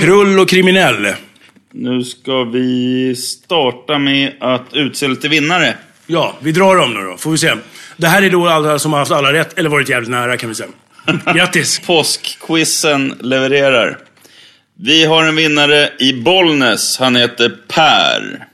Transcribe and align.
Krull 0.00 0.38
och 0.38 0.48
kriminell. 0.48 1.14
Nu 1.72 2.04
ska 2.04 2.44
vi 2.44 3.16
starta 3.16 3.98
med 3.98 4.32
att 4.40 4.66
utse 4.72 5.08
lite 5.08 5.28
vinnare. 5.28 5.74
Ja, 6.06 6.36
vi 6.40 6.52
drar 6.52 6.76
dem 6.76 6.94
nu 6.94 7.00
då, 7.00 7.16
får 7.16 7.30
vi 7.30 7.38
se. 7.38 7.54
Det 7.96 8.06
här 8.06 8.22
är 8.22 8.30
då 8.30 8.48
alla 8.48 8.78
som 8.78 8.92
har 8.92 8.98
haft 8.98 9.12
alla 9.12 9.32
rätt, 9.32 9.58
eller 9.58 9.70
varit 9.70 9.88
jävligt 9.88 10.10
nära 10.10 10.36
kan 10.36 10.48
vi 10.48 10.54
säga. 10.54 10.68
Grattis! 11.34 11.78
Påskquizen 11.78 13.14
levererar. 13.20 13.98
Vi 14.74 15.04
har 15.04 15.24
en 15.24 15.36
vinnare 15.36 15.90
i 15.98 16.12
Bollnäs. 16.12 16.98
Han 16.98 17.16
heter 17.16 17.56
Per. 17.68 18.46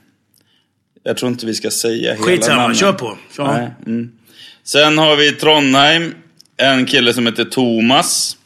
Jag 1.03 1.17
tror 1.17 1.31
inte 1.31 1.45
vi 1.45 1.53
ska 1.53 1.71
säga 1.71 2.13
hela 2.13 2.25
Skitsamma, 2.25 2.61
namnet. 2.61 2.77
kör 2.77 2.93
på. 2.93 3.17
Ja. 3.37 3.57
Nej, 3.57 3.71
mm. 3.85 4.11
Sen 4.63 4.97
har 4.97 5.15
vi 5.15 5.27
i 5.27 5.31
Trondheim 5.31 6.13
en 6.57 6.85
kille 6.85 7.13
som 7.13 7.25
heter 7.25 7.45
Thomas. 7.45 8.37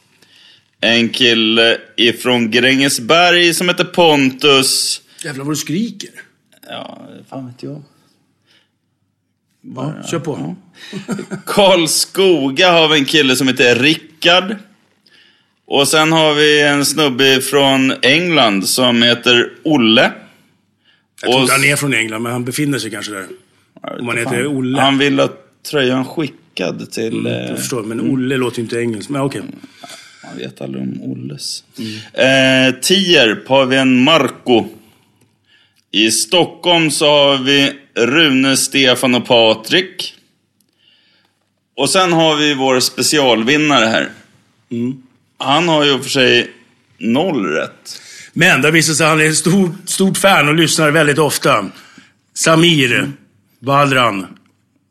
En 0.80 1.08
kille 1.08 1.78
ifrån 1.96 2.50
Grängesberg 2.50 3.54
som 3.54 3.68
heter 3.68 3.84
Pontus. 3.84 5.00
Jävlar 5.24 5.44
vad 5.44 5.52
du 5.52 5.56
skriker. 5.56 6.10
Ja, 6.68 7.08
fan 7.30 7.46
vet 7.46 7.62
jag. 7.62 7.82
Ja, 9.76 9.94
kör 10.10 10.18
på. 10.18 10.56
Karlskoga 11.46 12.70
har 12.72 12.88
vi 12.88 12.98
en 12.98 13.04
kille 13.04 13.36
som 13.36 13.48
heter 13.48 13.74
Rickard. 13.76 14.56
Och 15.66 15.88
sen 15.88 16.12
har 16.12 16.34
vi 16.34 16.60
en 16.62 16.84
snubbe 16.84 17.40
från 17.40 17.92
England 18.02 18.68
som 18.68 19.02
heter 19.02 19.52
Olle. 19.64 20.12
Jag 21.22 21.30
tror 21.30 21.42
inte 21.42 21.52
han 21.52 21.64
är 21.64 21.76
från 21.76 21.94
England, 21.94 22.22
men 22.22 22.32
han 22.32 22.44
befinner 22.44 22.78
sig 22.78 22.90
kanske 22.90 23.12
där. 23.12 23.26
Om 23.98 24.06
man 24.06 24.18
heter 24.18 24.46
Olle. 24.46 24.80
Han 24.80 24.98
vill 24.98 25.18
ha 25.20 25.28
tröjan 25.70 26.04
skickad 26.04 26.90
till... 26.90 27.26
eh, 27.26 27.32
Jag 27.32 27.58
förstår, 27.58 27.82
men 27.82 28.00
Olle 28.00 28.36
låter 28.36 28.56
ju 28.58 28.62
inte 28.62 28.80
engelskt. 28.80 29.10
Men 29.10 29.20
okej. 29.20 29.42
Man 30.28 30.38
vet 30.38 30.60
aldrig 30.60 30.82
om 30.82 31.02
Olles. 31.02 31.64
Eh, 32.12 32.80
Tierp 32.80 33.48
har 33.48 33.66
vi 33.66 33.76
en 33.76 34.02
Marco. 34.02 34.68
I 35.90 36.10
Stockholm 36.10 36.90
så 36.90 37.06
har 37.06 37.38
vi 37.38 37.72
Rune, 37.94 38.56
Stefan 38.56 39.14
och 39.14 39.26
Patrik. 39.26 40.14
Och 41.76 41.90
sen 41.90 42.12
har 42.12 42.36
vi 42.36 42.54
vår 42.54 42.80
specialvinnare 42.80 43.84
här. 43.84 44.08
Han 45.38 45.68
har 45.68 45.84
ju 45.84 45.98
för 45.98 46.10
sig 46.10 46.50
noll 46.98 47.46
rätt. 47.46 48.00
Men 48.32 48.62
det 48.62 48.70
visar 48.70 48.94
sig 48.94 49.04
att 49.06 49.10
han 49.10 49.20
är 49.20 49.28
ett 49.28 49.36
stort, 49.36 49.74
stort 49.84 50.16
fan 50.16 50.48
och 50.48 50.54
lyssnar 50.54 50.90
väldigt 50.90 51.18
ofta. 51.18 51.70
Samir 52.34 53.12
Badran. 53.60 54.26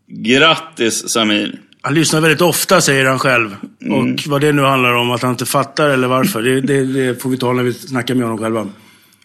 Grattis 0.07 1.09
Samir. 1.09 1.61
Han 1.87 1.93
lyssnar 1.93 2.21
väldigt 2.21 2.41
ofta, 2.41 2.81
säger 2.81 3.05
han 3.05 3.19
själv. 3.19 3.55
Och 3.89 4.27
vad 4.27 4.41
det 4.41 4.51
nu 4.51 4.61
handlar 4.61 4.93
om, 4.93 5.11
att 5.11 5.21
han 5.21 5.31
inte 5.31 5.45
fattar 5.45 5.89
eller 5.89 6.07
varför, 6.07 6.41
det, 6.41 6.61
det, 6.61 6.85
det 6.85 7.21
får 7.21 7.29
vi 7.29 7.37
ta 7.37 7.53
när 7.53 7.63
vi 7.63 7.73
snackar 7.73 8.15
med 8.15 8.23
honom 8.23 8.37
själva. 8.37 8.67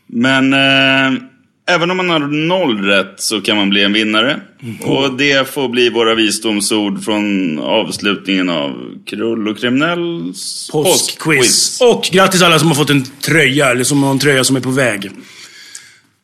Men 0.07 0.53
eh, 0.53 1.23
även 1.71 1.91
om 1.91 1.97
man 1.97 2.11
har 2.11 2.19
noll 2.19 2.85
rätt 2.85 3.15
så 3.17 3.41
kan 3.41 3.57
man 3.57 3.71
bli 3.71 3.83
en 3.83 3.93
vinnare. 3.93 4.41
Och 4.81 5.17
det 5.17 5.49
får 5.49 5.69
bli 5.69 5.91
våra 5.91 6.15
visdomsord 6.15 7.05
från 7.05 7.59
avslutningen 7.59 8.49
av 8.49 8.95
Krull 9.07 9.49
och 9.49 9.59
Kriminells 9.59 10.71
Påskquiz. 10.73 11.81
Och 11.81 12.09
grattis 12.13 12.43
alla 12.43 12.59
som 12.59 12.69
har 12.69 12.75
fått 12.75 12.91
en 12.91 13.05
tröja, 13.05 13.71
eller 13.71 13.85
som 13.85 14.03
har 14.03 14.11
en 14.11 14.19
tröja 14.19 14.45
som 14.45 14.57
är 14.57 14.61
på 14.61 14.71
väg. 14.71 15.11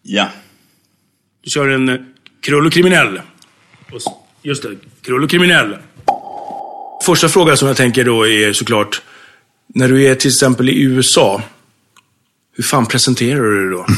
Ja. 0.02 0.28
Du 1.44 1.50
kör 1.50 1.68
en 1.68 1.88
eh, 1.88 1.96
krull 2.40 2.66
och 2.66 2.72
kriminell. 2.72 3.20
Just 4.42 4.62
det, 4.62 4.68
krull 5.02 5.24
och 5.24 5.30
kriminell. 5.30 5.76
Första 7.04 7.28
frågan 7.28 7.56
som 7.56 7.68
jag 7.68 7.76
tänker 7.76 8.04
då 8.04 8.28
är 8.28 8.52
såklart, 8.52 9.02
när 9.74 9.88
du 9.88 10.04
är 10.04 10.14
till 10.14 10.30
exempel 10.30 10.68
i 10.68 10.82
USA, 10.82 11.42
hur 12.56 12.64
fan 12.64 12.86
presenterar 12.86 13.42
du 13.42 13.60
dig 13.60 13.70
då? 13.70 13.86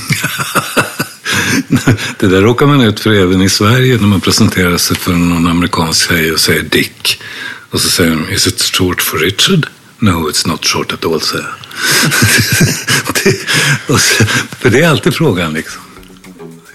Det 2.19 2.27
där 2.27 2.43
råkar 2.43 2.67
man 2.67 2.81
ut 2.81 3.01
för 3.01 3.13
även 3.13 3.43
i 3.43 3.49
Sverige 3.49 3.97
när 3.97 4.07
man 4.07 4.21
presenterar 4.21 4.77
sig 4.77 4.97
för 4.97 5.13
någon 5.13 5.47
amerikansk 5.47 6.09
tjej 6.09 6.33
och 6.33 6.41
säger 6.41 6.63
Dick. 6.63 7.23
Och 7.71 7.81
så 7.81 7.89
säger 7.89 8.11
de, 8.11 8.31
is 8.31 8.47
it 8.47 8.61
short 8.61 9.03
for 9.03 9.19
Richard? 9.19 9.67
No, 9.99 10.31
it's 10.31 10.49
not 10.49 10.65
short 10.65 10.93
at 10.93 11.05
all, 11.05 11.21
säger 11.21 11.45
jag. 11.45 11.55
För 14.61 14.71
det 14.71 14.83
är 14.83 14.89
alltid 14.89 15.15
frågan 15.15 15.53
liksom. 15.53 15.83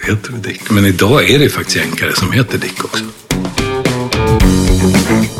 Heter 0.01 0.31
du 0.31 0.37
Dick? 0.37 0.69
Men 0.69 0.85
idag 0.85 1.29
är 1.29 1.39
det 1.39 1.49
faktiskt 1.49 1.77
jänkare 1.77 2.15
som 2.15 2.31
heter 2.31 2.57
Dick 2.57 2.85
också. 2.85 3.03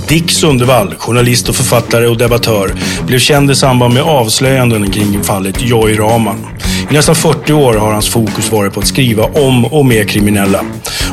Dick 0.07 0.31
Sundevall, 0.31 0.95
journalist 0.95 1.49
och 1.49 1.55
författare 1.55 2.07
och 2.07 2.17
debattör, 2.17 2.75
blev 3.07 3.19
känd 3.19 3.51
i 3.51 3.55
samband 3.55 3.93
med 3.93 4.03
avslöjanden 4.03 4.91
kring 4.91 5.23
fallet 5.23 5.61
Joy 5.61 5.99
Raman. 5.99 6.45
I 6.89 6.93
nästan 6.93 7.15
40 7.15 7.53
år 7.53 7.73
har 7.73 7.93
hans 7.93 8.09
fokus 8.09 8.51
varit 8.51 8.73
på 8.73 8.79
att 8.79 8.87
skriva 8.87 9.23
om 9.23 9.65
och 9.65 9.85
med 9.85 10.09
kriminella. 10.09 10.65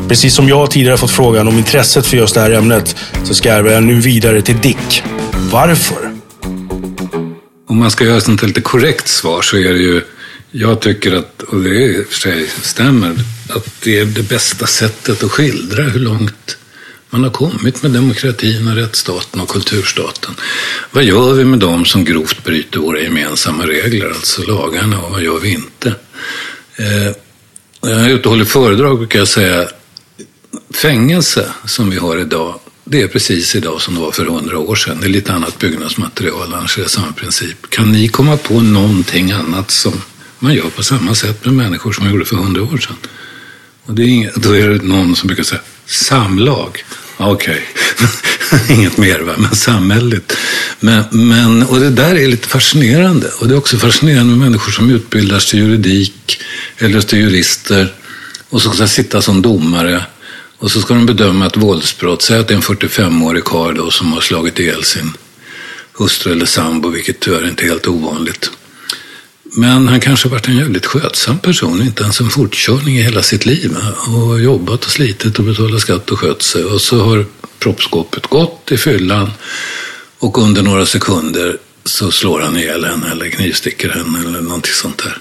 Precis 0.08 0.34
som 0.34 0.48
jag 0.48 0.70
tidigare 0.70 0.96
fått 0.96 1.10
frågan 1.10 1.48
om 1.48 1.58
intresset 1.58 2.06
för 2.06 2.16
just 2.16 2.34
det 2.34 2.40
här 2.40 2.50
ämnet 2.50 2.96
så 3.24 3.34
skarvar 3.34 3.70
jag 3.70 3.82
nu 3.82 4.00
vidare 4.00 4.42
till 4.42 4.60
Dick. 4.60 5.02
Varför? 5.52 6.12
Om 7.68 7.78
man 7.78 7.90
ska 7.90 8.04
göra 8.04 8.16
ett 8.16 8.24
sånt 8.24 8.40
här 8.40 8.48
lite 8.48 8.60
korrekt 8.60 9.08
svar 9.08 9.42
så 9.42 9.56
är 9.56 9.72
det 9.72 9.80
ju, 9.80 10.02
jag 10.50 10.80
tycker 10.80 11.12
att, 11.12 11.42
och 11.42 11.60
det 11.60 11.74
i 11.74 12.02
och 12.02 12.06
för 12.06 12.14
sig 12.14 12.46
stämmer, 12.62 13.14
att 13.48 13.66
det 13.82 13.98
är 13.98 14.04
det 14.04 14.28
bästa 14.28 14.66
sättet 14.66 15.24
att 15.24 15.30
skildra 15.30 15.82
hur 15.82 16.00
långt 16.00 16.56
man 17.12 17.24
har 17.24 17.30
kommit 17.30 17.82
med 17.82 17.90
demokratin 17.90 18.68
och 18.68 18.74
rättsstaten 18.74 19.40
och 19.40 19.48
kulturstaten. 19.48 20.34
Vad 20.90 21.04
gör 21.04 21.34
vi 21.34 21.44
med 21.44 21.58
dem 21.58 21.84
som 21.84 22.04
grovt 22.04 22.44
bryter 22.44 22.78
våra 22.78 23.00
gemensamma 23.00 23.66
regler, 23.66 24.08
alltså 24.08 24.42
lagarna, 24.42 25.02
och 25.02 25.10
vad 25.10 25.22
gör 25.22 25.40
vi 25.40 25.50
inte? 25.50 25.88
Eh, 26.76 27.14
när 27.82 27.90
jag 27.90 28.00
är 28.00 28.08
ute 28.08 28.28
och 28.28 28.30
håller 28.30 28.44
föredrag 28.44 28.98
brukar 28.98 29.18
jag 29.18 29.28
säga 29.28 29.68
fängelse 30.74 31.48
som 31.64 31.90
vi 31.90 31.98
har 31.98 32.16
idag, 32.16 32.60
det 32.84 33.02
är 33.02 33.08
precis 33.08 33.54
idag 33.54 33.80
som 33.80 33.94
det 33.94 34.00
var 34.00 34.12
för 34.12 34.24
hundra 34.24 34.58
år 34.58 34.74
sedan. 34.74 35.00
Det 35.00 35.06
är 35.06 35.10
lite 35.10 35.32
annat 35.32 35.58
byggnadsmaterial, 35.58 36.54
annars 36.54 36.78
är 36.78 36.82
det 36.82 36.88
samma 36.88 37.12
princip. 37.12 37.70
Kan 37.70 37.92
ni 37.92 38.08
komma 38.08 38.36
på 38.36 38.60
någonting 38.60 39.32
annat 39.32 39.70
som 39.70 39.92
man 40.38 40.54
gör 40.54 40.70
på 40.70 40.82
samma 40.82 41.14
sätt 41.14 41.44
med 41.44 41.54
människor 41.54 41.92
som 41.92 42.04
man 42.04 42.12
gjorde 42.12 42.24
för 42.24 42.36
hundra 42.36 42.62
år 42.62 42.78
sedan? 42.78 42.96
Och 43.84 43.94
det 43.94 44.02
är 44.02 44.06
inget, 44.06 44.34
då 44.34 44.56
är 44.56 44.68
det 44.68 44.82
någon 44.82 45.16
som 45.16 45.26
brukar 45.26 45.44
säga 45.44 45.60
samlag. 45.86 46.84
Okej, 47.30 47.62
okay. 47.94 48.08
inget 48.76 48.96
mer 48.96 49.20
va, 49.20 49.32
men 49.38 49.56
samhälleligt. 49.56 50.36
Men, 50.80 51.04
men, 51.10 51.62
och 51.62 51.80
det 51.80 51.90
där 51.90 52.14
är 52.14 52.28
lite 52.28 52.48
fascinerande. 52.48 53.28
Och 53.40 53.48
det 53.48 53.54
är 53.54 53.58
också 53.58 53.76
fascinerande 53.76 54.30
med 54.30 54.38
människor 54.38 54.72
som 54.72 54.90
utbildas 54.90 55.46
till 55.46 55.58
juridik 55.58 56.40
eller 56.78 57.00
till 57.00 57.18
jurister 57.18 57.94
och 58.48 58.62
så 58.62 58.70
ska 58.70 58.86
sitta 58.86 59.22
som 59.22 59.42
domare 59.42 60.04
och 60.58 60.70
så 60.70 60.80
ska 60.80 60.94
de 60.94 61.06
bedöma 61.06 61.46
ett 61.46 61.56
våldsbrott. 61.56 62.22
Säg 62.22 62.38
att 62.38 62.48
det 62.48 62.54
är 62.54 62.56
en 62.56 62.62
45-årig 62.62 63.44
karl 63.44 63.90
som 63.90 64.12
har 64.12 64.20
slagit 64.20 64.58
ihjäl 64.58 64.84
sin 64.84 65.12
hustru 65.98 66.32
eller 66.32 66.46
sambo, 66.46 66.88
vilket 66.88 67.20
tyvärr 67.20 67.48
inte 67.48 67.64
är 67.64 67.68
helt 67.68 67.88
ovanligt. 67.88 68.50
Men 69.54 69.88
han 69.88 70.00
kanske 70.00 70.28
varit 70.28 70.48
en 70.48 70.56
jävligt 70.56 70.86
skötsam 70.86 71.38
person, 71.38 71.82
inte 71.82 72.02
ens 72.02 72.20
en 72.20 72.30
fortkörning 72.30 72.98
i 72.98 73.02
hela 73.02 73.22
sitt 73.22 73.46
liv. 73.46 73.76
Och 74.08 74.40
jobbat 74.40 74.84
och 74.84 74.90
slitit 74.90 75.38
och 75.38 75.44
betalat 75.44 75.80
skatt 75.80 76.10
och 76.10 76.18
skött 76.18 76.42
sig. 76.42 76.64
Och 76.64 76.80
så 76.80 77.04
har 77.04 77.26
proppskåpet 77.58 78.26
gått 78.26 78.72
i 78.72 78.76
fyllan 78.76 79.30
och 80.18 80.38
under 80.38 80.62
några 80.62 80.86
sekunder 80.86 81.58
så 81.84 82.10
slår 82.10 82.40
han 82.40 82.56
ihjäl 82.56 82.84
henne 82.84 83.10
eller 83.10 83.30
knivsticker 83.30 83.88
henne 83.88 84.18
eller 84.18 84.40
någonting 84.40 84.72
sånt 84.72 84.98
där. 84.98 85.18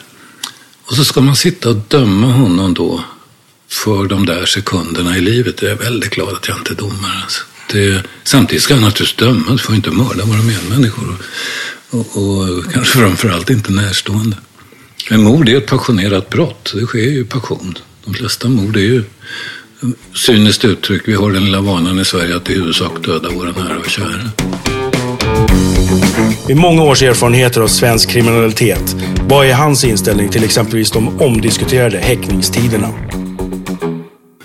Och 0.85 0.95
så 0.95 1.05
ska 1.05 1.21
man 1.21 1.35
sitta 1.35 1.69
och 1.69 1.75
döma 1.87 2.27
honom 2.27 2.73
då 2.73 3.03
för 3.69 4.05
de 4.05 4.25
där 4.25 4.45
sekunderna 4.45 5.17
i 5.17 5.21
livet. 5.21 5.61
Jag 5.61 5.71
är 5.71 5.75
väldigt 5.75 6.09
glad 6.09 6.33
att 6.33 6.47
jag 6.47 6.57
inte 6.57 6.73
är 6.73 6.75
domare. 6.75 7.21
Alltså. 7.23 7.43
Det, 7.71 8.03
samtidigt 8.23 8.63
ska 8.63 8.73
han 8.73 8.83
naturligtvis 8.83 9.27
dömas, 9.27 9.51
du 9.51 9.57
får 9.57 9.75
inte 9.75 9.91
mörda 9.91 10.25
våra 10.25 10.41
medmänniskor. 10.41 11.17
Och, 11.91 12.17
och 12.17 12.71
kanske 12.73 12.97
framförallt 12.97 13.49
inte 13.49 13.71
närstående. 13.71 14.37
Men 15.09 15.23
mord 15.23 15.49
är 15.49 15.57
ett 15.57 15.67
passionerat 15.67 16.29
brott. 16.29 16.73
Det 16.75 16.85
sker 16.85 16.99
ju 16.99 17.25
passion. 17.25 17.77
De 18.05 18.13
flesta 18.13 18.49
mord 18.49 18.75
är 18.75 18.81
ju 18.81 19.03
cyniskt 20.25 20.65
uttryck. 20.65 21.01
Vi 21.05 21.13
har 21.13 21.31
den 21.31 21.45
lilla 21.45 21.61
vanan 21.61 21.99
i 21.99 22.05
Sverige 22.05 22.35
att 22.35 22.49
i 22.49 22.53
huvudsak 22.53 23.05
döda 23.05 23.29
våra 23.29 23.51
nära 23.51 23.77
och 23.77 23.89
kära. 23.89 24.31
Med 26.47 26.57
många 26.57 26.83
års 26.83 27.01
erfarenheter 27.01 27.61
av 27.61 27.67
svensk 27.67 28.09
kriminalitet, 28.09 28.95
vad 29.29 29.45
är 29.45 29.53
hans 29.53 29.83
inställning 29.83 30.29
till 30.29 30.43
exempelvis 30.43 30.91
de 30.91 31.21
omdiskuterade 31.21 31.97
häktningstiderna? 31.97 32.93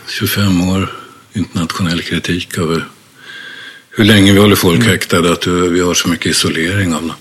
25 0.09 0.69
år 0.69 0.93
internationell 1.33 2.03
kritik 2.03 2.59
över 2.59 2.85
hur 3.97 4.05
länge 4.05 4.33
vi 4.33 4.39
håller 4.39 4.57
folk 4.57 4.85
häktade, 4.85 5.33
att 5.33 5.47
vi 5.47 5.81
har 5.81 5.95
så 5.95 6.09
mycket 6.09 6.27
isolering 6.27 6.95
av 6.95 7.01
dem. 7.03 7.13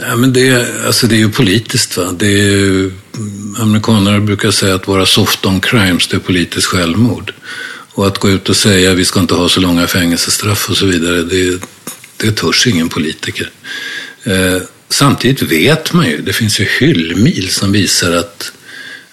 Nej, 0.00 0.16
men 0.16 0.32
det, 0.32 0.68
alltså 0.86 1.06
det 1.06 1.14
är 1.14 1.18
ju 1.18 1.30
politiskt. 1.30 1.96
Va? 1.96 2.12
Det 2.18 2.26
är, 2.26 2.90
amerikaner 3.58 4.20
brukar 4.20 4.50
säga 4.50 4.74
att 4.74 4.88
vara 4.88 5.06
soft 5.06 5.46
on 5.46 5.60
crimes, 5.60 6.08
det 6.08 6.16
är 6.16 6.20
politiskt 6.20 6.66
självmord. 6.66 7.32
Och 7.92 8.06
att 8.06 8.18
gå 8.18 8.30
ut 8.30 8.48
och 8.48 8.56
säga 8.56 8.92
att 8.92 8.98
vi 8.98 9.04
ska 9.04 9.20
inte 9.20 9.34
ha 9.34 9.48
så 9.48 9.60
långa 9.60 9.86
fängelsestraff 9.86 10.70
och 10.70 10.76
så 10.76 10.86
vidare, 10.86 11.22
det, 11.22 11.60
det 12.16 12.32
törs 12.32 12.66
ingen 12.66 12.88
politiker. 12.88 13.50
Eh, 14.24 14.62
samtidigt 14.88 15.42
vet 15.42 15.92
man 15.92 16.06
ju, 16.06 16.22
det 16.22 16.32
finns 16.32 16.60
ju 16.60 16.66
hyllmil 16.80 17.48
som 17.50 17.72
visar 17.72 18.12
att 18.12 18.52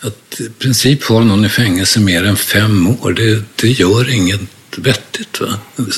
att 0.02 0.40
i 0.40 0.50
princip 0.50 1.04
ha 1.04 1.24
någon 1.24 1.46
i 1.46 1.50
fängelse 1.50 2.00
mer 2.00 2.24
än 2.24 2.38
fem 2.38 2.88
år, 2.88 3.12
det, 3.12 3.44
det 3.56 3.68
gör 3.68 4.10
inget 4.10 4.42
vettigt. 4.78 5.42
Va? 5.42 5.48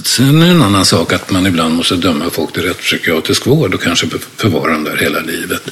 Sen 0.04 0.42
är 0.42 0.46
det 0.46 0.52
en 0.52 0.62
annan 0.62 0.86
sak 0.86 1.14
att 1.14 1.31
man 1.31 1.48
ibland 1.48 1.76
måste 1.76 1.96
döma 1.96 2.30
folk 2.30 2.54
till 2.54 2.64
rättspsykiatrisk 2.64 3.48
vård 3.48 3.74
och 3.74 3.81
kanske 3.81 4.08
förvara 4.36 4.72
dem 4.72 4.84
där 4.84 4.98
hela 4.98 5.20
livet. 5.20 5.70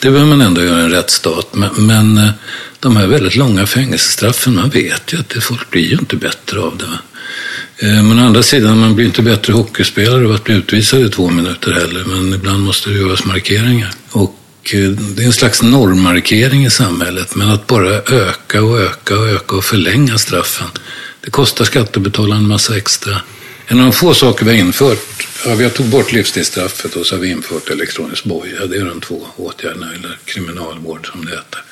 Det 0.00 0.10
behöver 0.10 0.30
man 0.30 0.40
ändå 0.40 0.62
göra 0.62 0.80
i 0.80 0.84
en 0.84 0.90
rättsstat. 0.90 1.54
Men, 1.54 1.70
men 1.86 2.18
eh, 2.18 2.30
de 2.80 2.96
här 2.96 3.06
väldigt 3.06 3.36
långa 3.36 3.66
fängelsestraffen, 3.66 4.54
man 4.54 4.70
vet 4.70 5.12
ju 5.12 5.18
att 5.18 5.28
det, 5.28 5.40
folk 5.40 5.70
blir 5.70 5.86
ju 5.86 5.98
inte 5.98 6.16
bättre 6.16 6.60
av 6.60 6.78
det. 6.78 6.86
Va? 6.86 6.98
Eh, 7.78 8.02
men 8.02 8.18
å 8.18 8.22
andra 8.22 8.42
sidan, 8.42 8.78
man 8.78 8.94
blir 8.94 9.06
inte 9.06 9.22
bättre 9.22 9.52
hockeyspelare 9.52 10.24
av 10.24 10.32
att 10.32 10.44
bli 10.44 10.54
utvisad 10.54 11.00
i 11.00 11.08
två 11.08 11.30
minuter 11.30 11.72
heller. 11.72 12.04
Men 12.04 12.34
ibland 12.34 12.62
måste 12.62 12.90
det 12.90 12.98
göras 12.98 13.24
markeringar. 13.24 13.90
Och 14.10 14.38
eh, 14.72 14.90
det 14.90 15.22
är 15.22 15.26
en 15.26 15.32
slags 15.32 15.62
normmarkering 15.62 16.64
i 16.64 16.70
samhället. 16.70 17.34
Men 17.34 17.50
att 17.50 17.66
bara 17.66 17.94
öka 17.94 18.62
och 18.62 18.80
öka 18.80 19.18
och 19.18 19.28
öka 19.28 19.56
och 19.56 19.64
förlänga 19.64 20.18
straffen, 20.18 20.68
det 21.24 21.30
kostar 21.30 21.64
skattebetalarna 21.64 22.40
en 22.40 22.48
massa 22.48 22.76
extra. 22.76 23.20
En 23.66 23.78
av 23.78 23.84
de 23.84 23.92
få 23.92 24.14
saker 24.14 24.44
vi 24.44 24.50
har 24.50 24.58
infört, 24.58 25.28
ja, 25.46 25.54
vi 25.54 25.64
har 25.64 25.70
tagit 25.70 25.92
bort 25.92 26.12
livstidsstraffet 26.12 26.96
och 26.96 27.06
så 27.06 27.14
har 27.14 27.20
vi 27.20 27.30
infört 27.30 27.70
elektronisk 27.70 28.24
boja. 28.24 28.66
Det 28.66 28.76
är 28.76 28.84
de 28.84 29.00
två 29.00 29.26
åtgärderna, 29.36 29.94
eller 29.94 30.18
kriminalvård 30.24 31.10
som 31.12 31.24
det 31.24 31.30
heter. 31.30 31.62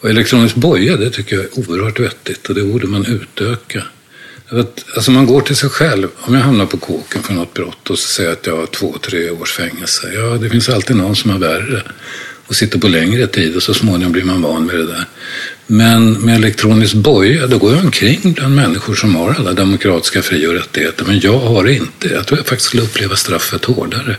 Och 0.00 0.10
elektronisk 0.10 0.54
boja, 0.54 0.96
det 0.96 1.10
tycker 1.10 1.36
jag 1.36 1.44
är 1.44 1.58
oerhört 1.58 2.00
vettigt 2.00 2.48
och 2.48 2.54
det 2.54 2.62
borde 2.62 2.86
man 2.86 3.06
utöka. 3.06 3.82
Alltså 4.94 5.10
man 5.10 5.26
går 5.26 5.40
till 5.40 5.56
sig 5.56 5.68
själv. 5.68 6.08
Om 6.16 6.34
jag 6.34 6.40
hamnar 6.40 6.66
på 6.66 6.76
kåken 6.76 7.22
för 7.22 7.34
något 7.34 7.54
brott 7.54 7.90
och 7.90 7.98
så 7.98 8.08
säger 8.08 8.28
jag 8.28 8.38
att 8.38 8.46
jag 8.46 8.56
har 8.56 8.66
två, 8.66 8.98
tre 9.02 9.30
års 9.30 9.52
fängelse. 9.52 10.12
Ja, 10.14 10.20
det 10.20 10.50
finns 10.50 10.68
alltid 10.68 10.96
någon 10.96 11.16
som 11.16 11.30
har 11.30 11.38
värre 11.38 11.82
och 12.46 12.56
sitter 12.56 12.78
på 12.78 12.88
längre 12.88 13.26
tid 13.26 13.56
och 13.56 13.62
så 13.62 13.74
småningom 13.74 14.12
blir 14.12 14.24
man 14.24 14.42
van 14.42 14.68
vid 14.68 14.78
det 14.78 14.86
där. 14.86 15.04
Men 15.66 16.12
med 16.12 16.36
elektronisk 16.36 16.94
boja, 16.94 17.46
då 17.46 17.58
går 17.58 17.72
jag 17.72 17.84
omkring 17.84 18.32
bland 18.32 18.54
människor 18.54 18.94
som 18.94 19.14
har 19.14 19.34
alla 19.38 19.52
demokratiska 19.52 20.22
fri 20.22 20.46
och 20.46 20.54
rättigheter. 20.54 21.04
Men 21.04 21.20
jag 21.20 21.38
har 21.38 21.64
det 21.64 21.74
inte. 21.74 22.08
Jag 22.08 22.26
tror 22.26 22.38
jag 22.38 22.46
faktiskt 22.46 22.68
skulle 22.68 22.82
uppleva 22.82 23.16
straffet 23.16 23.64
hårdare. 23.64 24.16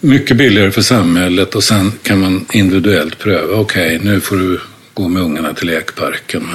Mycket 0.00 0.36
billigare 0.36 0.70
för 0.70 0.82
samhället 0.82 1.54
och 1.54 1.64
sen 1.64 1.92
kan 2.02 2.20
man 2.20 2.46
individuellt 2.52 3.18
pröva. 3.18 3.54
Okej, 3.54 3.96
okay, 3.96 4.10
nu 4.10 4.20
får 4.20 4.36
du 4.36 4.60
gå 4.94 5.08
med 5.08 5.22
ungarna 5.22 5.54
till 5.54 5.66
lekparken. 5.66 6.48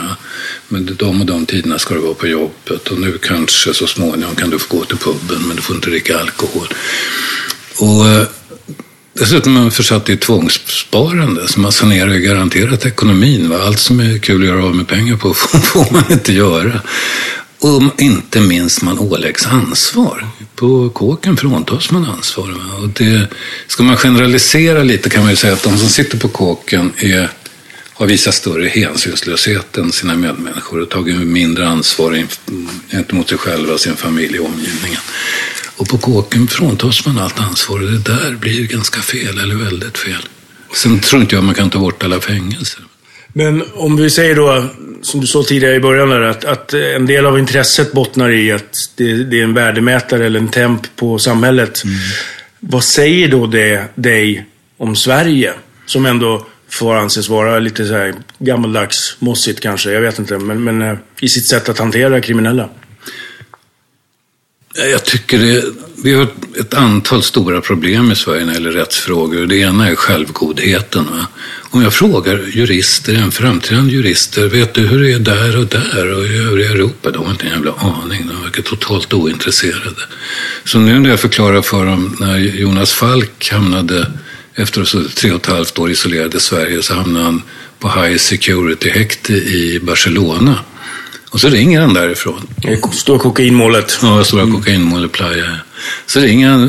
Men 0.67 0.95
de 0.97 1.21
och 1.21 1.25
de 1.25 1.45
tiderna 1.45 1.79
ska 1.79 1.93
du 1.93 1.99
vara 1.99 2.13
på 2.13 2.27
jobbet 2.27 2.87
och 2.87 2.99
nu 2.99 3.17
kanske 3.17 3.73
så 3.73 3.87
småningom 3.87 4.35
kan 4.35 4.49
du 4.49 4.59
få 4.59 4.77
gå 4.77 4.85
till 4.85 4.97
puben 4.97 5.47
men 5.47 5.55
du 5.55 5.61
får 5.61 5.75
inte 5.75 5.89
dricka 5.89 6.19
alkohol. 6.19 6.67
Och 7.79 8.07
eh, 8.07 8.27
dessutom 9.19 9.57
är 9.57 9.61
man 9.61 9.71
försatt 9.71 10.09
i 10.09 10.17
tvångssparande 10.17 11.47
så 11.47 11.59
man 11.59 11.71
sanerar 11.71 12.13
ju 12.13 12.19
garanterat 12.19 12.85
ekonomin. 12.85 13.49
Va? 13.49 13.63
Allt 13.63 13.79
som 13.79 13.99
är 13.99 14.17
kul 14.17 14.41
att 14.41 14.47
göra 14.47 14.63
av 14.63 14.75
med 14.75 14.87
pengar 14.87 15.17
på 15.17 15.33
får 15.63 15.93
man 15.93 16.11
inte 16.11 16.33
göra. 16.33 16.81
Och 17.59 18.01
inte 18.01 18.39
minst 18.39 18.81
man 18.81 18.99
åläggs 18.99 19.45
ansvar. 19.45 20.27
På 20.55 20.89
kåken 20.89 21.37
fråntas 21.37 21.91
man 21.91 22.05
ansvar. 22.05 22.47
Va? 22.47 22.83
Och 22.83 22.89
det, 22.89 23.27
ska 23.67 23.83
man 23.83 23.97
generalisera 23.97 24.83
lite 24.83 25.09
kan 25.09 25.21
man 25.21 25.31
ju 25.31 25.35
säga 25.35 25.53
att 25.53 25.63
de 25.63 25.77
som 25.77 25.89
sitter 25.89 26.17
på 26.17 26.27
kåken 26.27 26.93
är 26.97 27.29
har 27.97 28.05
visat 28.05 28.33
större 28.33 28.67
hänsynslöshet 28.67 29.77
än 29.77 29.91
sina 29.91 30.15
medmänniskor 30.15 30.81
och 30.81 30.89
tagit 30.89 31.17
mindre 31.17 31.67
ansvar 31.67 32.27
gentemot 32.91 33.29
sig 33.29 33.37
själva, 33.37 33.77
sin 33.77 33.95
familj 33.95 34.39
och 34.39 34.45
omgivningen. 34.45 35.01
Och 35.77 35.89
på 35.89 35.97
kåken 35.97 36.47
fråntas 36.47 37.05
man 37.05 37.19
allt 37.19 37.39
ansvar 37.39 37.75
och 37.75 37.91
det 37.91 37.99
där 37.99 38.31
blir 38.31 38.67
ganska 38.67 39.01
fel, 39.01 39.39
eller 39.39 39.55
väldigt 39.55 39.97
fel. 39.97 40.27
Sen 40.75 40.99
tror 40.99 41.21
inte 41.21 41.35
jag 41.35 41.43
man 41.43 41.55
kan 41.55 41.69
ta 41.69 41.79
bort 41.79 42.03
alla 42.03 42.19
fängelser. 42.19 42.81
Men 43.33 43.63
om 43.73 43.95
vi 43.95 44.09
säger 44.09 44.35
då, 44.35 44.65
som 45.01 45.21
du 45.21 45.27
sa 45.27 45.43
tidigare 45.43 45.75
i 45.75 45.79
början, 45.79 46.09
där, 46.09 46.21
att, 46.21 46.45
att 46.45 46.73
en 46.73 47.05
del 47.05 47.25
av 47.25 47.39
intresset 47.39 47.91
bottnar 47.91 48.31
i 48.31 48.51
att 48.51 48.91
det, 48.95 49.23
det 49.23 49.39
är 49.39 49.43
en 49.43 49.53
värdemätare 49.53 50.25
eller 50.25 50.39
en 50.39 50.47
temp 50.47 50.95
på 50.95 51.19
samhället. 51.19 51.83
Mm. 51.83 51.95
Vad 52.59 52.83
säger 52.83 53.27
då 53.27 53.47
det 53.47 53.83
dig 53.95 54.45
om 54.77 54.95
Sverige? 54.95 55.53
Som 55.85 56.05
ändå 56.05 56.45
får 56.69 56.95
anses 56.95 57.29
vara 57.29 57.59
lite 57.59 57.87
så 57.87 57.93
här 57.93 58.13
gammaldags, 58.39 59.15
mossigt 59.19 59.59
kanske. 59.59 59.91
Jag 59.91 60.01
vet 60.01 60.19
inte. 60.19 60.37
Men, 60.37 60.63
men 60.63 60.81
eh, 60.81 60.97
i 61.19 61.29
sitt 61.29 61.45
sätt 61.45 61.69
att 61.69 61.79
hantera 61.79 62.21
kriminella. 62.21 62.69
Eh, 64.77 64.85
jag 64.85 65.05
tycker 65.05 65.39
det, 65.39 65.63
vi 66.03 66.13
har 66.13 66.27
ett 66.59 66.73
antal 66.73 67.23
stora 67.23 67.61
problem 67.61 68.11
i 68.11 68.15
Sverige 68.15 68.45
när 68.45 68.47
det 68.47 68.53
gäller 68.53 68.71
rättsfrågor. 68.71 69.45
Det 69.45 69.57
ena 69.57 69.89
är 69.89 69.95
självgodheten. 69.95 71.05
Va? 71.05 71.27
Om 71.69 71.81
jag 71.81 71.93
frågar 71.93 72.37
jurister, 72.53 73.13
en 73.13 73.31
framträdande 73.31 73.93
jurister, 73.93 74.47
vet 74.47 74.73
du 74.73 74.87
hur 74.87 74.99
det 74.99 75.11
är 75.11 75.19
där 75.19 75.57
och 75.57 75.65
där 75.65 76.13
och 76.17 76.25
i 76.25 76.37
övriga 76.37 76.69
Europa? 76.69 77.11
De 77.11 77.23
har 77.25 77.31
inte 77.31 77.45
en 77.45 77.51
jävla 77.51 77.73
aning. 77.73 78.27
De 78.27 78.43
verkar 78.43 78.61
totalt 78.61 79.13
ointresserade. 79.13 80.01
Så 80.63 80.79
nu 80.79 80.99
när 80.99 81.09
jag 81.09 81.19
förklarar 81.19 81.61
för 81.61 81.85
dem 81.85 82.17
när 82.19 82.37
Jonas 82.37 82.93
Falk 82.93 83.51
hamnade 83.51 84.11
efter 84.55 85.09
tre 85.15 85.31
och 85.31 85.39
ett 85.39 85.45
halvt 85.45 85.79
år 85.79 85.91
isolerad 85.91 86.35
i 86.35 86.39
Sverige 86.39 86.83
så 86.83 86.93
hamnade 86.93 87.25
han 87.25 87.41
på 87.79 87.89
high 87.89 88.17
security-häkte 88.17 89.33
i 89.33 89.79
Barcelona. 89.83 90.59
Och 91.35 91.41
så 91.41 91.49
ringer 91.49 91.81
han 91.81 91.93
därifrån. 91.93 92.47
Det 92.55 92.93
stora 92.93 93.19
kokainmålet. 93.19 93.99
Ja, 94.01 94.23
stora 94.23 94.51
kokainmålet 94.51 95.11
Playa. 95.11 95.57
Så 96.05 96.19
ringer 96.19 96.49
han 96.49 96.63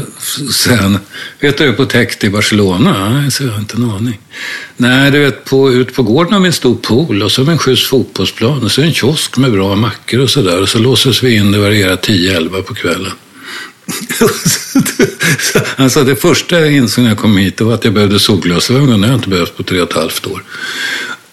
och 0.49 0.55
säger 0.55 0.99
vet 1.41 1.59
du, 1.59 1.65
jag 1.65 1.73
är 1.73 1.77
på 1.77 1.85
täkt 1.85 2.25
i 2.25 2.31
Barcelona? 2.31 3.09
Nej, 3.11 3.31
så 3.31 3.45
jag 3.45 3.51
har 3.51 3.59
inte 3.59 3.77
en 3.77 3.91
aning. 3.91 4.21
Nej, 4.77 5.11
du 5.11 5.19
vet, 5.19 5.45
på, 5.45 5.73
ut 5.73 5.95
på 5.95 6.03
gården 6.03 6.33
har 6.33 6.41
vi 6.41 6.47
en 6.47 6.53
stor 6.53 6.75
pool 6.75 7.23
och 7.23 7.33
så 7.33 7.41
har 7.41 7.47
vi 7.47 7.53
en 7.53 7.59
skjuts 7.59 7.87
fotbollsplan 7.87 8.63
och 8.63 8.73
så 8.73 8.83
en 8.83 8.95
kiosk 8.95 9.37
med 9.37 9.53
bra 9.53 9.77
mackor 9.77 10.21
och 10.21 10.31
sådär. 10.31 10.63
Och 10.63 10.69
så 10.69 10.79
låses 10.79 11.23
vi 11.23 11.37
in, 11.37 11.53
det 11.53 11.59
varierar 11.59 11.97
10-11 11.97 12.63
på 12.63 12.75
kvällen. 12.75 13.13
alltså 15.77 16.05
det 16.05 16.17
första 16.17 16.61
jag 16.61 16.73
insåg 16.73 17.03
när 17.03 17.11
jag 17.11 17.19
kom 17.19 17.37
hit 17.37 17.61
var 17.61 17.75
att 17.75 17.85
jag 17.85 17.95
behövde 17.95 18.19
solglasögon. 18.19 19.01
Det 19.01 19.07
har 19.07 19.13
jag 19.13 19.19
inte 19.19 19.29
behövt 19.29 19.57
på 19.57 19.63
tre 19.63 19.81
och 19.81 19.91
ett 19.91 19.97
halvt 19.97 20.27
år. 20.27 20.43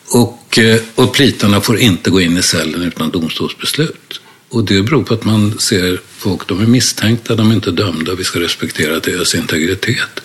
Och, 0.07 0.39
Eh, 0.57 0.79
och 0.95 1.13
plitarna 1.13 1.61
får 1.61 1.79
inte 1.79 2.09
gå 2.09 2.21
in 2.21 2.37
i 2.37 2.41
cellen 2.41 2.81
utan 2.81 3.11
domstolsbeslut. 3.11 4.21
Och 4.49 4.63
det 4.63 4.81
beror 4.81 5.03
på 5.03 5.13
att 5.13 5.23
man 5.23 5.59
ser 5.59 5.99
folk, 6.17 6.47
de 6.47 6.61
är 6.61 6.65
misstänkta, 6.65 7.35
de 7.35 7.51
är 7.51 7.55
inte 7.55 7.71
dömda, 7.71 8.15
vi 8.15 8.23
ska 8.23 8.39
respektera 8.39 8.99
deras 8.99 9.35
integritet. 9.35 10.19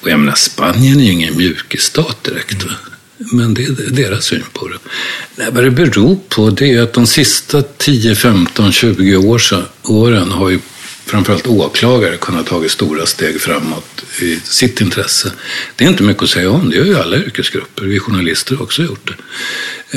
Och 0.00 0.10
jag 0.10 0.20
menar, 0.20 0.34
Spanien 0.34 1.00
är 1.00 1.04
ju 1.04 1.12
ingen 1.12 1.36
mjukisstat 1.36 2.24
direkt. 2.24 2.64
Va? 2.64 2.72
Men 3.16 3.54
det 3.54 3.64
är 3.64 3.90
deras 3.90 4.24
syn 4.24 4.44
på 4.52 4.68
det. 4.68 4.78
Nej, 5.36 5.48
vad 5.52 5.64
det 5.64 5.70
beror 5.70 6.18
på 6.28 6.50
det 6.50 6.72
är 6.72 6.82
att 6.82 6.92
de 6.92 7.06
sista 7.06 7.62
10, 7.62 8.14
15, 8.14 8.72
20 8.72 9.16
år 9.16 9.38
sedan, 9.38 9.62
åren 9.82 10.30
har 10.30 10.50
ju 10.50 10.58
framförallt 11.06 11.46
åklagare 11.46 12.16
kunnat 12.16 12.46
tagit 12.46 12.70
stora 12.70 13.06
steg 13.06 13.40
framåt 13.40 14.04
i 14.22 14.40
sitt 14.44 14.80
intresse. 14.80 15.32
Det 15.76 15.84
är 15.84 15.88
inte 15.88 16.02
mycket 16.02 16.22
att 16.22 16.28
säga 16.28 16.50
om, 16.50 16.70
det 16.70 16.76
gör 16.76 16.84
ju 16.84 16.98
alla 16.98 17.16
yrkesgrupper. 17.16 17.84
Vi 17.84 17.98
journalister 17.98 18.56
har 18.56 18.62
också 18.62 18.82
gjort 18.82 19.08
det. 19.08 19.14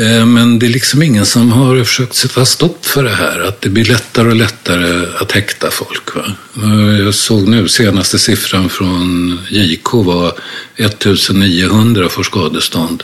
Eh, 0.01 0.25
men 0.25 0.59
det 0.59 0.65
är 0.65 0.69
liksom 0.69 1.01
ingen 1.03 1.25
som 1.25 1.51
har 1.51 1.83
försökt 1.83 2.15
sätta 2.15 2.45
stopp 2.45 2.85
för 2.85 3.03
det 3.03 3.15
här, 3.15 3.39
att 3.39 3.61
det 3.61 3.69
blir 3.69 3.85
lättare 3.85 4.27
och 4.27 4.35
lättare 4.35 5.05
att 5.19 5.31
häkta 5.31 5.71
folk. 5.71 6.15
Va? 6.15 6.31
Eh, 6.63 6.99
jag 6.99 7.13
såg 7.13 7.47
nu, 7.47 7.67
senaste 7.67 8.19
siffran 8.19 8.69
från 8.69 9.39
JK 9.49 9.93
var 9.93 10.33
1900 10.75 12.09
får 12.09 12.23
skadestånd 12.23 13.03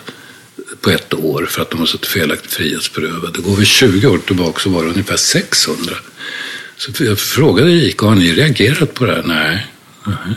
på 0.81 0.89
ett 0.89 1.13
år 1.13 1.47
för 1.49 1.61
att 1.61 1.69
de 1.69 1.79
har 1.79 1.85
suttit 1.85 2.05
felaktigt 2.05 2.53
frihetsberövade. 2.53 3.41
Går 3.41 3.55
vi 3.55 3.65
20 3.65 4.07
år 4.07 4.17
tillbaka 4.17 4.59
så 4.59 4.69
var 4.69 4.83
det 4.83 4.89
ungefär 4.89 5.17
600. 5.17 5.95
Så 6.77 7.03
jag 7.03 7.19
frågade 7.19 7.71
JK, 7.71 8.01
har 8.01 8.15
ni 8.15 8.33
reagerat 8.33 8.93
på 8.93 9.05
det 9.05 9.13
här? 9.13 9.23
Nej. 9.25 9.67
Nej. 10.05 10.35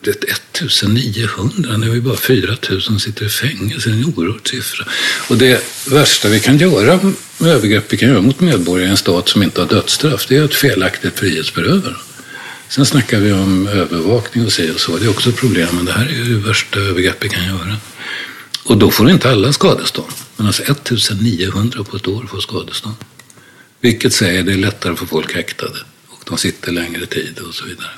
Det 0.00 0.10
är 0.10 0.34
1900, 0.64 1.76
nu 1.76 1.86
är 1.86 1.90
vi 1.90 2.00
bara 2.00 2.16
4000 2.16 2.80
som 2.80 3.00
sitter 3.00 3.26
i 3.26 3.28
fängelse. 3.28 3.90
Det 3.90 3.94
är 3.94 3.98
en 3.98 4.14
oerhörd 4.14 4.48
siffra. 4.48 4.86
Och 5.28 5.38
det 5.38 5.64
värsta 5.86 6.28
vi 6.28 6.40
kan 6.40 6.58
göra 6.58 7.00
med 7.38 7.50
övergrepp 7.50 7.92
vi 7.92 7.96
kan 7.96 8.08
göra 8.08 8.20
mot 8.20 8.40
medborgare 8.40 8.88
i 8.88 8.90
en 8.90 8.96
stat 8.96 9.28
som 9.28 9.42
inte 9.42 9.60
har 9.60 9.68
dödsstraff, 9.68 10.26
det 10.28 10.36
är 10.36 10.44
ett 10.44 10.54
felaktigt 10.54 11.18
frihetsberövande. 11.18 11.96
Sen 12.68 12.86
snackar 12.86 13.20
vi 13.20 13.32
om 13.32 13.66
övervakning 13.66 14.46
och 14.46 14.52
så 14.52 14.72
och 14.72 14.80
så. 14.80 14.96
Det 14.96 15.04
är 15.04 15.10
också 15.10 15.30
ett 15.30 15.36
problem, 15.36 15.68
men 15.72 15.84
det 15.84 15.92
här 15.92 16.06
är 16.06 16.12
ju 16.12 16.24
det 16.24 16.48
värsta 16.48 16.80
övergrepp 16.80 17.24
vi 17.24 17.28
kan 17.28 17.44
göra. 17.44 17.76
Och 18.64 18.76
då 18.76 18.90
får 18.90 19.10
inte 19.10 19.30
alla 19.30 19.52
skadestånd. 19.52 20.12
Men 20.36 20.46
alltså 20.46 20.62
1900 20.62 21.84
på 21.84 21.96
ett 21.96 22.08
år 22.08 22.26
får 22.30 22.40
skadestånd. 22.40 22.96
Vilket 23.80 24.12
säger 24.12 24.42
det 24.42 24.52
är 24.52 24.56
lättare 24.56 24.96
för 24.96 25.06
folk 25.06 25.34
häktade 25.34 25.78
och 26.08 26.24
de 26.26 26.38
sitter 26.38 26.72
längre 26.72 27.06
tid 27.06 27.38
och 27.48 27.54
så 27.54 27.64
vidare. 27.64 27.90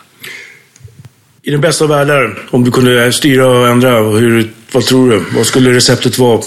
I 1.42 1.50
den 1.50 1.60
bästa 1.60 1.84
av 1.84 1.90
världar, 1.90 2.48
om 2.50 2.64
du 2.64 2.70
kunde 2.70 3.12
styra 3.12 3.46
och 3.46 3.68
ändra, 3.68 4.02
hur, 4.02 4.50
vad 4.72 4.84
tror 4.84 5.10
du? 5.10 5.24
Vad 5.34 5.46
skulle 5.46 5.72
receptet 5.72 6.18
vara? 6.18 6.42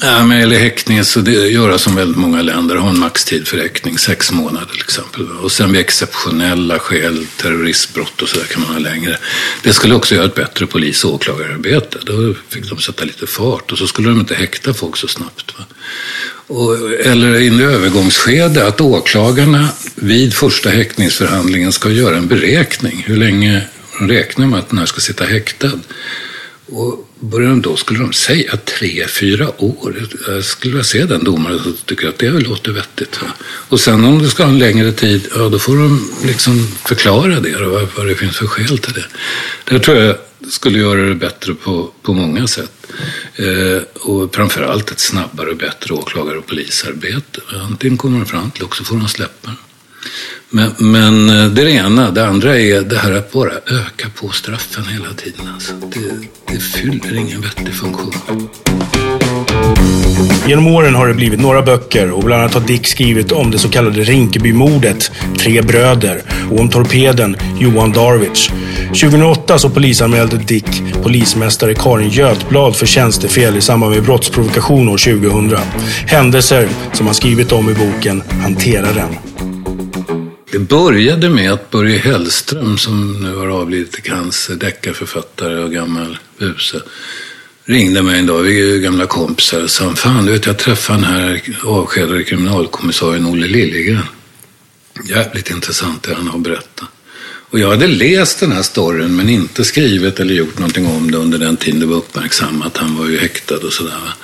Ja, 0.00 0.24
men 0.24 0.40
eller 0.40 0.58
häktning, 0.58 1.04
så 1.04 1.20
det 1.20 1.32
göra 1.32 1.78
som 1.78 1.94
väldigt 1.94 2.16
många 2.16 2.42
länder, 2.42 2.76
ha 2.76 2.88
en 2.88 2.98
maxtid 2.98 3.48
för 3.48 3.58
häktning, 3.58 3.98
sex 3.98 4.32
månader 4.32 4.66
till 4.66 4.80
exempel. 4.80 5.30
Och 5.30 5.52
sen 5.52 5.72
vid 5.72 5.80
exceptionella 5.80 6.78
skäl, 6.78 7.26
terroristbrott 7.36 8.22
och 8.22 8.28
sådär 8.28 8.44
kan 8.44 8.62
man 8.62 8.72
ha 8.72 8.78
längre. 8.78 9.18
Det 9.62 9.72
skulle 9.72 9.94
också 9.94 10.14
göra 10.14 10.26
ett 10.26 10.34
bättre 10.34 10.66
polis 10.66 11.04
och 11.04 11.14
åklagararbete. 11.14 11.98
Då 12.02 12.34
fick 12.48 12.70
de 12.70 12.78
sätta 12.78 13.04
lite 13.04 13.26
fart 13.26 13.72
och 13.72 13.78
så 13.78 13.86
skulle 13.86 14.08
de 14.08 14.20
inte 14.20 14.34
häkta 14.34 14.74
folk 14.74 14.96
så 14.96 15.08
snabbt. 15.08 15.54
Va? 15.58 15.64
Och, 16.46 16.92
eller 16.92 17.34
i 17.34 17.48
en 17.48 17.60
övergångsskede 17.60 18.66
att 18.66 18.80
åklagarna 18.80 19.68
vid 19.94 20.34
första 20.34 20.70
häktningsförhandlingen 20.70 21.72
ska 21.72 21.90
göra 21.90 22.16
en 22.16 22.28
beräkning. 22.28 23.04
Hur 23.06 23.16
länge 23.16 23.62
de 23.98 24.08
räknar 24.08 24.46
med 24.46 24.58
att 24.58 24.68
den 24.68 24.78
här 24.78 24.86
ska 24.86 25.00
sitta 25.00 25.24
häktad. 25.24 25.80
Och 26.66 27.08
börjar 27.20 27.50
de 27.50 27.62
då 27.62 27.76
skulle 27.76 27.98
de 27.98 28.12
säga 28.12 28.56
tre, 28.56 29.06
fyra 29.08 29.62
år. 29.62 30.08
Jag 30.26 30.44
skulle 30.44 30.72
vilja 30.72 30.84
se 30.84 31.04
den 31.04 31.24
domaren 31.24 31.58
som 31.58 31.76
tycker 31.84 32.08
att 32.08 32.18
det 32.18 32.30
låter 32.30 32.72
vettigt. 32.72 33.22
Va? 33.22 33.28
Och 33.44 33.80
sen 33.80 34.04
om 34.04 34.22
det 34.22 34.28
ska 34.28 34.42
ha 34.42 34.50
en 34.50 34.58
längre 34.58 34.92
tid, 34.92 35.28
ja 35.34 35.48
då 35.48 35.58
får 35.58 35.76
de 35.76 36.10
liksom 36.26 36.68
förklara 36.86 37.40
det 37.40 37.56
och 37.56 37.72
vad, 37.72 37.88
vad 37.96 38.06
det 38.06 38.14
finns 38.14 38.36
för 38.36 38.46
skäl 38.46 38.78
till 38.78 38.92
det. 38.92 39.06
Det 39.64 39.80
tror 39.80 39.96
jag 39.96 40.16
skulle 40.48 40.78
göra 40.78 41.00
det 41.00 41.14
bättre 41.14 41.54
på, 41.54 41.90
på 42.02 42.12
många 42.12 42.46
sätt. 42.46 42.86
Eh, 43.36 43.82
och 44.00 44.34
framförallt 44.34 44.90
ett 44.90 45.00
snabbare 45.00 45.50
och 45.50 45.56
bättre 45.56 45.94
åklagare 45.94 46.38
och 46.38 46.46
polisarbete. 46.46 47.40
Antingen 47.62 47.98
kommer 47.98 48.18
de 48.18 48.26
fram 48.26 48.50
till 48.50 48.64
också 48.64 48.84
får 48.84 48.96
de 48.96 49.08
släppa 49.08 49.50
men, 50.50 50.70
men 50.78 51.28
eh, 51.28 51.46
det 51.46 51.62
är 51.62 51.64
det 51.64 51.70
ena. 51.70 52.10
Det 52.10 52.26
andra 52.26 52.58
är 52.58 52.80
det 52.80 52.98
här 52.98 53.12
att 53.12 53.32
bara 53.32 53.52
öka 53.52 54.08
på 54.20 54.28
straffen 54.28 54.84
hela 54.84 55.14
tiden. 55.14 55.48
Alltså. 55.54 55.72
Det, 55.72 56.26
det 56.52 56.60
fyller 56.60 57.16
ingen 57.16 57.40
vettig 57.40 57.74
funktion. 57.74 58.48
Genom 60.46 60.66
åren 60.66 60.94
har 60.94 61.08
det 61.08 61.14
blivit 61.14 61.40
några 61.40 61.62
böcker 61.62 62.10
och 62.10 62.22
bland 62.22 62.42
annat 62.42 62.54
har 62.54 62.60
Dick 62.60 62.86
skrivit 62.86 63.32
om 63.32 63.50
det 63.50 63.58
så 63.58 63.68
kallade 63.68 64.02
Rinkebymordet, 64.02 65.12
Tre 65.38 65.62
bröder 65.62 66.22
och 66.50 66.60
om 66.60 66.68
torpeden 66.68 67.36
Johan 67.60 67.92
Darwich. 67.92 68.50
2008 68.88 69.58
så 69.58 69.70
polisanmälde 69.70 70.36
Dick 70.36 70.82
polismästare 71.02 71.74
Karin 71.74 72.08
Götblad 72.08 72.76
för 72.76 72.86
tjänstefel 72.86 73.56
i 73.56 73.60
samband 73.60 73.94
med 73.94 74.02
brottsprovokation 74.02 74.88
år 74.88 74.98
2000. 74.98 75.58
Händelser 76.06 76.68
som 76.92 77.06
han 77.06 77.14
skrivit 77.14 77.52
om 77.52 77.70
i 77.70 77.74
boken 77.74 78.22
Hanteraren. 78.42 79.53
Det 80.54 80.60
började 80.60 81.28
med 81.28 81.52
att 81.52 81.70
Börje 81.70 81.98
Hellström, 81.98 82.78
som 82.78 83.22
nu 83.22 83.34
har 83.36 83.48
avlidit 83.48 83.98
i 83.98 84.02
cancer, 84.02 84.54
deckarförfattare 84.54 85.64
och 85.64 85.72
gammal 85.72 86.18
buse, 86.38 86.82
ringde 87.64 88.02
mig 88.02 88.18
en 88.18 88.26
dag, 88.26 88.42
vi 88.42 88.60
är 88.60 88.66
ju 88.66 88.80
gamla 88.80 89.06
kompisar, 89.06 89.62
och 89.62 89.70
sa 89.70 89.94
fan 89.94 90.26
du 90.26 90.32
vet 90.32 90.46
jag 90.46 90.58
träffade 90.58 90.98
den 90.98 91.04
här 91.04 91.42
avskedade 91.64 92.24
kriminalkommissarien 92.24 93.26
Olle 93.26 93.46
Liljegren. 93.46 94.02
Jävligt 95.08 95.50
intressant 95.50 96.02
det 96.02 96.14
han 96.14 96.28
har 96.28 96.38
berättat. 96.38 96.88
Och 97.50 97.58
jag 97.58 97.70
hade 97.70 97.86
läst 97.86 98.40
den 98.40 98.52
här 98.52 98.62
storyn 98.62 99.16
men 99.16 99.28
inte 99.28 99.64
skrivit 99.64 100.20
eller 100.20 100.34
gjort 100.34 100.58
någonting 100.58 100.86
om 100.86 101.10
det 101.10 101.18
under 101.18 101.38
den 101.38 101.56
tiden 101.56 101.80
det 101.80 101.86
var 101.86 101.96
uppmärksammat. 101.96 102.76
Han 102.76 102.96
var 102.96 103.06
ju 103.06 103.18
häktad 103.18 103.56
och 103.56 103.72
sådär. 103.72 104.14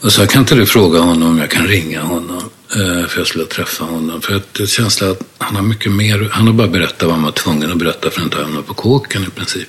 Och 0.00 0.12
så 0.12 0.26
kan 0.26 0.42
inte 0.42 0.54
du 0.54 0.66
fråga 0.66 0.98
honom 0.98 1.28
om 1.28 1.38
jag 1.38 1.50
kan 1.50 1.66
ringa 1.68 2.02
honom? 2.02 2.50
Eh, 2.74 3.06
för 3.06 3.18
jag 3.18 3.26
skulle 3.26 3.44
träffa 3.44 3.84
honom. 3.84 4.22
För 4.22 4.34
att 4.34 4.54
det 4.54 4.66
känns 4.66 5.02
att 5.02 5.22
han 5.38 5.56
har 5.56 5.62
mycket 5.62 5.92
mer, 5.92 6.28
han 6.32 6.46
har 6.46 6.54
bara 6.54 6.68
berättat 6.68 7.02
vad 7.02 7.12
han 7.12 7.22
var 7.22 7.32
tvungen 7.32 7.72
att 7.72 7.78
berätta 7.78 8.10
för 8.10 8.20
att 8.20 8.24
inte 8.24 8.36
hamna 8.36 8.62
på 8.62 8.74
kåken 8.74 9.22
i 9.22 9.30
princip. 9.30 9.68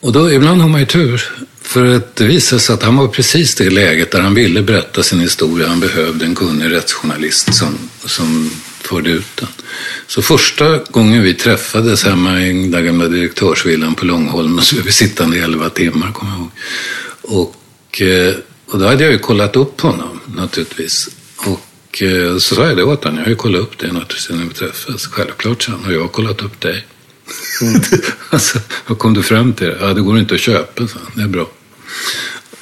Och 0.00 0.12
då 0.12 0.32
ibland 0.32 0.60
har 0.60 0.68
man 0.68 0.80
ju 0.80 0.86
tur. 0.86 1.22
För 1.62 1.84
att 1.84 2.16
det 2.16 2.24
visade 2.24 2.60
sig 2.60 2.74
att 2.74 2.82
han 2.82 2.96
var 2.96 3.08
precis 3.08 3.54
det 3.54 3.70
läget 3.70 4.10
där 4.10 4.20
han 4.20 4.34
ville 4.34 4.62
berätta 4.62 5.02
sin 5.02 5.20
historia. 5.20 5.68
Han 5.68 5.80
behövde 5.80 6.24
en 6.24 6.34
kunnig 6.34 6.70
rättsjournalist 6.70 7.54
som, 7.54 7.78
som 8.04 8.50
förde 8.80 9.10
ut 9.10 9.36
den. 9.36 9.48
Så 10.06 10.22
första 10.22 10.78
gången 10.78 11.22
vi 11.22 11.34
träffades 11.34 12.04
hemma 12.04 12.40
i 12.40 12.68
den 12.68 12.84
gamla 12.84 13.08
direktörsvillan 13.08 13.94
på 13.94 14.04
Långholmen 14.04 14.64
så 14.64 14.76
var 14.76 14.82
vi 14.82 14.92
sittande 14.92 15.36
i 15.36 15.40
elva 15.40 15.70
timmar, 15.70 16.12
kommer 16.12 16.32
jag 16.32 16.40
ihåg. 16.40 16.50
Och, 17.22 18.02
eh, 18.02 18.34
och 18.66 18.78
då 18.78 18.86
hade 18.86 19.04
jag 19.04 19.12
ju 19.12 19.18
kollat 19.18 19.56
upp 19.56 19.80
honom 19.80 20.20
naturligtvis. 20.26 21.08
Och 21.38 22.02
eh, 22.02 22.38
så 22.38 22.54
sa 22.54 22.66
jag 22.66 22.76
det 22.76 22.84
åt 22.84 23.04
honom, 23.04 23.18
jag 23.18 23.24
har 23.24 23.30
ju 23.30 23.36
kollat 23.36 23.60
upp 23.60 23.78
dig 23.78 23.92
naturligtvis 23.92 24.30
när 24.30 24.44
vi 24.44 24.54
träffas. 24.54 25.06
Självklart, 25.06 25.66
han, 25.68 25.84
och 25.84 25.92
jag 25.92 26.00
har 26.00 26.08
kollat 26.08 26.42
upp 26.42 26.60
dig. 26.60 26.86
Mm. 27.62 27.80
alltså, 28.30 28.58
vad 28.86 28.98
kom 28.98 29.14
du 29.14 29.22
fram 29.22 29.52
till? 29.52 29.74
Ja, 29.80 29.86
det 29.94 30.00
går 30.00 30.18
inte 30.18 30.34
att 30.34 30.40
köpa, 30.40 30.82
han. 30.82 31.12
Det 31.14 31.22
är 31.22 31.28
bra. 31.28 31.48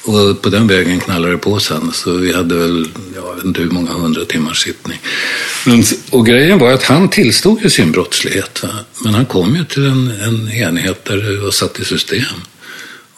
Och 0.07 0.41
på 0.41 0.49
den 0.49 0.67
vägen 0.67 0.99
knallade 0.99 1.33
det 1.33 1.37
på 1.37 1.59
sen. 1.59 1.91
Så 1.93 2.11
vi 2.11 2.33
hade 2.33 2.55
väl, 2.55 2.87
jag 3.15 3.35
vet 3.35 3.43
inte 3.43 3.61
hur 3.61 3.69
många 3.69 3.91
hundra 3.91 4.25
timmars 4.25 4.63
sittning. 4.63 4.99
Men, 5.65 5.83
och 6.09 6.25
grejen 6.25 6.59
var 6.59 6.71
att 6.71 6.83
han 6.83 7.09
tillstod 7.09 7.61
ju 7.61 7.69
sin 7.69 7.91
brottslighet. 7.91 8.63
Va? 8.63 8.69
Men 9.03 9.13
han 9.13 9.25
kom 9.25 9.55
ju 9.55 9.65
till 9.65 9.85
en, 9.85 10.11
en 10.21 10.51
enhet 10.51 11.05
där 11.05 11.17
det 11.17 11.39
var 11.39 11.51
satt 11.51 11.79
i 11.79 11.85
system. 11.85 12.21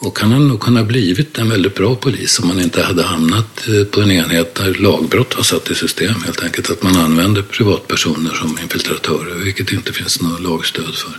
Och 0.02 0.18
han 0.18 0.32
hade 0.32 0.44
nog 0.44 0.60
kunnat 0.60 0.86
blivit 0.86 1.38
en 1.38 1.48
väldigt 1.48 1.74
bra 1.74 1.94
polis 1.94 2.38
om 2.38 2.48
man 2.48 2.60
inte 2.60 2.82
hade 2.82 3.02
hamnat 3.02 3.68
eh, 3.68 3.84
på 3.84 4.00
en 4.00 4.10
enhet 4.10 4.54
där 4.54 4.74
lagbrott 4.74 5.36
var 5.36 5.42
satt 5.42 5.70
i 5.70 5.74
system. 5.74 6.14
Helt 6.24 6.42
enkelt 6.42 6.70
att 6.70 6.82
man 6.82 6.96
använder 6.96 7.42
privatpersoner 7.42 8.34
som 8.34 8.58
infiltratörer, 8.62 9.34
vilket 9.44 9.68
det 9.68 9.74
inte 9.74 9.92
finns 9.92 10.22
något 10.22 10.40
lagstöd 10.40 10.94
för. 10.94 11.18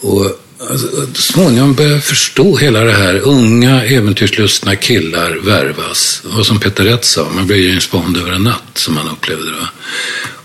Och 0.00 0.40
alltså, 0.70 1.06
småningom 1.14 1.74
började 1.74 1.94
jag 1.94 2.04
förstå 2.04 2.56
hela 2.56 2.80
det 2.80 2.92
här. 2.92 3.14
Unga 3.18 3.84
äventyrslustna 3.84 4.76
killar 4.76 5.38
värvas. 5.44 6.22
Och 6.38 6.46
som 6.46 6.60
Peter 6.60 6.84
Rätt 6.84 7.04
sa, 7.04 7.30
man 7.34 7.46
blir 7.46 7.68
James 7.68 7.90
Bond 7.90 8.16
över 8.16 8.32
en 8.32 8.44
natt 8.44 8.78
som 8.78 8.94
man 8.94 9.08
upplevde 9.08 9.50
det. 9.50 9.68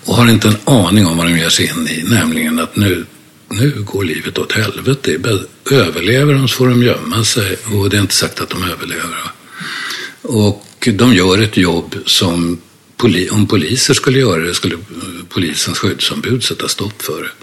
Och 0.05 0.15
har 0.15 0.29
inte 0.29 0.47
en 0.47 0.57
aning 0.63 1.07
om 1.07 1.17
vad 1.17 1.25
de 1.25 1.37
ger 1.37 1.49
sig 1.49 1.65
in 1.65 1.87
i. 1.87 2.03
Nämligen 2.03 2.59
att 2.59 2.75
nu, 2.75 3.05
nu 3.55 3.81
går 3.81 4.03
livet 4.03 4.37
åt 4.37 4.51
helvete. 4.51 5.19
Överlever 5.71 6.33
de 6.33 6.47
så 6.47 6.55
får 6.55 6.67
de 6.67 6.83
gömma 6.83 7.23
sig. 7.23 7.57
Och 7.73 7.89
det 7.89 7.97
är 7.97 8.01
inte 8.01 8.13
sagt 8.13 8.41
att 8.41 8.49
de 8.49 8.63
överlever. 8.63 9.31
Och 10.21 10.87
de 10.93 11.13
gör 11.13 11.41
ett 11.41 11.57
jobb 11.57 11.95
som 12.05 12.61
om 13.31 13.47
poliser 13.47 13.93
skulle 13.93 14.19
göra 14.19 14.43
det 14.43 14.53
skulle 14.53 14.77
polisens 15.29 15.79
skyddsombud 15.79 16.43
sätta 16.43 16.67
stopp 16.67 17.01
för. 17.01 17.33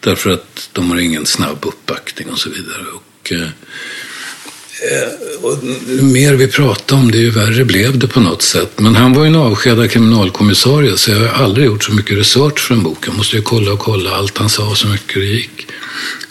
Därför 0.00 0.30
att 0.30 0.70
de 0.72 0.90
har 0.90 0.98
ingen 0.98 1.26
snabb 1.26 1.58
uppbackning 1.62 2.28
och 2.28 2.38
så 2.38 2.50
vidare. 2.50 2.84
Och, 2.94 3.32
eh, 3.32 3.48
Eh, 4.90 5.44
och 5.44 5.58
ju 5.88 6.02
mer 6.02 6.34
vi 6.34 6.48
pratade 6.48 7.00
om 7.02 7.10
det, 7.10 7.18
ju 7.18 7.30
värre 7.30 7.64
blev 7.64 7.98
det 7.98 8.06
på 8.08 8.20
något 8.20 8.42
sätt. 8.42 8.70
Men 8.76 8.94
han 8.94 9.12
var 9.12 9.22
ju 9.22 9.28
en 9.28 9.36
avskedad 9.36 9.90
kriminalkommissarie 9.90 10.96
så 10.96 11.10
jag 11.10 11.18
har 11.18 11.44
aldrig 11.44 11.66
gjort 11.66 11.84
så 11.84 11.92
mycket 11.92 12.18
research 12.18 12.58
för 12.58 12.74
en 12.74 12.82
bok. 12.82 13.06
Jag 13.06 13.16
måste 13.16 13.36
ju 13.36 13.42
kolla 13.42 13.72
och 13.72 13.78
kolla 13.78 14.10
allt 14.10 14.38
han 14.38 14.48
sa 14.48 14.74
så 14.74 14.88
mycket 14.88 15.14
det 15.14 15.24
gick. 15.24 15.66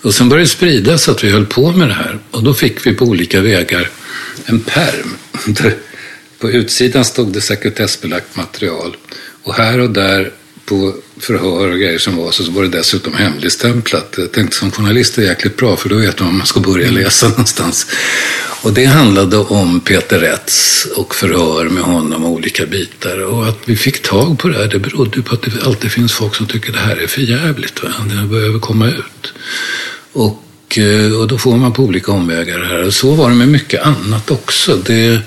Och 0.02 0.14
sen 0.14 0.30
började 0.30 0.44
det 0.44 0.50
spridas 0.50 1.10
att 1.10 1.24
vi 1.24 1.30
höll 1.30 1.46
på 1.46 1.72
med 1.72 1.88
det 1.88 1.94
här. 1.94 2.20
Och 2.32 2.44
då 2.44 2.54
fick 2.54 2.88
vi 2.88 2.94
på 2.94 3.06
olika 3.06 3.42
vägar 3.42 3.90
en 4.46 4.60
perm. 4.60 5.16
På 6.40 6.52
utsidan 6.52 7.06
stod 7.06 7.34
det 7.34 7.42
sekretessbelagt 7.42 8.36
material. 8.36 8.96
Och 9.44 9.54
här 9.54 9.80
och 9.80 9.90
där 9.90 10.32
på 10.66 10.94
förhör 11.20 11.72
och 11.72 11.80
grejer 11.80 12.00
som 12.00 12.16
var 12.16 12.32
så 12.32 12.52
var 12.52 12.64
det 12.64 12.70
dessutom 12.70 13.14
hemligstämplat. 13.14 14.16
Jag 14.18 14.32
tänkte 14.32 14.58
som 14.58 14.72
journalist 14.72 15.18
är 15.18 15.22
det 15.22 15.28
jäkligt 15.28 15.58
bra 15.58 15.76
för 15.76 15.90
då 15.90 15.96
vet 15.96 16.20
man 16.20 16.30
om 16.30 16.38
man 16.38 16.48
ska 16.48 16.60
börja 16.60 16.88
mm. 16.88 17.04
läsa 17.04 17.28
någonstans. 17.30 17.88
Och 18.64 18.74
det 18.74 18.86
handlade 18.86 19.38
om 19.38 19.80
Peter 19.80 20.20
Rätts 20.20 20.88
och 20.96 21.16
förhör 21.16 21.70
med 21.70 21.84
honom 21.84 22.26
och 22.26 22.32
olika 22.32 22.66
bitar. 22.66 23.24
Och 23.24 23.48
att 23.48 23.60
vi 23.66 23.76
fick 23.76 24.02
tag 24.02 24.40
på 24.40 24.48
det 24.48 24.58
här 24.58 24.68
det 24.68 24.80
berodde 24.80 25.22
på 25.22 25.34
att 25.34 25.42
det 25.42 25.64
alltid 25.66 25.92
finns 25.92 26.14
folk 26.14 26.36
som 26.36 26.48
tycker 26.48 26.72
det 26.72 26.80
här 26.80 26.96
är 26.96 27.08
för 27.08 27.22
jävligt. 27.22 27.84
Va? 27.84 27.90
Det 28.10 28.28
behöver 28.28 28.60
komma 28.60 28.88
ut. 28.88 29.34
Och, 30.14 30.78
eh, 30.78 31.20
och 31.20 31.28
då 31.28 31.38
får 31.38 31.58
man 31.58 31.74
på 31.74 31.84
olika 31.84 32.12
omvägar 32.12 32.60
det 32.60 32.68
här. 32.68 32.84
Och 32.84 32.94
så 32.94 33.12
var 33.12 33.30
det 33.30 33.36
med 33.36 33.48
mycket 33.48 33.82
annat 33.82 34.32
också. 34.32 34.76
Det 34.76 35.20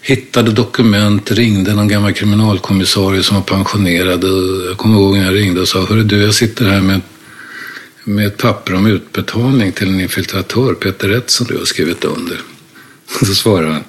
hittade 0.00 0.52
dokument, 0.52 1.30
ringde 1.30 1.74
någon 1.74 1.88
gammal 1.88 2.12
kriminalkommissarie 2.12 3.22
som 3.22 3.36
var 3.36 3.42
pensionerad. 3.42 4.24
Jag 4.68 4.76
kommer 4.76 4.98
ihåg 4.98 5.16
när 5.16 5.24
jag 5.24 5.34
ringde 5.34 5.60
och 5.60 5.68
sa, 5.68 5.86
hörru 5.86 6.02
du, 6.02 6.22
jag 6.22 6.34
sitter 6.34 6.64
här 6.64 6.80
med, 6.80 7.00
med 8.04 8.26
ett 8.26 8.36
papper 8.36 8.74
om 8.74 8.86
utbetalning 8.86 9.72
till 9.72 9.88
en 9.88 10.00
infiltratör, 10.00 10.74
Peter 10.74 11.08
Rätt, 11.08 11.30
som 11.30 11.46
du 11.46 11.58
har 11.58 11.64
skrivit 11.64 12.04
under. 12.04 12.40
Så 13.26 13.34
svarade 13.34 13.72
han, 13.72 13.84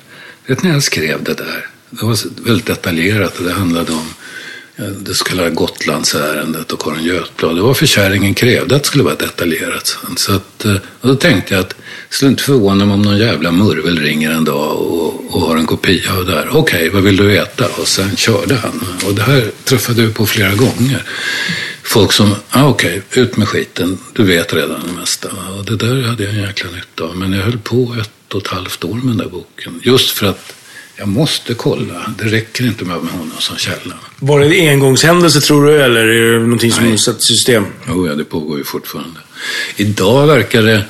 vet 0.47 0.63
ni, 0.63 0.69
jag 0.69 0.83
skrev 0.83 1.23
det 1.23 1.33
där. 1.33 1.67
Det 1.89 2.05
var 2.05 2.17
väldigt 2.45 2.65
detaljerat 2.65 3.37
och 3.37 3.43
det 3.43 3.53
handlade 3.53 3.91
om 3.91 4.13
det 4.79 5.13
så 5.13 5.23
kallade 5.23 5.49
Gotlandsärendet 5.49 6.71
och 6.71 6.81
Karin 6.81 7.03
Götblad. 7.03 7.55
Det 7.55 7.61
var 7.61 7.73
för 7.73 7.85
kärringen 7.85 8.33
krävde 8.33 8.75
att 8.75 8.83
det 8.83 8.87
skulle 8.87 9.03
vara 9.03 9.15
detaljerat. 9.15 9.97
Så 10.15 10.35
att, 10.35 10.65
eh, 10.65 10.75
och 11.01 11.07
då 11.07 11.15
tänkte 11.15 11.53
jag 11.53 11.61
att 11.61 11.69
det 11.69 11.75
skulle 12.15 12.31
inte 12.31 12.43
förvåna 12.43 12.85
mig 12.85 12.93
om 12.93 13.01
någon 13.01 13.17
jävla 13.17 13.51
murvel 13.51 13.99
ringer 13.99 14.31
en 14.31 14.43
dag 14.43 14.77
och, 14.77 15.35
och 15.35 15.41
har 15.41 15.57
en 15.57 15.65
kopia 15.65 16.13
av 16.17 16.25
det 16.25 16.31
här. 16.31 16.47
Okej, 16.49 16.59
okay, 16.59 16.89
vad 16.89 17.03
vill 17.03 17.17
du 17.17 17.27
veta? 17.27 17.65
Och 17.81 17.87
sen 17.87 18.15
körde 18.15 18.55
han. 18.55 18.83
Och 19.05 19.13
det 19.13 19.21
här 19.21 19.51
träffade 19.63 20.01
jag 20.01 20.13
på 20.13 20.25
flera 20.25 20.55
gånger. 20.55 21.03
Folk 21.83 22.11
som, 22.11 22.35
ah, 22.49 22.67
okej, 22.67 23.01
okay, 23.09 23.23
ut 23.23 23.37
med 23.37 23.47
skiten. 23.47 23.97
Du 24.13 24.23
vet 24.23 24.53
redan 24.53 24.81
det 24.87 24.99
mesta. 24.99 25.29
Och 25.57 25.65
det 25.65 25.75
där 25.75 26.01
hade 26.01 26.23
jag 26.23 26.33
en 26.33 26.41
jäkla 26.41 26.69
nytta 26.71 27.03
av. 27.03 27.17
Men 27.17 27.33
jag 27.33 27.43
höll 27.43 27.57
på 27.57 27.95
ett 28.01 28.33
och 28.33 28.41
ett 28.41 28.47
halvt 28.47 28.83
år 28.83 28.93
med 28.93 29.07
den 29.07 29.17
där 29.17 29.29
boken. 29.29 29.81
Just 29.83 30.09
för 30.09 30.27
att 30.27 30.53
jag 30.99 31.07
måste 31.07 31.53
kolla. 31.53 32.13
Det 32.17 32.23
räcker 32.23 32.63
inte 32.63 32.85
med 32.85 32.95
honom 32.95 33.31
som 33.39 33.57
källa. 33.57 33.95
Var 34.19 34.39
det 34.39 34.45
en 34.45 34.69
engångshändelse 34.69 35.41
tror 35.41 35.65
du, 35.65 35.81
eller 35.81 36.07
är 36.07 36.33
det 36.33 36.39
någonting 36.39 36.71
som 36.71 36.97
satt 36.97 37.21
system? 37.21 37.65
Jo, 37.87 38.07
ja, 38.07 38.15
det 38.15 38.23
pågår 38.23 38.57
ju 38.57 38.63
fortfarande. 38.63 39.19
Idag 39.75 40.27
verkar 40.27 40.63
det... 40.63 40.83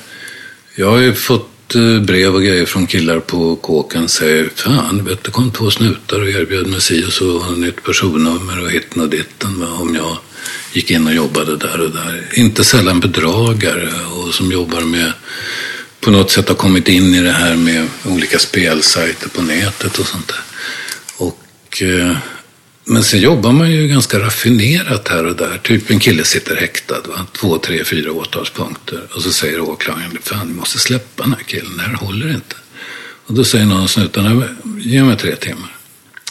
Jag 0.76 0.92
har 0.92 0.98
ju 0.98 1.14
fått 1.14 1.76
eh, 1.76 2.02
brev 2.02 2.36
och 2.36 2.44
grejer 2.44 2.66
från 2.66 2.88
killar 2.88 3.20
på 3.20 3.56
kåken 3.56 4.08
säger 4.08 4.50
Fan, 4.56 5.06
vet, 5.06 5.24
det 5.24 5.32
kom 5.32 5.52
två 5.52 5.72
snutar 5.72 6.22
och 6.22 6.30
erbjöd 6.30 6.68
mig 6.68 6.82
si 6.82 7.06
och 7.06 7.14
så 7.14 7.52
nytt 7.52 7.84
personnummer 7.84 8.64
och 8.64 8.72
hitten 8.72 9.02
och 9.02 9.10
ditten 9.10 9.64
om 9.64 9.96
jag 9.96 10.18
gick 10.74 10.92
in 10.92 11.08
och 11.08 11.14
jobbade 11.14 11.58
där 11.58 11.82
och 11.82 11.92
där. 11.92 12.30
Inte 12.34 12.64
sällan 12.64 13.00
bedragare 13.00 13.90
och 14.16 14.34
som 14.34 14.52
jobbar 14.52 14.82
med 14.82 15.14
på 16.00 16.12
något 16.12 16.32
sätt 16.32 16.48
har 16.48 16.56
kommit 16.56 16.88
in 16.88 17.14
i 17.14 17.22
det 17.22 17.32
här 17.32 17.56
med 17.56 17.88
olika 18.06 18.40
spelsajter 18.40 19.30
på 19.30 19.42
nätet 19.42 19.98
och 19.98 20.08
sånt 20.08 20.28
där. 20.28 20.42
Och, 21.18 21.82
eh, 21.82 22.18
men 22.86 23.04
sen 23.04 23.20
jobbar 23.20 23.52
man 23.52 23.72
ju 23.72 23.88
ganska 23.88 24.20
raffinerat 24.20 25.08
här 25.08 25.26
och 25.26 25.36
där. 25.36 25.58
Typ 25.64 25.90
en 25.90 26.00
kille 26.00 26.24
sitter 26.24 26.56
häktad, 26.56 27.02
va? 27.08 27.26
två, 27.32 27.58
tre, 27.58 27.84
fyra 27.84 28.12
åtalspunkter. 28.12 29.08
Och 29.14 29.22
så 29.22 29.32
säger 29.32 29.60
åklagaren, 29.60 30.18
fan 30.24 30.48
du 30.48 30.54
måste 30.54 30.80
släppa 30.80 31.24
den 31.24 31.34
här 31.34 31.44
killen, 31.44 31.78
det 31.78 31.84
här 31.84 31.94
håller 31.94 32.30
inte. 32.30 32.56
Och 33.26 33.34
då 33.34 33.44
säger 33.44 33.66
någon 33.66 33.82
av 33.82 33.88
snutarna, 33.88 34.44
ge 34.78 35.04
mig 35.04 35.18
tre 35.18 35.36
timmar. 35.36 35.76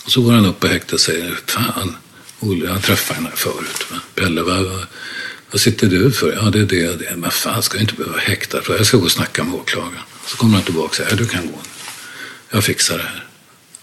Och 0.05 0.13
så 0.13 0.23
går 0.23 0.33
han 0.33 0.47
upp 0.47 0.61
på 0.61 0.67
häktet 0.67 0.93
och 0.93 1.01
säger, 1.01 1.39
fan, 1.47 1.97
Olle, 2.41 2.67
jag 2.67 2.83
träffade 2.83 3.21
henne 3.21 3.31
förut. 3.35 3.87
Va? 3.91 3.97
Pelle, 4.15 4.43
va? 4.43 4.87
Vad 5.51 5.61
sitter 5.61 5.87
du 5.87 6.11
för? 6.11 6.33
Ja, 6.33 6.51
det 6.51 6.61
är 6.61 6.67
det 6.67 6.89
och 6.89 6.99
det. 6.99 7.17
Men 7.17 7.31
fan, 7.31 7.63
ska 7.63 7.77
jag 7.77 7.83
inte 7.83 7.95
behöva 7.95 8.19
häkta 8.19 8.63
för 8.63 8.77
Jag 8.77 8.87
ska 8.87 8.97
gå 8.97 9.05
och 9.05 9.11
snacka 9.11 9.45
med 9.45 9.55
åklagaren. 9.55 10.03
Så 10.27 10.37
kommer 10.37 10.55
han 10.55 10.63
tillbaka 10.63 10.87
och 10.87 10.95
säger, 10.95 11.11
ja, 11.11 11.17
du 11.17 11.27
kan 11.27 11.47
gå. 11.47 11.59
Jag 12.51 12.65
fixar 12.65 12.99
det 12.99 13.05
här. 13.05 13.25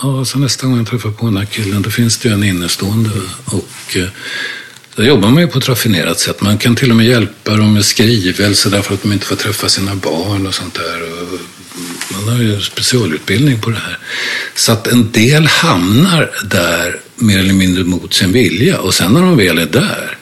Ja, 0.01 0.25
så 0.25 0.39
nästa 0.39 0.67
gång 0.67 0.77
jag 0.77 0.87
träffar 0.87 1.11
på 1.11 1.25
den 1.25 1.37
här 1.37 1.45
killen, 1.45 1.81
då 1.81 1.89
finns 1.89 2.17
det 2.17 2.29
ju 2.29 2.33
en 2.33 2.43
innestående. 2.43 3.09
Och 3.45 3.97
eh, 3.97 4.07
då 4.95 5.03
jobbar 5.03 5.29
man 5.29 5.41
ju 5.41 5.47
på 5.47 5.59
ett 5.59 5.69
raffinerat 5.69 6.19
sätt. 6.19 6.41
Man 6.41 6.57
kan 6.57 6.75
till 6.75 6.89
och 6.89 6.97
med 6.97 7.05
hjälpa 7.05 7.57
dem 7.57 7.73
med 7.73 7.85
skrivelser 7.85 8.69
därför 8.69 8.93
att 8.93 9.01
de 9.01 9.13
inte 9.13 9.25
får 9.25 9.35
träffa 9.35 9.69
sina 9.69 9.95
barn 9.95 10.47
och 10.47 10.53
sånt 10.53 10.73
där. 10.73 11.01
Och 11.01 11.27
mm, 11.27 11.39
man 12.11 12.27
har 12.27 12.43
ju 12.43 12.61
specialutbildning 12.61 13.61
på 13.61 13.69
det 13.69 13.79
här. 13.79 13.99
Så 14.55 14.71
att 14.71 14.87
en 14.87 15.11
del 15.11 15.47
hamnar 15.47 16.31
där 16.43 16.99
mer 17.15 17.39
eller 17.39 17.53
mindre 17.53 17.83
mot 17.83 18.13
sin 18.13 18.31
vilja. 18.31 18.79
Och 18.79 18.93
sen 18.93 19.13
när 19.13 19.21
de 19.21 19.37
väl 19.37 19.59
är 19.59 19.65
där, 19.65 20.17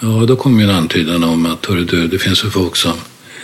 Ja, 0.00 0.24
då 0.28 0.36
kom 0.36 0.60
ju 0.60 0.64
en 0.64 0.70
antydan 0.70 1.24
om 1.24 1.46
att 1.46 1.66
hörru 1.66 1.84
du, 1.84 2.06
det 2.06 2.18
finns 2.18 2.44
ju 2.44 2.50
folk 2.50 2.76
som 2.76 2.92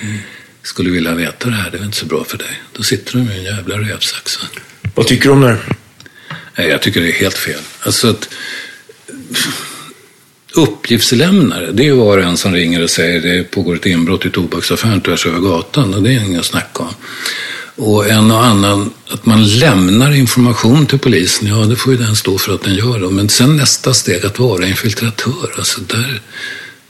mm. 0.01 0.19
skulle 0.63 0.91
vilja 0.91 1.15
veta 1.15 1.49
det 1.49 1.55
här. 1.55 1.71
Det 1.71 1.79
är 1.79 1.85
inte 1.85 1.97
så 1.97 2.07
bra 2.07 2.25
för 2.25 2.39
dig. 2.39 2.63
Då 2.73 2.83
sitter 2.83 3.13
de 3.13 3.31
i 3.31 3.39
en 3.39 3.45
jävla 3.45 3.79
rävsax. 3.79 4.39
Vad 4.95 5.07
tycker 5.07 5.25
du 5.25 5.31
om 5.31 5.41
det? 5.41 5.59
Nej, 6.59 6.69
jag 6.69 6.83
tycker 6.83 7.01
det 7.01 7.09
är 7.09 7.21
helt 7.21 7.39
fel. 7.39 7.61
Alltså 7.81 8.11
att 8.11 8.29
uppgiftslämnare, 10.55 11.73
det 11.73 11.83
är 11.83 11.85
ju 11.85 11.95
var 11.95 12.19
och 12.19 12.25
en 12.25 12.37
som 12.37 12.55
ringer 12.55 12.83
och 12.83 12.91
säger 12.91 13.21
det 13.21 13.45
pågår 13.45 13.75
ett 13.77 13.87
inbrott 13.87 14.27
i 14.27 14.31
tobaksaffären 14.31 15.01
tvärs 15.01 15.27
över 15.27 15.39
gatan 15.39 15.95
och 15.95 16.03
det 16.03 16.15
är 16.15 16.25
inget 16.25 16.45
snack 16.45 16.81
om. 16.81 16.95
Och 17.77 18.09
en 18.09 18.31
och 18.31 18.45
annan, 18.45 18.91
att 19.09 19.27
man 19.27 19.47
lämnar 19.49 20.13
information 20.13 20.87
till 20.87 20.99
polisen, 20.99 21.49
ja 21.49 21.57
det 21.57 21.77
får 21.77 21.93
ju 21.93 21.99
den 21.99 22.17
stå 22.17 22.39
för 22.39 22.55
att 22.55 22.63
den 22.63 22.75
gör. 22.75 22.99
det. 22.99 23.11
Men 23.11 23.29
sen 23.29 23.57
nästa 23.57 23.95
steg, 23.95 24.27
att 24.27 24.39
vara 24.39 24.67
infiltratör, 24.67 25.55
alltså 25.59 25.81
där, 25.81 26.21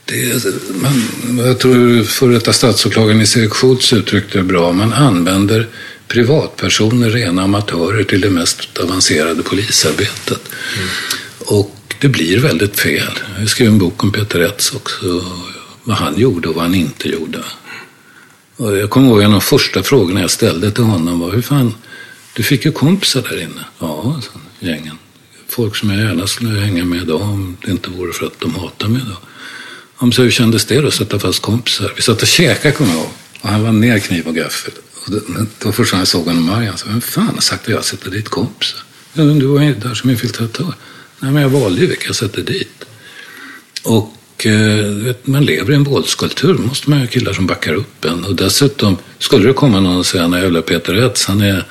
det, 0.05 0.45
man, 0.81 1.03
jag 1.45 1.59
tror 1.59 2.03
före 2.03 2.33
detta 2.33 2.53
statsåklagaren 2.53 3.17
Nils-Erik 3.17 3.53
Schultz 3.53 3.93
uttryckte 3.93 4.37
det 4.37 4.43
bra, 4.43 4.71
man 4.71 4.93
använder 4.93 5.67
privatpersoner, 6.07 7.09
rena 7.09 7.43
amatörer, 7.43 8.03
till 8.03 8.21
det 8.21 8.29
mest 8.29 8.77
avancerade 8.77 9.43
polisarbetet. 9.43 10.41
Mm. 10.77 10.89
Och 11.39 11.95
det 11.99 12.07
blir 12.07 12.39
väldigt 12.39 12.79
fel. 12.79 13.19
Jag 13.39 13.49
skrev 13.49 13.67
en 13.67 13.77
bok 13.77 14.03
om 14.03 14.11
Peter 14.11 14.39
Etz 14.39 14.71
också, 14.71 15.25
vad 15.83 15.97
han 15.97 16.19
gjorde 16.19 16.47
och 16.49 16.55
vad 16.55 16.63
han 16.63 16.75
inte 16.75 17.09
gjorde. 17.09 17.39
Och 18.57 18.77
jag 18.77 18.89
kommer 18.89 19.07
ihåg 19.07 19.19
en 19.19 19.25
av 19.25 19.31
de 19.31 19.41
första 19.41 19.83
frågorna 19.83 20.21
jag 20.21 20.31
ställde 20.31 20.71
till 20.71 20.83
honom 20.83 21.19
var, 21.19 21.31
hur 21.31 21.41
fan, 21.41 21.73
du 22.35 22.43
fick 22.43 22.65
ju 22.65 22.71
kompisar 22.71 23.21
där 23.21 23.41
inne. 23.41 23.65
Ja, 23.79 24.21
gängen. 24.59 24.97
Folk 25.47 25.75
som 25.75 25.89
jag 25.89 25.99
gärna 25.99 26.27
skulle 26.27 26.59
hänga 26.59 26.85
med 26.85 27.01
idag 27.01 27.21
om 27.21 27.57
det 27.65 27.71
inte 27.71 27.89
vore 27.89 28.13
för 28.13 28.25
att 28.25 28.39
de 28.39 28.55
hatar 28.55 28.87
mig 28.87 29.01
idag. 29.01 29.17
Han 29.95 30.11
sa, 30.11 30.21
hur 30.21 30.31
kändes 30.31 30.65
det 30.65 30.81
då 30.81 30.87
att 30.87 30.93
sätta 30.93 31.19
fast 31.19 31.41
kompisar? 31.41 31.93
Vi 31.95 32.01
satt 32.01 32.21
och 32.21 32.27
käkade, 32.27 32.75
kommer 32.75 32.91
jag 32.91 32.99
ihåg. 32.99 33.09
Och 33.41 33.49
han 33.49 33.63
var 33.63 33.71
ner 33.71 33.99
kniv 33.99 34.27
och 34.27 34.35
gaffel. 34.35 34.73
Och 35.05 35.11
då, 35.11 35.19
då 35.59 35.71
första 35.71 35.95
gången 35.95 36.01
jag 36.01 36.07
såg 36.07 36.25
honom 36.25 36.49
arg, 36.49 36.65
han 36.65 36.77
sa, 36.77 36.85
vem 36.87 37.01
fan 37.01 37.33
har 37.33 37.41
sagt 37.41 37.61
att 37.63 37.73
jag 37.73 37.85
sätter 37.85 38.11
dit 38.11 38.29
kompisar? 38.29 38.79
Ja, 39.13 39.23
men 39.23 39.39
du 39.39 39.45
var 39.45 39.61
ju 39.61 39.75
där 39.75 39.93
som 39.93 40.09
infiltratör. 40.09 40.73
Nej, 41.19 41.31
men 41.31 41.41
jag 41.41 41.49
valde 41.49 41.81
ju 41.81 41.87
vilka 41.87 42.05
jag 42.05 42.15
sätter 42.15 42.41
dit. 42.41 42.85
Och 43.83 44.13
och 44.35 44.45
eh, 44.45 44.85
vet, 44.85 45.27
man 45.27 45.45
lever 45.45 45.71
i 45.71 45.75
en 45.75 45.83
våldskultur. 45.83 46.53
Då 46.53 46.61
måste 46.61 46.89
man 46.89 46.99
ha 46.99 47.07
killar 47.07 47.33
som 47.33 47.47
backar 47.47 47.73
upp 47.73 48.05
en. 48.05 48.23
Och 48.23 48.35
dessutom, 48.35 48.97
skulle 49.19 49.47
det 49.47 49.53
komma 49.53 49.79
någon 49.79 49.97
och 49.97 50.05
säga, 50.05 50.27
när 50.27 50.41
jävla 50.41 50.61
Peter 50.61 50.93
Rätz, 50.93 51.25
han 51.25 51.41
är, 51.41 51.65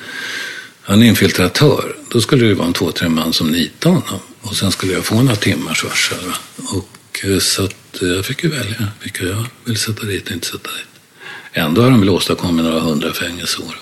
han 0.81 1.03
är 1.03 1.07
infiltratör. 1.07 1.95
Då 2.09 2.21
skulle 2.21 2.45
det 2.45 2.53
vara 2.53 2.67
en 2.67 2.73
två, 2.73 2.91
tre 2.91 3.09
man 3.09 3.33
som 3.33 3.51
nitar 3.51 3.89
honom. 3.89 4.19
Och 4.41 4.55
sen 4.55 4.71
skulle 4.71 4.93
jag 4.93 5.05
få 5.05 5.21
några 5.21 5.35
timmars 5.35 5.83
varsel. 5.83 6.31
Och 6.57 7.19
eh, 7.23 7.39
så 7.39 7.63
att 7.63 8.01
eh, 8.01 8.07
jag 8.07 8.25
fick 8.25 8.43
ju 8.43 8.49
välja 8.49 8.87
vilka 9.03 9.25
jag 9.25 9.45
vill 9.65 9.77
sätta 9.77 10.05
dit 10.05 10.27
och 10.27 10.31
inte 10.31 10.47
sätta 10.47 10.69
dit. 10.69 11.01
Ändå 11.53 11.81
har 11.81 11.89
de 11.89 11.99
väl 11.99 12.09
åstadkommit 12.09 12.65
några 12.65 12.79
hundra 12.79 13.13
fängelseår. 13.13 13.75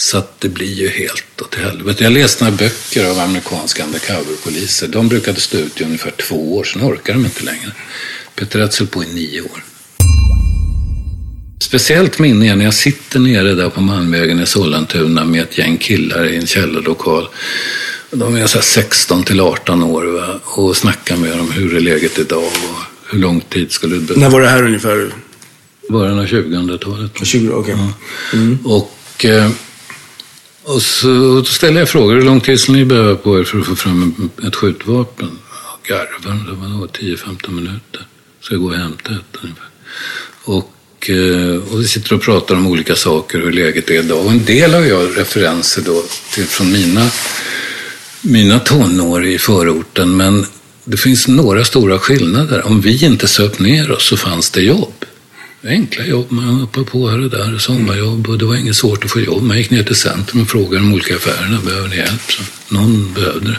Så 0.00 0.18
att 0.18 0.40
det 0.40 0.48
blir 0.48 0.74
ju 0.74 0.88
helt 0.88 1.42
åt 1.42 1.54
helvete. 1.54 2.04
Jag 2.04 2.12
läste 2.12 2.44
några 2.44 2.56
böcker 2.56 3.10
av 3.10 3.18
amerikanska 3.18 3.84
undercoverpoliser. 3.84 4.88
De 4.88 5.08
brukade 5.08 5.40
stå 5.40 5.58
ut 5.58 5.80
i 5.80 5.84
ungefär 5.84 6.10
två 6.10 6.56
år, 6.56 6.64
sen 6.64 6.82
orkar 6.82 7.12
de 7.12 7.24
inte 7.24 7.44
längre. 7.44 7.72
Peter 8.34 8.58
Rätz 8.58 8.78
höll 8.78 8.88
på 8.88 9.04
i 9.04 9.06
nio 9.14 9.40
år. 9.40 9.64
Speciellt 11.60 12.18
minne 12.18 12.50
är 12.50 12.56
när 12.56 12.64
jag 12.64 12.74
sitter 12.74 13.18
nere 13.18 13.54
där 13.54 13.70
på 13.70 13.80
Malmvägen 13.80 14.40
i 14.40 14.46
Sollentuna 14.46 15.24
med 15.24 15.42
ett 15.42 15.58
gäng 15.58 15.76
killar 15.76 16.24
i 16.28 16.36
en 16.36 16.46
källarlokal. 16.46 17.28
De 18.10 18.36
är 18.36 18.46
så 18.46 18.60
16 18.60 19.24
till 19.24 19.40
18 19.40 19.82
år 19.82 20.04
va? 20.04 20.40
och 20.44 20.76
snackar 20.76 21.16
med 21.16 21.38
dem 21.38 21.50
hur 21.50 21.76
är 21.76 21.80
läget 21.80 22.18
idag 22.18 22.44
och 22.44 23.10
hur 23.10 23.18
lång 23.18 23.40
tid 23.40 23.72
skulle 23.72 23.96
det 23.96 24.16
När 24.16 24.30
var 24.30 24.40
det 24.40 24.48
här 24.48 24.62
ungefär? 24.62 25.10
Början 25.90 26.18
av 26.18 26.26
2000-talet. 26.26 27.10
20, 27.22 27.52
okej. 27.52 27.74
Ja. 28.32 28.38
Och, 28.64 29.24
eh, 29.24 29.50
och 30.62 30.82
så 30.82 31.06
då 31.34 31.44
ställer 31.44 31.80
jag 31.80 31.88
frågor. 31.88 32.14
Hur 32.14 32.22
lång 32.22 32.40
tid 32.40 32.60
skulle 32.60 32.78
ni 32.78 32.84
behöva 32.84 33.16
på 33.16 33.40
er 33.40 33.44
för 33.44 33.58
att 33.58 33.66
få 33.66 33.76
fram 33.76 34.30
ett 34.46 34.56
skjutvapen? 34.56 35.38
Garvar, 35.88 36.46
det 36.46 36.52
var 36.52 36.68
nog 36.68 36.88
10-15 36.88 37.50
minuter. 37.50 38.06
Så 38.40 38.54
jag 38.54 38.60
går 38.60 38.70
och 38.70 38.76
hämtar 38.76 39.12
ett 39.12 39.38
ungefär. 39.42 39.68
Och, 40.44 41.10
eh, 41.10 41.72
och 41.72 41.80
vi 41.80 41.88
sitter 41.88 42.14
och 42.14 42.22
pratar 42.22 42.54
om 42.54 42.66
olika 42.66 42.96
saker, 42.96 43.38
hur 43.38 43.52
läget 43.52 43.90
är 43.90 43.94
idag. 43.94 44.26
Och 44.26 44.30
en 44.30 44.44
del 44.44 44.74
har 44.74 44.80
jag 44.80 45.18
referenser 45.18 45.82
då 45.82 46.04
till 46.34 46.44
från 46.44 46.72
mina, 46.72 47.10
mina 48.20 48.58
tonår 48.58 49.26
i 49.26 49.38
förorten. 49.38 50.16
Men 50.16 50.46
det 50.84 50.96
finns 50.96 51.28
några 51.28 51.64
stora 51.64 51.98
skillnader. 51.98 52.66
Om 52.66 52.80
vi 52.80 53.04
inte 53.04 53.28
söp 53.28 53.58
ner 53.58 53.90
oss 53.90 54.06
så 54.06 54.16
fanns 54.16 54.50
det 54.50 54.60
jobb. 54.60 55.04
Enkla 55.64 56.04
jobb, 56.04 56.26
man 56.30 56.44
hoppade 56.44 56.86
på 56.86 57.08
här 57.08 57.20
och 57.20 57.30
där, 57.30 57.58
sommarjobb 57.58 58.28
och 58.28 58.38
det 58.38 58.44
var 58.44 58.56
inget 58.56 58.76
svårt 58.76 59.04
att 59.04 59.10
få 59.10 59.20
jobb. 59.20 59.42
Man 59.42 59.58
gick 59.58 59.70
ner 59.70 59.82
till 59.82 59.96
centrum 59.96 60.42
och 60.42 60.48
frågade 60.48 60.84
de 60.84 60.92
olika 60.92 61.16
affärerna, 61.16 61.60
behöver 61.64 61.88
ni 61.88 61.96
hjälp? 61.96 62.30
Så 62.32 62.42
någon 62.68 63.12
behövde 63.14 63.50
det. 63.50 63.58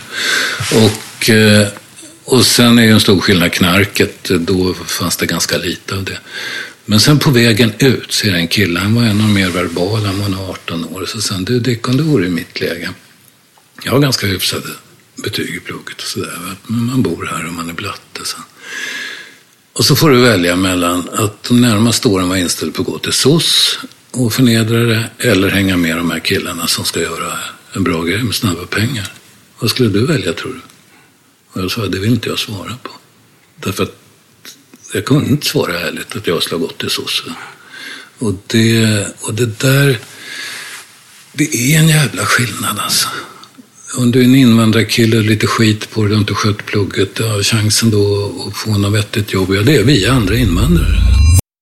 Och, 0.77 1.29
eh, 1.29 1.67
och 2.25 2.45
sen 2.45 2.79
är 2.79 2.83
ju 2.83 2.91
en 2.91 2.99
stor 2.99 3.19
skillnad 3.19 3.53
knarket, 3.53 4.31
då 4.39 4.73
fanns 4.73 5.17
det 5.17 5.25
ganska 5.25 5.57
lite 5.57 5.95
av 5.95 6.03
det. 6.03 6.19
Men 6.85 6.99
sen 6.99 7.19
på 7.19 7.31
vägen 7.31 7.73
ut 7.79 8.11
ser 8.11 8.33
en 8.33 8.47
kille, 8.47 8.79
han 8.79 8.95
var 8.95 9.03
ännu 9.03 9.23
mer 9.23 9.49
verbal, 9.49 10.05
han 10.05 10.19
var 10.19 10.49
18 10.49 10.85
år, 10.85 11.05
så 11.05 11.21
sen 11.21 11.45
du 11.45 11.59
Dickon, 11.59 11.97
du 11.97 12.03
vore 12.03 12.25
i 12.25 12.29
mitt 12.29 12.59
läge. 12.59 12.89
Jag 13.83 13.91
har 13.91 13.99
ganska 13.99 14.27
hyfsade 14.27 14.67
betyg 15.23 15.55
i 15.55 15.59
plugget 15.59 16.01
och 16.01 16.07
sådär, 16.07 16.39
men 16.67 16.85
man 16.85 17.01
bor 17.01 17.29
här 17.31 17.47
och 17.47 17.53
man 17.53 17.69
är 17.69 17.73
blatte. 17.73 18.21
Så. 18.23 18.37
Och 19.73 19.85
så 19.85 19.95
får 19.95 20.09
du 20.09 20.21
välja 20.21 20.55
mellan 20.55 21.09
att 21.09 21.43
de 21.43 21.61
närmaste 21.61 22.07
åren 22.07 22.29
vara 22.29 22.39
inställd 22.39 22.73
på 22.73 22.81
att 22.81 22.87
gå 22.87 22.99
till 22.99 23.13
SOS 23.13 23.79
och 24.11 24.33
förnedra 24.33 24.77
det 24.77 25.09
eller 25.17 25.49
hänga 25.49 25.77
med 25.77 25.97
de 25.97 26.11
här 26.11 26.19
killarna 26.19 26.67
som 26.67 26.85
ska 26.85 26.99
göra 27.01 27.33
en 27.73 27.83
bra 27.83 28.03
grej 28.03 28.23
med 28.23 28.35
snabba 28.35 28.65
pengar. 28.65 29.13
Vad 29.59 29.69
skulle 29.69 29.89
du 29.89 30.05
välja 30.05 30.33
tror 30.33 30.53
du? 30.53 30.61
Och 31.51 31.63
jag 31.63 31.71
sa, 31.71 31.87
det 31.87 31.99
vill 31.99 32.11
inte 32.11 32.29
jag 32.29 32.39
svara 32.39 32.77
på. 32.83 32.91
Därför 33.55 33.83
att 33.83 33.95
jag 34.93 35.05
kunde 35.05 35.29
inte 35.29 35.47
svara 35.47 35.79
ärligt 35.79 36.15
att 36.15 36.27
jag 36.27 36.43
skulle 36.43 36.59
ha 36.59 36.67
gått 36.67 36.77
till 36.77 36.89
SOS. 36.89 37.23
Och 38.19 38.33
det, 38.47 39.07
och 39.21 39.33
det 39.33 39.59
där, 39.59 39.99
det 41.33 41.55
är 41.55 41.79
en 41.79 41.87
jävla 41.87 42.25
skillnad 42.25 42.79
alltså. 42.79 43.07
Om 43.97 44.11
du 44.11 44.19
är 44.19 44.23
en 44.23 44.35
invandrarkille 44.35 45.17
och 45.17 45.23
lite 45.23 45.47
skit 45.47 45.91
på 45.91 46.03
dig 46.03 46.13
och 46.13 46.19
inte 46.19 46.33
skött 46.33 46.65
plugget, 46.65 47.15
du 47.15 47.23
har 47.23 47.43
chansen 47.43 47.89
då 47.91 48.31
att 48.47 48.57
få 48.57 48.77
något 48.77 48.93
vettigt 48.93 49.33
jobb. 49.33 49.53
Ja, 49.53 49.61
det 49.61 49.75
är 49.75 49.83
vi 49.83 50.07
andra 50.07 50.35
invandrare. 50.37 50.95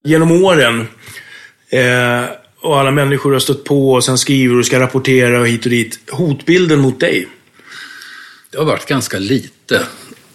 Genom 0.04 0.32
åren 0.32 0.80
eh, 1.70 2.30
och 2.62 2.80
alla 2.80 2.92
människor 2.92 3.34
har 3.34 3.40
stött 3.40 3.64
på 3.64 3.94
och 3.94 4.04
sen 4.04 4.18
skriver 4.18 4.60
och 4.60 4.66
ska 4.66 4.80
rapportera 4.80 5.40
och 5.40 5.48
hit 5.48 5.64
och 5.66 5.70
dit. 5.72 6.00
Hotbilden 6.12 6.80
mot 6.80 7.00
dig? 7.00 7.28
Det 8.52 8.58
har 8.58 8.66
varit 8.66 8.86
ganska 8.86 9.20
lite. 9.20 9.76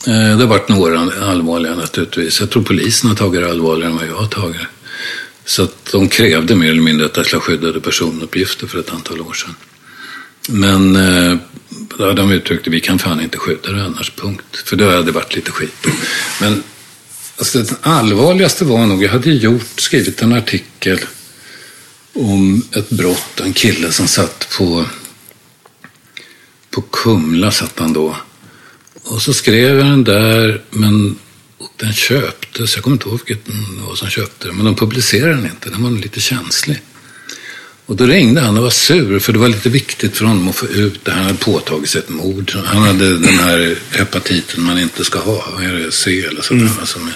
Eh, 0.07 0.37
Det 0.37 0.45
har 0.45 0.47
varit 0.47 0.69
några 0.69 1.01
allvarliga 1.25 1.75
naturligtvis. 1.75 2.41
Jag 2.41 2.51
tror 2.51 2.63
polisen 2.63 3.09
har 3.11 3.17
tagit 3.17 3.41
det 3.41 3.51
allvarligare 3.51 3.91
än 3.93 3.97
vad 3.99 4.07
jag 4.09 4.15
har 4.17 4.27
tagit 4.27 4.57
det. 4.57 4.67
Så 5.45 5.63
att 5.63 5.89
de 5.93 6.09
krävde 6.09 6.55
mer 6.55 6.71
eller 6.71 6.83
mindre 6.83 7.07
att 7.07 7.17
jag 7.17 7.27
skulle 7.27 7.41
skyddade 7.41 7.81
personuppgifter 7.81 8.67
för 8.67 8.79
ett 8.79 8.91
antal 8.91 9.21
år 9.21 9.33
sedan. 9.33 9.55
Men 10.49 10.97
eh, 10.97 11.39
då 11.99 12.05
hade 12.05 12.15
de 12.15 12.33
uttryckt 12.33 12.67
att 12.67 12.73
vi 12.73 12.81
kan 12.81 12.99
fan 12.99 13.21
inte 13.21 13.39
skydda 13.39 13.73
det 13.73 13.85
annars, 13.85 14.11
punkt. 14.11 14.57
För 14.65 14.77
då 14.77 14.91
hade 14.91 15.03
det 15.03 15.13
varit 15.13 15.35
lite 15.35 15.51
skit. 15.51 15.75
då. 15.83 15.91
Men 16.41 16.63
alltså, 17.37 17.59
det 17.59 17.75
allvarligaste 17.81 18.65
var 18.65 18.87
nog, 18.87 19.05
jag 19.05 19.11
hade 19.11 19.31
gjort, 19.31 19.81
skrivit 19.81 20.23
en 20.23 20.33
artikel 20.33 20.99
om 22.13 22.63
ett 22.77 22.91
brott, 22.91 23.41
en 23.41 23.53
kille 23.53 23.93
som 23.93 24.09
satt 24.09 24.49
på, 24.59 24.85
på 26.71 26.83
Kumla 26.83 27.51
satt 27.51 27.79
han 27.79 27.93
då. 27.93 28.17
Och 29.03 29.23
så 29.23 29.35
skrev 29.35 29.79
jag 29.79 29.87
den 29.87 30.05
där, 30.05 30.63
men 30.71 31.19
och 31.59 31.73
den 31.77 31.93
köptes, 31.93 32.75
jag 32.75 32.85
kommer 32.85 32.95
inte 32.95 33.09
ihåg 33.09 33.21
vilket 33.27 33.47
det 33.47 33.83
var 33.89 33.95
som 33.95 34.09
köpte 34.09 34.47
den, 34.47 34.57
men 34.57 34.65
de 34.65 34.77
publicerade 34.77 35.35
den 35.35 35.47
inte, 35.47 35.71
den 35.71 35.83
var 35.83 35.91
lite 35.91 36.21
känslig. 36.21 36.83
Och 37.87 37.97
då 37.97 38.07
ringde 38.07 38.41
han 38.41 38.57
och 38.57 38.63
var 38.63 38.71
sur, 38.71 39.19
för 39.19 39.33
det 39.33 39.39
var 39.39 39.49
lite 39.49 39.69
viktigt 39.69 40.17
för 40.17 40.25
honom 40.25 40.49
att 40.49 40.57
få 40.57 40.67
ut 40.67 41.05
det. 41.05 41.13
Han 41.13 41.25
hade 41.25 41.39
påtagit 41.39 41.91
sig 41.91 41.99
ett 41.99 42.09
mord. 42.09 42.53
Han 42.65 42.83
hade 42.83 43.19
den 43.19 43.39
här 43.39 43.77
hepatiten 43.91 44.63
man 44.63 44.79
inte 44.79 45.05
ska 45.05 45.19
ha, 45.19 45.53
vad 45.55 45.65
är 45.65 45.73
det, 45.73 45.93
C 45.93 46.21
eller 46.21 46.43
sådär, 46.43 46.71
som 46.85 47.07
är 47.07 47.15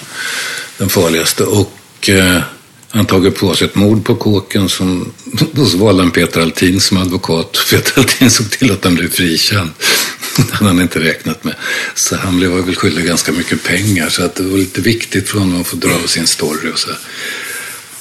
den 0.79 0.89
farligaste. 0.89 1.45
Och 1.45 2.09
eh, 2.09 2.43
han 2.91 3.07
tagit 3.07 3.37
på 3.37 3.55
sig 3.55 3.67
ett 3.67 3.75
mord 3.75 4.05
på 4.05 4.15
kåken 4.15 4.69
som, 4.69 5.13
då 5.53 5.65
valde 5.65 6.03
han 6.03 6.11
Peter 6.11 6.41
Altin 6.41 6.81
som 6.81 6.97
advokat. 6.97 7.67
Peter 7.71 8.01
Altin 8.01 8.31
såg 8.31 8.51
till 8.51 8.73
att 8.73 8.85
han 8.85 8.95
blev 8.95 9.11
frikänd. 9.11 9.71
Det 10.37 10.55
hade 10.55 10.71
han 10.71 10.81
inte 10.81 11.01
räknat 11.01 11.45
med. 11.45 11.55
Så 11.95 12.17
han 12.17 12.37
blev 12.37 12.51
väl 12.51 12.75
skyldig 12.75 13.07
ganska 13.07 13.33
mycket 13.33 13.65
pengar. 13.65 14.09
Så 14.09 14.25
att 14.25 14.35
det 14.35 14.43
var 14.43 14.59
lite 14.59 14.81
viktigt 14.81 15.29
för 15.29 15.39
honom 15.39 15.61
att 15.61 15.67
få 15.67 15.77
dra 15.77 16.07
sin 16.07 16.27
story 16.27 16.73
och 16.73 16.79
så. 16.79 16.91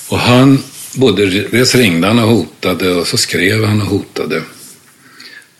Och 0.07 0.19
han, 0.19 0.63
både 0.97 1.25
dels 1.25 1.75
ringde 1.75 2.07
han 2.07 2.19
och 2.19 2.29
hotade 2.29 2.93
och 2.93 3.07
så 3.07 3.17
skrev 3.17 3.65
han 3.65 3.81
och 3.81 3.87
hotade. 3.87 4.41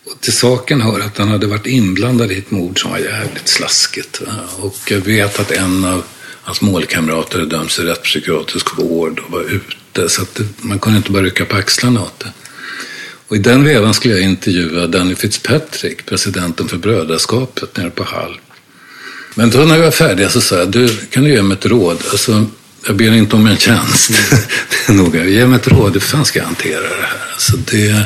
Och 0.04 0.20
till 0.20 0.32
saken 0.32 0.80
hör 0.80 1.00
att 1.00 1.18
han 1.18 1.28
hade 1.28 1.46
varit 1.46 1.66
inblandad 1.66 2.32
i 2.32 2.38
ett 2.38 2.50
mord 2.50 2.80
som 2.80 2.90
var 2.90 2.98
jävligt 2.98 3.48
slaskigt. 3.48 4.20
va. 4.20 4.32
Och 4.56 4.76
jag 4.90 4.98
vet 5.00 5.40
att 5.40 5.50
en 5.50 5.84
av 5.84 6.02
hans 6.42 6.60
målkamrater 6.60 7.46
dömts 7.46 7.76
till 7.76 7.84
rättspsykiatrisk 7.84 8.78
vård 8.78 9.18
och 9.18 9.32
var 9.32 9.42
ute. 9.42 10.08
Så 10.08 10.22
att 10.22 10.34
det, 10.34 10.44
man 10.60 10.78
kunde 10.78 10.96
inte 10.96 11.12
bara 11.12 11.22
rycka 11.22 11.44
på 11.44 11.56
axlarna 11.56 12.02
åt 12.02 12.20
det. 12.20 12.32
Och 13.28 13.36
i 13.36 13.38
den 13.38 13.64
vevan 13.64 13.94
skulle 13.94 14.14
jag 14.14 14.22
intervjua 14.22 14.86
Danny 14.86 15.14
Fitzpatrick, 15.14 16.06
presidenten 16.06 16.68
för 16.68 16.76
Brödraskapet 16.76 17.76
nere 17.76 17.90
på 17.90 18.04
Hall. 18.04 18.40
Men 19.34 19.50
då 19.50 19.58
när 19.58 19.76
vi 19.76 19.82
var 19.82 19.90
färdiga 19.90 20.28
så 20.28 20.40
sa 20.40 20.56
jag, 20.56 20.68
du 20.68 20.96
kan 21.10 21.24
du 21.24 21.30
ge 21.30 21.42
mig 21.42 21.56
ett 21.56 21.66
råd? 21.66 22.02
Alltså, 22.10 22.46
jag 22.86 22.96
ber 22.96 23.12
inte 23.12 23.36
om 23.36 23.46
en 23.46 23.56
tjänst. 23.56 24.10
det 24.86 24.92
är 24.92 24.96
noga. 24.96 25.24
Ge 25.24 25.46
mig 25.46 25.56
ett 25.56 25.68
råd, 25.68 25.92
hur 25.92 26.00
fan 26.00 26.24
ska 26.24 26.38
jag 26.38 26.46
hantera 26.46 26.80
det 26.80 27.06
här? 27.06 27.32
Alltså, 27.32 27.56
det, 27.56 28.04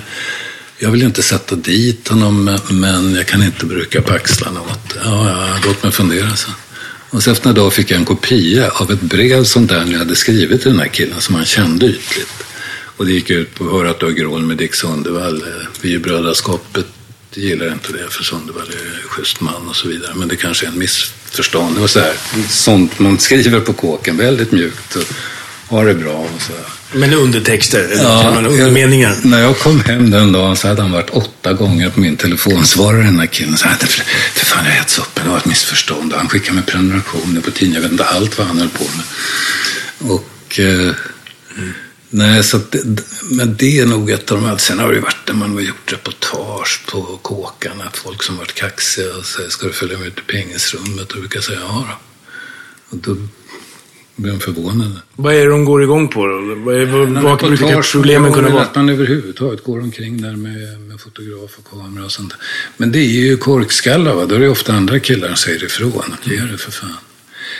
jag 0.78 0.90
vill 0.90 1.02
inte 1.02 1.22
sätta 1.22 1.56
dit 1.56 2.08
honom, 2.08 2.58
men 2.70 3.14
jag 3.14 3.26
kan 3.26 3.42
inte 3.42 3.66
bruka 3.66 4.02
på 4.02 4.12
axlarna 4.12 4.60
åt. 4.60 4.96
Ja, 5.04 5.28
ja, 5.28 5.58
låt 5.64 5.82
mig 5.82 5.92
fundera 5.92 6.36
så. 6.36 6.50
Och 7.10 7.22
så 7.22 7.30
efter 7.30 7.48
en 7.48 7.54
dag 7.54 7.72
fick 7.72 7.90
jag 7.90 7.98
en 7.98 8.04
kopia 8.04 8.70
av 8.70 8.90
ett 8.90 9.00
brev 9.00 9.44
som 9.44 9.66
Danny 9.66 9.96
hade 9.96 10.16
skrivit 10.16 10.62
till 10.62 10.70
den 10.70 10.80
här 10.80 10.88
killen 10.88 11.20
som 11.20 11.34
han 11.34 11.44
kände 11.44 11.86
ytligt. 11.86 12.44
Och 12.96 13.06
det 13.06 13.12
gick 13.12 13.30
ut 13.30 13.54
på 13.54 13.64
Hör 13.64 13.84
att 13.84 14.00
du 14.00 14.06
har 14.06 14.12
grål 14.12 14.42
med 14.42 14.56
Dick 14.56 14.74
Sundevall. 14.74 15.44
Vi 15.80 15.92
i 15.92 15.98
brödraskapet 15.98 16.86
gillar 17.34 17.72
inte 17.72 17.92
det 17.92 18.10
för 18.10 18.24
Sundevall 18.24 18.68
är 18.68 19.02
en 19.02 19.08
schysst 19.08 19.40
man 19.40 19.68
och 19.68 19.76
så 19.76 19.88
vidare. 19.88 20.12
Men 20.14 20.28
det 20.28 20.36
kanske 20.36 20.66
är 20.66 20.70
en 20.70 20.78
missförstånd. 20.78 21.21
Det 21.74 21.80
var 21.80 21.86
så 21.86 22.00
här, 22.00 22.12
sånt 22.48 22.98
man 22.98 23.18
skriver 23.18 23.60
på 23.60 23.72
kåken, 23.72 24.16
väldigt 24.16 24.52
mjukt. 24.52 24.96
Och 24.96 25.04
har 25.68 25.86
det 25.86 25.94
bra 25.94 26.12
och 26.12 26.42
så 26.42 26.52
här. 26.52 26.98
Men 27.00 27.14
undertexter, 27.14 27.88
Ja, 27.96 28.34
undermeningar. 28.48 29.16
När 29.22 29.40
jag 29.40 29.58
kom 29.58 29.80
hem 29.80 30.10
den 30.10 30.32
dagen 30.32 30.56
så 30.56 30.68
hade 30.68 30.82
han 30.82 30.92
varit 30.92 31.10
åtta 31.10 31.52
gånger 31.52 31.90
på 31.90 32.00
min 32.00 32.16
telefonsvarare 32.16 33.02
den 33.02 33.18
här 33.18 33.26
killen. 33.26 33.56
Så 33.56 33.68
här, 33.68 33.76
för, 33.76 33.88
för 34.34 34.46
fan 34.46 34.64
jag 34.64 34.76
äts 34.76 34.98
upp, 34.98 35.20
det 35.22 35.28
var 35.30 35.38
ett 35.38 35.46
missförstånd. 35.46 36.12
Och 36.12 36.18
han 36.18 36.28
skickade 36.28 36.54
med 36.54 36.66
prenumerationer 36.66 37.40
på 37.40 37.50
tidningar. 37.50 37.78
Jag 37.78 37.82
vet 37.82 37.92
inte 37.92 38.04
allt 38.04 38.38
vad 38.38 38.46
han 38.46 38.58
höll 38.58 38.68
på 38.68 38.84
med. 38.84 39.04
Och... 40.12 40.60
Eh, 40.60 40.94
Nej, 42.14 42.42
så 42.42 42.60
det, 42.70 43.02
men 43.30 43.56
det 43.56 43.78
är 43.78 43.86
nog 43.86 44.10
ett 44.10 44.32
av 44.32 44.40
de 44.40 44.46
här. 44.46 44.56
Sen 44.56 44.78
har 44.78 44.88
det 44.88 44.94
ju 44.94 45.00
varit 45.00 45.26
där 45.26 45.34
man 45.34 45.52
har 45.52 45.60
gjort 45.60 45.92
reportage 45.92 46.86
på 46.90 47.18
kåkarna. 47.22 47.84
Att 47.84 47.96
folk 47.96 48.22
som 48.22 48.36
varit 48.36 48.54
kaxiga 48.54 49.16
och 49.16 49.24
säger 49.24 49.48
ska 49.48 49.66
du 49.66 49.72
följa 49.72 49.98
med 49.98 50.06
ut 50.06 50.18
i 50.18 50.32
pingisrummet? 50.32 51.12
Och 51.12 51.18
brukar 51.18 51.40
säga 51.40 51.58
ja 51.60 51.86
då. 51.88 52.96
Och 52.96 53.02
då 53.02 53.16
blir 54.16 54.32
de 54.32 54.40
förvånade. 54.40 54.96
Vad 55.16 55.34
är 55.34 55.44
det 55.44 55.50
de 55.50 55.64
går 55.64 55.82
igång 55.82 56.08
på 56.08 56.26
då? 56.26 56.54
Vad, 56.54 56.74
är, 56.74 56.86
vad, 56.86 57.08
vad 57.08 57.38
brukar 57.38 57.92
problemen 57.92 58.32
kunna 58.32 58.48
vara? 58.50 58.62
Att 58.62 58.74
man 58.74 58.88
överhuvudtaget 58.88 59.64
går 59.64 59.80
omkring 59.80 60.22
där 60.22 60.36
med, 60.36 60.80
med 60.80 61.00
fotograf 61.00 61.50
och 61.58 61.70
kamera 61.70 62.04
och 62.04 62.12
sånt. 62.12 62.34
Men 62.76 62.92
det 62.92 62.98
är 62.98 63.22
ju 63.22 63.36
korkskallar 63.36 64.14
va. 64.14 64.26
Då 64.26 64.34
är 64.34 64.40
det 64.40 64.48
ofta 64.48 64.72
andra 64.72 65.00
killar 65.00 65.28
som 65.28 65.36
säger 65.36 65.64
ifrån. 65.64 66.14
Att 66.20 66.26
ge 66.26 66.36
det 66.36 66.58
för 66.58 66.72
fan. 66.72 66.96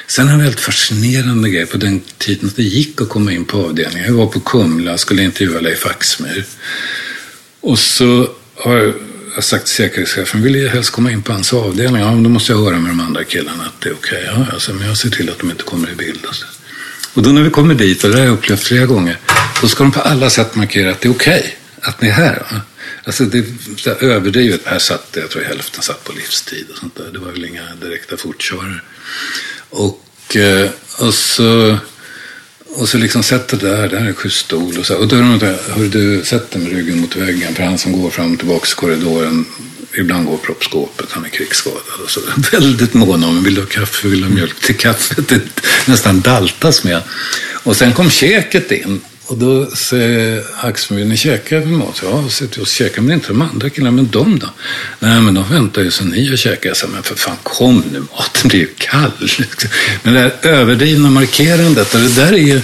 Sen 0.06 0.28
har 0.28 0.36
vi 0.36 0.40
en 0.40 0.44
väldigt 0.44 0.60
fascinerande 0.60 1.50
grej 1.50 1.66
på 1.66 1.76
den 1.76 2.00
tiden 2.18 2.48
att 2.48 2.56
det 2.56 2.62
gick 2.62 3.00
att 3.00 3.08
komma 3.08 3.32
in 3.32 3.44
på 3.44 3.58
avdelningen. 3.58 4.08
Jag 4.08 4.14
var 4.14 4.26
på 4.26 4.40
Kumla 4.40 4.92
och 4.92 5.00
skulle 5.00 5.22
intervjua 5.22 5.60
Leif 5.60 5.86
Axmyr. 5.86 6.44
Och 7.60 7.78
så 7.78 8.28
har 8.54 8.94
jag 9.34 9.44
sagt 9.44 9.66
till 9.66 9.74
säkerhetschefen, 9.74 10.42
vill 10.42 10.54
jag 10.54 10.70
helst 10.70 10.90
komma 10.90 11.10
in 11.10 11.22
på 11.22 11.32
hans 11.32 11.52
avdelning? 11.52 12.02
Ja, 12.02 12.14
men 12.14 12.22
då 12.22 12.30
måste 12.30 12.52
jag 12.52 12.64
höra 12.64 12.78
med 12.78 12.90
de 12.90 13.00
andra 13.00 13.24
killarna 13.24 13.64
att 13.64 13.80
det 13.80 13.88
är 13.88 13.94
okej. 13.94 14.28
Okay. 14.28 14.44
Ja, 14.44 14.52
alltså, 14.52 14.74
men 14.74 14.88
jag 14.88 14.98
ser 14.98 15.10
till 15.10 15.30
att 15.30 15.38
de 15.38 15.50
inte 15.50 15.62
kommer 15.62 15.90
i 15.90 15.94
bild. 15.94 16.20
Alltså. 16.26 16.46
Och 17.14 17.22
då 17.22 17.30
när 17.30 17.42
vi 17.42 17.50
kommer 17.50 17.74
dit, 17.74 18.04
och 18.04 18.10
det 18.10 18.18
har 18.18 18.24
jag 18.24 18.34
upplevt 18.34 18.62
flera 18.62 18.86
gånger, 18.86 19.18
då 19.60 19.68
ska 19.68 19.82
de 19.82 19.92
på 19.92 20.00
alla 20.00 20.30
sätt 20.30 20.54
markera 20.54 20.90
att 20.90 21.00
det 21.00 21.08
är 21.08 21.12
okej 21.12 21.38
okay, 21.38 21.50
att 21.80 22.00
ni 22.00 22.08
är 22.08 22.12
här. 22.12 22.46
Va? 22.50 22.60
Alltså 23.04 23.24
det 23.24 23.38
är 23.86 24.04
överdrivet. 24.04 24.60
Här 24.64 24.78
satt, 24.78 25.08
jag 25.20 25.30
tror 25.30 25.42
hälften 25.42 25.82
satt 25.82 26.04
på 26.04 26.12
livstid 26.12 26.66
och 26.72 26.78
sånt 26.78 26.96
där. 26.96 27.10
Det 27.12 27.18
var 27.18 27.32
väl 27.32 27.44
inga 27.44 27.74
direkta 27.80 28.16
fortkörare. 28.16 28.80
Och, 29.72 30.36
eh, 30.36 30.70
och 30.98 31.14
så 31.14 31.78
och 32.74 32.88
så 32.88 32.98
liksom 32.98 33.22
sätter 33.22 33.56
där, 33.56 33.88
där 33.88 33.96
är 33.96 34.06
en 34.06 34.14
schysst 34.14 34.44
stol. 34.44 34.78
Och, 34.78 34.86
så, 34.86 34.96
och 34.96 35.08
då 35.08 35.16
är 35.16 35.22
det 35.22 35.38
där, 35.38 35.58
hör 35.76 35.84
du, 35.84 36.24
sätt 36.24 36.50
dig 36.50 36.62
med 36.62 36.72
ryggen 36.72 37.00
mot 37.00 37.16
väggen. 37.16 37.54
För 37.54 37.62
han 37.62 37.78
som 37.78 38.02
går 38.02 38.10
fram 38.10 38.32
och 38.32 38.38
tillbaka 38.38 38.66
i 38.66 38.74
korridoren, 38.74 39.44
ibland 39.98 40.26
går 40.26 40.36
proppskåpet, 40.36 41.06
han 41.10 41.24
är 41.24 41.28
krigsskadad. 41.28 42.00
Och 42.04 42.10
så. 42.10 42.20
Väldigt 42.52 42.94
mån 42.94 43.24
om, 43.24 43.44
vill 43.44 43.54
du 43.54 43.60
ha 43.60 43.68
kaffe, 43.68 44.08
vill 44.08 44.20
du 44.20 44.26
ha 44.26 44.34
mjölk 44.34 44.60
till 44.60 44.76
kaffet? 44.76 45.28
Det 45.28 45.40
nästan 45.86 46.20
daltas 46.20 46.84
med. 46.84 47.02
Och 47.62 47.76
sen 47.76 47.92
kom 47.92 48.10
käket 48.10 48.72
in. 48.72 49.00
Och 49.32 49.38
då 49.38 49.70
säger 49.70 50.44
Axel, 50.60 50.96
vill 50.96 51.06
ni 51.06 51.16
käka 51.16 51.62
för 51.62 51.68
mat? 51.68 52.00
Ja, 52.02 52.28
sitter 52.28 52.60
och 52.60 52.66
käkar, 52.66 53.02
men 53.02 53.14
inte 53.14 53.28
de 53.28 53.42
andra 53.42 53.70
killarna, 53.70 53.96
men 53.96 54.08
de 54.10 54.38
då? 54.38 54.46
Nej, 54.98 55.20
men 55.20 55.34
de 55.34 55.50
väntar 55.50 55.82
ju 55.82 55.90
så 55.90 56.04
ni 56.04 56.28
har 56.28 56.36
käkat. 56.36 56.64
Jag 56.64 56.76
sa, 56.76 56.86
men 56.86 57.02
för 57.02 57.14
fan 57.14 57.36
kom 57.42 57.84
nu, 57.92 58.00
maten 58.00 58.48
blir 58.48 58.60
ju 58.60 58.68
kall. 58.78 59.10
Men 60.02 60.14
det 60.14 60.20
här 60.20 60.32
överdrivna 60.42 61.10
markerandet, 61.10 61.94
och 61.94 62.00
det 62.00 62.16
där 62.16 62.32
är 62.32 62.36
ju, 62.36 62.60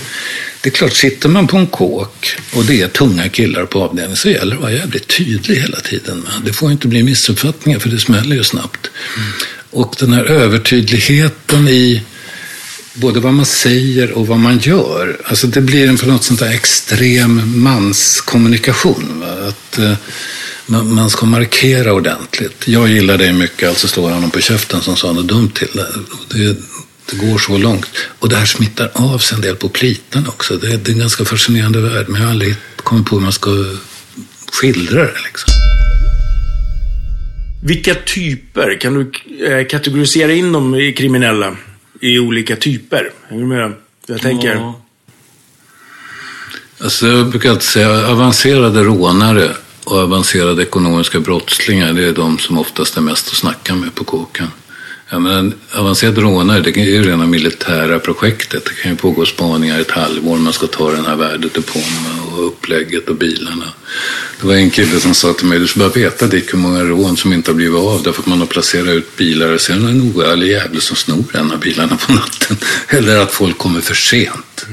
det 0.61 0.69
är 0.69 0.71
klart, 0.71 0.93
sitter 0.93 1.29
man 1.29 1.47
på 1.47 1.57
en 1.57 1.67
kåk 1.67 2.37
och 2.53 2.65
det 2.65 2.83
är 2.83 2.89
tunga 2.89 3.29
killar 3.29 3.65
på 3.65 3.83
avdelningen 3.83 4.17
så 4.17 4.29
gäller 4.29 4.51
det 4.51 4.57
att 4.57 4.63
vara 4.63 4.73
jävligt 4.73 5.07
tydlig 5.17 5.57
hela 5.57 5.81
tiden. 5.81 6.29
Det 6.45 6.53
får 6.53 6.73
inte 6.73 6.89
bli 6.89 7.03
missuppfattningar, 7.03 7.79
för 7.79 7.89
det 7.89 7.99
smäller 7.99 8.37
ju 8.37 8.45
snabbt. 8.45 8.91
Mm. 9.17 9.29
Och 9.71 9.95
den 9.99 10.13
här 10.13 10.25
övertydligheten 10.25 11.69
i 11.69 12.03
både 13.01 13.21
vad 13.21 13.35
man 13.35 13.47
säger 13.47 14.13
och 14.13 14.27
vad 14.27 14.39
man 14.39 14.59
gör. 14.59 15.21
Alltså 15.25 15.47
det 15.47 15.61
blir 15.61 15.89
en 15.89 15.99
för 15.99 16.07
något 16.07 16.25
sånt 16.25 16.41
där 16.41 16.51
extrem 16.51 17.63
manskommunikation. 17.63 19.25
Att 19.49 19.79
eh, 19.79 19.93
man, 20.67 20.95
man, 20.95 21.11
ska 21.11 21.27
markera 21.27 21.93
ordentligt. 21.93 22.69
Jag 22.69 22.89
gillar 22.89 23.19
det 23.19 23.33
mycket, 23.33 23.69
alltså 23.69 23.89
slår 23.89 24.11
honom 24.11 24.31
på 24.31 24.41
käften 24.41 24.81
som 24.81 24.97
sa 24.97 25.13
något 25.13 25.29
dumt 25.29 25.51
till. 25.51 25.83
Det, 26.29 26.57
det 27.11 27.17
går 27.17 27.39
så 27.39 27.59
långt. 27.59 27.91
Och 28.19 28.29
det 28.29 28.37
här 28.37 28.47
smittar 28.47 28.91
av 28.95 29.19
sig 29.19 29.37
en 29.37 29.43
del 29.43 29.57
på 29.57 29.69
plitan 29.69 30.29
också. 30.29 30.57
Det, 30.57 30.77
det 30.77 30.91
är 30.91 30.93
en 30.93 30.99
ganska 30.99 31.25
fascinerande 31.25 31.81
värld, 31.81 32.07
men 32.09 32.21
jag 32.21 32.27
har 32.27 32.33
aldrig 32.33 32.55
kommit 32.77 33.07
på 33.07 33.17
hur 33.17 33.23
man 33.23 33.33
ska 33.33 33.51
skildra 34.53 35.03
det. 35.03 35.21
Liksom. 35.25 35.53
Vilka 37.65 37.95
typer, 37.95 38.81
kan 38.81 38.95
du 38.95 39.11
eh, 39.47 39.67
kategorisera 39.67 40.33
in 40.33 40.53
dem 40.53 40.75
i 40.75 40.93
kriminella? 40.93 41.57
I 42.01 42.19
olika 42.19 42.57
typer. 42.57 43.13
Hänger 43.29 43.43
du 43.43 43.49
med? 43.49 43.75
Jag 44.07 44.21
tänker. 44.21 44.55
Ja. 44.55 44.81
Alltså, 46.81 47.07
jag 47.07 47.31
brukar 47.31 47.51
alltid 47.51 47.69
säga 47.69 48.09
avancerade 48.09 48.83
rånare 48.83 49.51
och 49.85 49.97
avancerade 49.97 50.63
ekonomiska 50.63 51.21
brottslingar, 51.21 51.93
det 51.93 52.05
är 52.05 52.13
de 52.13 52.39
som 52.39 52.59
oftast 52.59 52.97
är 52.97 53.01
mest 53.01 53.29
att 53.29 53.35
snacka 53.35 53.75
med 53.75 53.95
på 53.95 54.05
kåken. 54.05 54.47
Ja, 55.11 55.19
men 55.19 55.55
avancerad 55.73 56.19
rånare, 56.19 56.61
det 56.61 56.77
är 56.77 56.85
ju 56.85 57.03
rena 57.03 57.27
militära 57.27 57.99
projektet. 57.99 58.65
Det 58.65 58.83
kan 58.83 58.91
ju 58.91 58.97
pågå 58.97 59.27
spaningar 59.27 59.81
ett 59.81 59.91
halvår. 59.91 60.37
Man 60.37 60.53
ska 60.53 60.67
ta 60.67 60.91
den 60.91 61.05
här 61.05 61.17
värdedepån 61.17 61.83
och 62.33 62.47
upplägget 62.47 63.09
och 63.09 63.17
bilarna. 63.17 63.73
Det 64.41 64.47
var 64.47 64.55
en 64.55 64.71
kille 64.71 65.01
som 65.01 65.15
sa 65.15 65.33
till 65.33 65.47
mig, 65.47 65.59
du 65.59 65.67
ska 65.67 65.81
bara 65.81 65.89
veta 65.89 66.27
Dick 66.27 66.55
hur 66.55 66.59
många 66.59 66.83
rån 66.83 67.17
som 67.17 67.33
inte 67.33 67.51
har 67.51 67.57
blivit 67.57 67.79
av 67.79 68.03
därför 68.03 68.23
att 68.23 68.27
man 68.27 68.39
har 68.39 68.47
placerat 68.47 68.89
ut 68.89 69.17
bilar 69.17 69.53
och 69.53 69.61
sen 69.61 69.83
är 69.83 69.87
det 69.87 69.93
en 69.93 70.13
oärlig 70.17 70.49
jävel 70.49 70.81
som 70.81 70.97
snor 70.97 71.25
en 71.35 71.53
av 71.53 71.61
bilarna 71.61 71.97
på 71.97 72.13
natten. 72.13 72.57
Eller 72.89 73.19
att 73.19 73.33
folk 73.33 73.59
kommer 73.59 73.81
för 73.81 73.95
sent. 73.95 74.67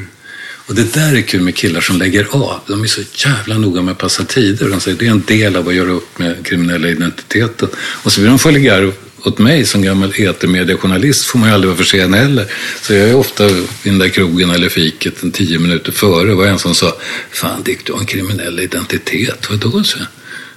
Och 0.67 0.76
det 0.76 0.93
där 0.93 1.15
är 1.15 1.21
kul 1.21 1.41
med 1.41 1.56
killar 1.56 1.82
som 1.82 1.98
lägger 1.98 2.28
av. 2.32 2.60
De 2.67 2.84
är 2.84 2.88
så 2.88 3.02
jävla 3.13 3.58
noga 3.58 3.82
med 3.82 3.91
att 3.91 3.98
passa 3.98 4.24
tider. 4.24 4.69
De 4.69 4.80
säger 4.80 4.98
det 4.98 5.08
är 5.08 5.12
en 5.12 5.24
del 5.28 5.56
av 5.56 5.67
att 5.67 5.76
göra 5.76 5.91
upp 5.91 6.19
med 6.19 6.45
kriminella 6.45 6.88
identiteten. 6.88 7.69
Och 7.78 8.12
så 8.12 8.21
vill 8.21 8.30
de 8.30 8.39
följer 8.39 8.93
åt 9.28 9.40
mig 9.40 9.66
som 9.66 9.82
gammal 9.82 10.14
etermediejournalist 10.16 11.26
får 11.26 11.40
man 11.40 11.50
ju 11.50 11.56
aldrig 11.56 11.70
vara 11.70 11.78
för 11.78 11.84
sen 11.84 12.14
heller. 12.14 12.52
Så 12.82 12.94
jag 12.94 13.10
är 13.10 13.16
ofta 13.16 13.50
i 13.50 13.66
den 13.84 13.98
där 13.98 14.10
krogen 14.10 14.50
eller 14.50 14.70
fiket 14.70 15.24
en 15.24 15.32
tio 15.32 15.60
minuter 15.60 15.92
före. 15.92 16.28
Det 16.28 16.36
var 16.36 16.46
en 16.46 16.60
som 16.60 16.76
sa, 16.76 16.98
fan 17.32 17.64
Dick, 17.64 17.86
du 17.86 17.94
har 17.94 18.00
en 18.00 18.06
kriminell 18.06 18.60
identitet. 18.60 19.50
Vadå? 19.50 19.84
Så? 19.84 19.98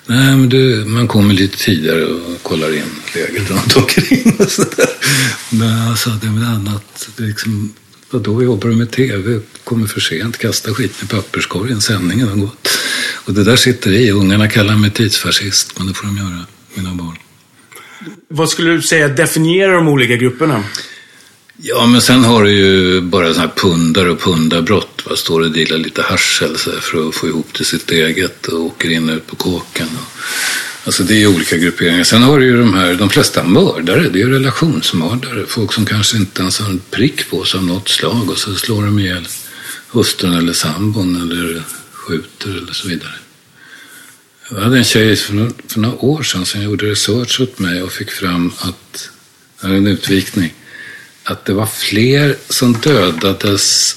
Nej, 0.06 0.36
men 0.36 0.48
du, 0.48 0.84
man 0.86 1.08
kommer 1.08 1.34
lite 1.34 1.58
tidigare 1.58 2.04
och 2.04 2.42
kollar 2.42 2.76
in 2.76 2.82
läget 3.14 3.50
runt 3.50 3.76
omkring 3.76 4.36
och 4.38 4.50
sådär. 4.50 4.90
Men 5.50 5.88
alltså, 5.88 6.10
det 6.10 6.26
är 6.26 6.32
väl 6.32 6.44
annat. 6.44 7.08
Liksom, 7.16 7.74
vadå, 8.10 8.42
jobbar 8.42 8.68
du 8.68 8.76
med 8.76 8.90
tv? 8.90 9.40
Kommer 9.64 9.86
för 9.86 10.00
sent, 10.00 10.38
kastar 10.38 10.74
skiten 10.74 11.06
i 11.06 11.08
papperskorgen, 11.08 11.80
sändningen 11.80 12.28
har 12.28 12.36
gått. 12.36 12.68
Och 13.24 13.34
det 13.34 13.44
där 13.44 13.56
sitter 13.56 13.90
i. 13.90 14.10
Ungarna 14.10 14.48
kallar 14.48 14.76
mig 14.76 14.90
tidsfascist, 14.90 15.78
men 15.78 15.86
det 15.86 15.94
får 15.94 16.06
de 16.06 16.16
göra, 16.16 16.46
mina 16.74 16.94
barn. 16.94 17.16
Vad 18.28 18.50
skulle 18.50 18.70
du 18.70 18.82
säga 18.82 19.08
definierar 19.08 19.72
de 19.72 19.88
olika 19.88 20.16
grupperna? 20.16 20.64
Ja, 21.56 21.86
men 21.86 22.00
sen 22.00 22.24
har 22.24 22.44
du 22.44 22.50
ju 22.50 23.00
bara 23.00 23.34
sådana 23.34 23.48
här 23.48 23.62
pundar 23.62 24.06
och 24.06 24.20
pundarbrott. 24.20 25.02
Va? 25.06 25.16
Står 25.16 25.40
och 25.40 25.50
dealar 25.50 25.78
lite 25.78 26.02
haschel 26.02 26.56
för 26.56 27.08
att 27.08 27.14
få 27.14 27.28
ihop 27.28 27.52
till 27.52 27.66
sitt 27.66 27.90
eget 27.90 28.46
och 28.46 28.60
åker 28.60 28.90
in 28.90 29.08
och 29.08 29.16
ut 29.16 29.26
på 29.26 29.36
kåken. 29.36 29.88
Alltså 30.84 31.02
det 31.02 31.14
är 31.14 31.18
ju 31.18 31.26
olika 31.26 31.56
grupperingar. 31.56 32.04
Sen 32.04 32.22
har 32.22 32.38
du 32.38 32.46
ju 32.46 32.58
de 32.58 32.74
här, 32.74 32.94
de 32.94 33.10
flesta 33.10 33.44
mördare, 33.44 34.08
det 34.08 34.18
är 34.18 34.24
ju 34.26 34.32
relationsmördare. 34.32 35.46
Folk 35.46 35.72
som 35.72 35.86
kanske 35.86 36.16
inte 36.16 36.42
ens 36.42 36.60
har 36.60 36.70
en 36.70 36.80
prick 36.90 37.30
på 37.30 37.44
sig 37.44 37.58
av 37.58 37.64
något 37.64 37.88
slag 37.88 38.30
och 38.30 38.38
så 38.38 38.54
slår 38.54 38.82
de 38.82 38.98
ihjäl 38.98 39.28
hustrun 39.88 40.34
eller 40.34 40.52
sambon 40.52 41.16
eller 41.16 41.62
skjuter 41.92 42.50
eller 42.50 42.72
så 42.72 42.88
vidare. 42.88 43.14
Jag 44.50 44.60
hade 44.60 44.78
en 44.78 44.84
tjej 44.84 45.16
för 45.16 45.34
några, 45.34 45.50
för 45.68 45.80
några 45.80 45.96
år 45.96 46.22
sedan 46.22 46.46
som 46.46 46.62
gjorde 46.62 46.86
research 46.86 47.40
åt 47.40 47.58
mig 47.58 47.82
och 47.82 47.92
fick 47.92 48.10
fram 48.10 48.52
att, 48.58 49.10
en 49.62 49.86
utvikning, 49.86 50.54
att 51.24 51.44
det 51.44 51.52
var 51.52 51.66
fler 51.66 52.36
som 52.48 52.72
dödades 52.72 53.96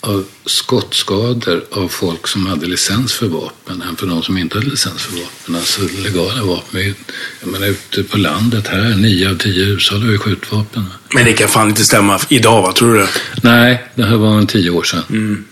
av 0.00 0.24
skottskador 0.46 1.64
av 1.70 1.88
folk 1.88 2.28
som 2.28 2.46
hade 2.46 2.66
licens 2.66 3.12
för 3.12 3.26
vapen 3.26 3.82
än 3.82 3.96
för 3.96 4.06
de 4.06 4.22
som 4.22 4.38
inte 4.38 4.58
hade 4.58 4.70
licens 4.70 5.02
för 5.02 5.12
vapen. 5.12 5.56
Alltså 5.56 5.80
legala 6.02 6.44
vapen. 6.44 6.94
Jag 7.40 7.52
menar 7.52 7.66
ute 7.66 8.02
på 8.02 8.18
landet 8.18 8.68
här, 8.68 8.94
nio 8.96 9.30
av 9.30 9.34
tio 9.34 9.64
hushåll 9.64 10.02
har 10.02 10.12
ju 10.12 10.18
skjutvapen. 10.18 10.84
Men 11.14 11.24
det 11.24 11.32
kan 11.32 11.48
fan 11.48 11.68
inte 11.68 11.84
stämma 11.84 12.20
idag, 12.28 12.62
va? 12.62 12.72
Tror 12.72 12.94
du 12.94 13.00
det? 13.00 13.08
Nej, 13.42 13.84
det 13.94 14.04
här 14.04 14.16
var 14.16 14.38
en 14.38 14.46
tio 14.46 14.70
år 14.70 14.82
sedan. 14.82 15.02
Mm. 15.10 15.44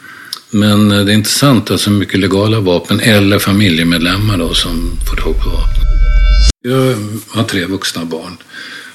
Men 0.51 0.91
eh, 0.91 1.05
det 1.05 1.13
är 1.13 1.15
intressant 1.15 1.71
alltså 1.71 1.91
mycket 1.91 2.21
legala 2.21 2.61
vapen 2.61 3.01
eller 3.01 3.39
familjemedlemmar 3.39 4.39
då 4.39 4.55
som 4.55 4.99
får 5.09 5.17
tag 5.17 5.43
på 5.43 5.51
vapen. 5.51 5.83
Jag 6.63 6.97
har 7.29 7.45
tre 7.45 7.65
vuxna 7.65 8.05
barn 8.05 8.37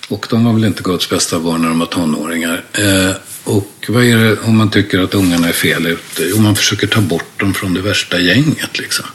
och 0.08 0.28
de 0.30 0.46
var 0.46 0.54
väl 0.54 0.66
inte 0.66 0.84
Guds 0.84 1.10
bästa 1.10 1.40
barn 1.40 1.62
när 1.62 1.70
de 1.70 1.80
var 1.80 1.86
tonåringar. 1.86 2.64
Eh, 2.74 3.16
och 3.44 3.86
vad 3.88 4.04
är 4.04 4.18
det 4.18 4.38
om 4.40 4.58
man 4.58 4.72
tycker 4.72 5.00
att 5.00 5.14
ungarna 5.14 5.48
är 5.48 5.54
fel 5.54 5.88
ute? 5.88 6.24
Jo, 6.24 6.38
man 6.38 6.56
försöker 6.56 6.88
ta 6.88 7.02
bort 7.02 7.40
dem 7.40 7.54
från 7.54 7.74
det 7.74 7.82
värsta 7.82 8.20
gänget 8.20 8.80
liksom. 8.80 9.06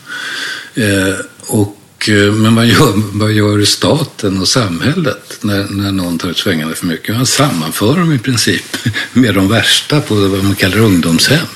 Eh, 0.74 1.14
och 1.46 1.79
Eh, 2.08 2.32
men 2.32 2.54
vad 2.54 2.66
gör, 2.66 2.92
vad 3.12 3.32
gör 3.32 3.64
staten 3.64 4.40
och 4.40 4.48
samhället 4.48 5.38
när, 5.40 5.66
när 5.70 5.92
någon 5.92 6.18
tar 6.18 6.30
ut 6.30 6.38
svängarna 6.38 6.74
för 6.74 6.86
mycket? 6.86 7.16
Man 7.16 7.26
sammanför 7.26 7.96
dem 7.96 8.12
i 8.12 8.18
princip 8.18 8.76
med 9.12 9.34
de 9.34 9.48
värsta 9.48 10.00
på 10.00 10.14
vad 10.14 10.44
man 10.44 10.54
kallar 10.54 10.78
ungdomshem. 10.78 11.46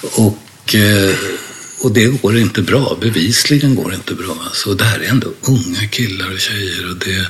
Och, 0.00 0.74
eh, 0.74 1.14
och 1.80 1.92
det 1.92 2.22
går 2.22 2.38
inte 2.38 2.62
bra, 2.62 2.98
bevisligen 3.00 3.74
går 3.74 3.90
det 3.90 3.96
inte 3.96 4.14
bra. 4.14 4.36
Alltså, 4.44 4.74
det 4.74 4.84
här 4.84 4.98
är 4.98 5.08
ändå 5.08 5.28
unga 5.42 5.86
killar 5.90 6.32
och 6.32 6.40
tjejer 6.40 6.90
och 6.90 6.96
det 6.96 7.26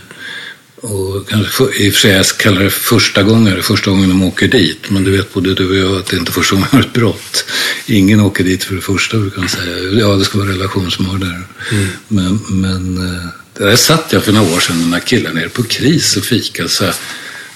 och 0.80 1.28
kanske, 1.28 1.64
I 1.64 1.90
och 1.90 1.94
för 1.94 2.00
sig, 2.00 2.10
jag 2.10 2.26
kallar 2.26 2.62
det 2.62 2.70
första 2.70 3.22
gången, 3.22 3.62
första 3.62 3.90
gången 3.90 4.08
de 4.08 4.22
åker 4.22 4.48
dit. 4.48 4.90
Men 4.90 5.04
du 5.04 5.16
vet 5.16 5.34
både 5.34 5.54
du 5.54 5.68
och 5.68 5.76
jag 5.76 5.98
att 5.98 6.06
det 6.06 6.16
inte 6.16 6.30
är 6.30 6.32
första 6.32 6.54
gången 6.56 6.80
ett 6.80 6.92
brott. 6.92 7.44
Ingen 7.86 8.20
åker 8.20 8.44
dit 8.44 8.64
för 8.64 8.74
det 8.74 8.80
första, 8.80 9.18
brukar 9.18 9.38
man 9.38 9.48
säga. 9.48 9.76
Ja, 9.76 10.06
det 10.06 10.24
ska 10.24 10.38
vara 10.38 10.48
relationsmördare. 10.48 11.42
Mm. 11.72 11.88
Men, 12.08 12.40
men 12.48 12.96
eh, 12.96 13.28
där 13.54 13.76
satt 13.76 14.12
jag 14.12 14.24
för 14.24 14.32
några 14.32 14.54
år 14.54 14.60
sedan, 14.60 14.90
när 14.90 15.00
killar 15.00 15.32
nere 15.32 15.48
på 15.48 15.62
KRIS 15.62 16.16
och 16.16 16.24
fikade. 16.24 16.68
Så 16.68 16.84
här, 16.84 16.94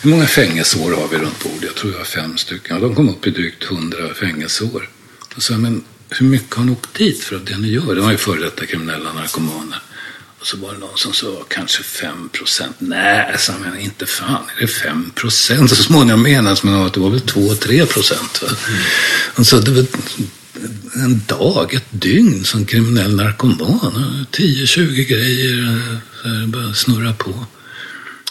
hur 0.01 0.11
många 0.11 0.27
fängelseår 0.27 0.91
har 0.91 1.09
vi 1.09 1.17
runt 1.17 1.43
bordet? 1.45 1.63
Jag 1.63 1.75
tror 1.75 1.93
jag 1.93 1.99
har 1.99 2.05
fem 2.05 2.39
stycken. 2.39 2.77
Och 2.77 2.83
de 2.83 2.95
kom 2.95 3.09
upp 3.09 3.27
i 3.27 3.31
drygt 3.31 3.65
hundra 3.65 4.15
fängelseår. 4.15 4.89
Och 5.37 5.43
så, 5.43 5.53
men 5.53 5.85
hur 6.11 6.27
mycket 6.27 6.55
har 6.55 6.65
ni 6.65 6.73
åkt 6.73 6.95
dit 6.95 7.25
för 7.25 7.41
det 7.47 7.59
ni 7.59 7.69
gör? 7.69 7.95
De 7.95 8.05
var 8.05 8.11
ju 8.11 8.17
före 8.17 8.41
detta 8.41 8.67
kriminella 8.67 9.13
narkomaner. 9.13 9.83
Och 10.43 10.49
så 10.49 10.57
var 10.57 10.73
det 10.73 10.79
någon 10.79 10.99
som 10.99 11.13
sa 11.13 11.45
kanske 11.49 11.83
5 11.83 12.29
procent. 12.29 12.77
Nej, 12.79 13.35
sa 13.39 13.53
han, 13.65 13.79
inte 13.79 14.07
fan 14.07 14.45
är 14.57 14.61
det 14.61 14.67
5 14.67 15.11
procent. 15.15 15.71
Så 15.71 15.83
småningom 15.83 16.23
menades 16.23 16.63
man 16.63 16.75
att 16.75 16.95
det 16.95 17.01
var 17.01 17.11
väl 17.11 17.21
2-3 17.21 17.87
procent. 17.87 18.43
Och 19.35 19.47
så 19.47 19.59
det 19.59 19.71
var 19.71 19.87
en 20.95 21.23
dag, 21.27 21.75
ett 21.75 21.87
dygn 21.91 22.45
som 22.45 22.67
kriminell 22.67 23.17
narkoman. 23.17 24.27
10-20 24.33 25.05
grejer, 25.05 25.91
bara 26.47 26.75
snurra 26.75 27.13
på. 27.13 27.47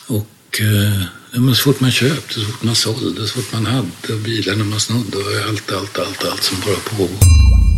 Och 0.07 0.61
eh, 0.61 1.01
men 1.31 1.55
så 1.55 1.63
fort 1.63 1.79
man 1.79 1.91
köpte, 1.91 2.33
så 2.33 2.45
fort 2.45 2.63
man 2.63 2.75
sålde, 2.75 3.27
så 3.27 3.33
fort 3.33 3.53
man 3.53 3.65
hade, 3.65 4.13
och 4.13 4.19
bilarna 4.19 4.63
man 4.63 4.79
snodde 4.79 5.17
och 5.17 5.49
allt, 5.49 5.71
allt, 5.71 5.99
allt, 5.99 6.25
allt 6.25 6.43
som 6.43 6.57
bara 6.59 6.97
pågår. 6.97 7.70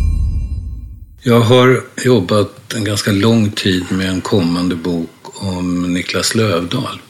Jag 1.26 1.40
har 1.40 1.82
jobbat 1.96 2.72
en 2.74 2.84
ganska 2.84 3.12
lång 3.12 3.50
tid 3.50 3.84
med 3.90 4.08
en 4.08 4.20
kommande 4.20 4.74
bok 4.74 5.10
om 5.24 5.94
Niklas 5.94 6.34
Lövdahl. 6.34 7.00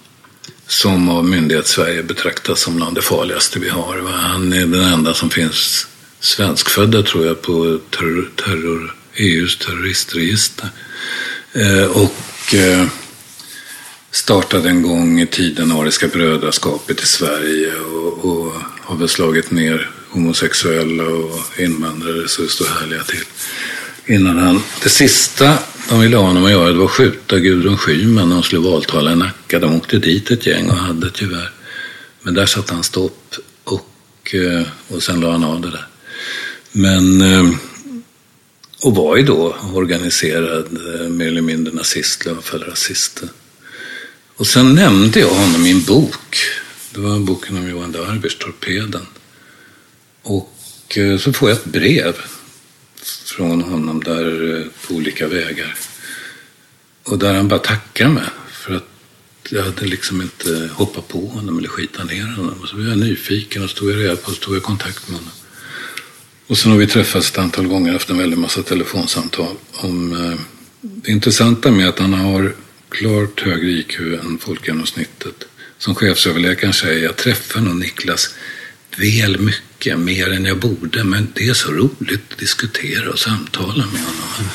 Som 0.66 1.08
av 1.08 1.24
myndighets-Sverige 1.24 2.02
betraktas 2.02 2.60
som 2.60 2.76
bland 2.76 2.94
det 2.94 3.02
farligaste 3.02 3.58
vi 3.58 3.68
har. 3.68 4.02
Han 4.12 4.52
är 4.52 4.66
den 4.66 4.92
enda 4.92 5.14
som 5.14 5.30
finns 5.30 5.86
svenskfödda 6.20 7.02
tror 7.02 7.26
jag 7.26 7.42
på 7.42 7.78
terror, 7.90 8.30
terror, 8.36 8.96
EUs 9.14 9.58
terroristregister. 9.58 10.68
Eh, 11.52 11.84
och 11.84 12.54
eh, 12.54 12.86
startade 14.10 14.68
en 14.68 14.82
gång 14.82 15.20
i 15.20 15.26
tiden 15.26 15.72
Ariska 15.72 16.08
brödraskapet 16.08 17.02
i 17.02 17.06
Sverige 17.06 17.74
och, 17.76 18.24
och 18.24 18.52
har 18.80 18.96
väl 18.96 19.08
slagit 19.08 19.50
ner 19.50 19.90
homosexuella 20.08 21.04
och 21.04 21.60
invandrare 21.60 22.28
så 22.28 22.42
det 22.42 22.48
står 22.48 22.66
härliga 22.66 23.02
till. 23.02 23.24
Innan 24.06 24.38
han, 24.38 24.62
det 24.82 24.88
sista 24.88 25.58
de 25.88 26.00
ville 26.00 26.16
ha 26.16 26.26
honom 26.26 26.44
att 26.44 26.50
göra 26.50 26.68
det 26.68 26.78
var 26.78 26.84
att 26.84 26.90
skjuta 26.90 27.38
Gudrun 27.38 27.78
Schyman 27.78 28.28
när 28.28 28.34
hon 28.34 28.42
skulle 28.42 28.70
valtala 28.70 29.12
i 29.12 29.16
Nacka. 29.16 29.58
De 29.58 29.76
åkte 29.76 29.98
dit 29.98 30.30
ett 30.30 30.46
gäng 30.46 30.70
och 30.70 30.76
hade 30.76 31.10
tyvärr. 31.10 31.52
Men 32.22 32.34
där 32.34 32.46
satte 32.46 32.74
han 32.74 32.84
stopp 32.84 33.34
och, 33.64 34.34
eh, 34.34 34.66
och 34.88 35.02
sen 35.02 35.20
la 35.20 35.30
han 35.30 35.44
av 35.44 35.60
det 35.60 35.70
där. 35.70 35.86
Men, 36.72 37.20
eh, 37.20 37.50
och 38.82 38.94
var 38.94 39.16
ju 39.16 39.22
då 39.22 39.56
organiserad 39.74 40.66
eh, 40.94 41.08
mer 41.08 41.26
eller 41.26 41.42
mindre 41.42 41.74
nazist, 41.74 42.26
rasist. 42.52 43.22
Och 44.36 44.46
sen 44.46 44.74
nämnde 44.74 45.20
jag 45.20 45.28
honom 45.28 45.66
i 45.66 45.70
en 45.70 45.84
bok. 45.84 46.36
Det 46.94 47.00
var 47.00 47.18
boken 47.18 47.56
om 47.56 47.68
Johan 47.68 47.92
Darbish, 47.92 48.38
Torpeden. 48.38 49.06
Och 50.22 50.50
så 51.20 51.32
får 51.32 51.48
jag 51.48 51.58
ett 51.58 51.64
brev 51.64 52.14
från 53.06 53.62
honom 53.62 54.04
där 54.04 54.56
eh, 54.56 54.66
på 54.86 54.94
olika 54.94 55.28
vägar. 55.28 55.74
Och 57.02 57.18
där 57.18 57.34
han 57.34 57.48
bara 57.48 57.58
tackar 57.58 58.08
mig 58.08 58.24
för 58.50 58.74
att 58.74 58.88
jag 59.50 59.62
hade 59.62 59.86
liksom 59.86 60.22
inte 60.22 60.70
hoppat 60.72 61.08
på 61.08 61.26
honom 61.26 61.58
eller 61.58 61.68
skitat 61.68 62.06
ner 62.06 62.26
honom. 62.26 62.60
Och 62.62 62.68
så 62.68 62.76
blev 62.76 62.88
jag 62.88 62.98
nyfiken 62.98 63.62
och 63.62 63.70
så 63.70 63.76
tog 63.76 63.90
jag 63.90 63.98
reda 63.98 64.16
på 64.16 64.30
och 64.30 64.36
stod 64.36 64.56
i 64.56 64.60
kontakt 64.60 65.08
med 65.08 65.18
honom. 65.18 65.32
Och 66.46 66.58
sen 66.58 66.70
har 66.70 66.78
vi 66.78 66.86
träffats 66.86 67.30
ett 67.30 67.38
antal 67.38 67.66
gånger 67.66 67.88
och 67.88 67.92
haft 67.92 68.10
en 68.10 68.18
väldig 68.18 68.38
massa 68.38 68.62
telefonsamtal 68.62 69.56
om 69.72 70.12
eh, 70.12 70.40
det 70.80 71.12
intressanta 71.12 71.70
med 71.70 71.88
att 71.88 71.98
han 71.98 72.14
har 72.14 72.54
klart 72.88 73.40
högre 73.40 73.70
IQ 73.70 74.00
än 74.00 74.38
folkgenomsnittet. 74.38 75.44
Som 75.78 75.94
chefsöverläkaren 75.94 76.72
säger, 76.72 77.04
jag 77.04 77.16
träffar 77.16 77.60
nog 77.60 77.76
Niklas 77.76 78.34
väl 78.96 79.40
mycket, 79.40 79.73
mer 79.96 80.32
än 80.32 80.44
jag 80.44 80.58
borde. 80.58 81.04
Men 81.04 81.28
det 81.34 81.48
är 81.48 81.54
så 81.54 81.72
roligt 81.72 82.32
att 82.32 82.38
diskutera 82.38 83.10
och 83.10 83.18
samtala 83.18 83.86
med 83.92 84.02
honom. 84.02 84.50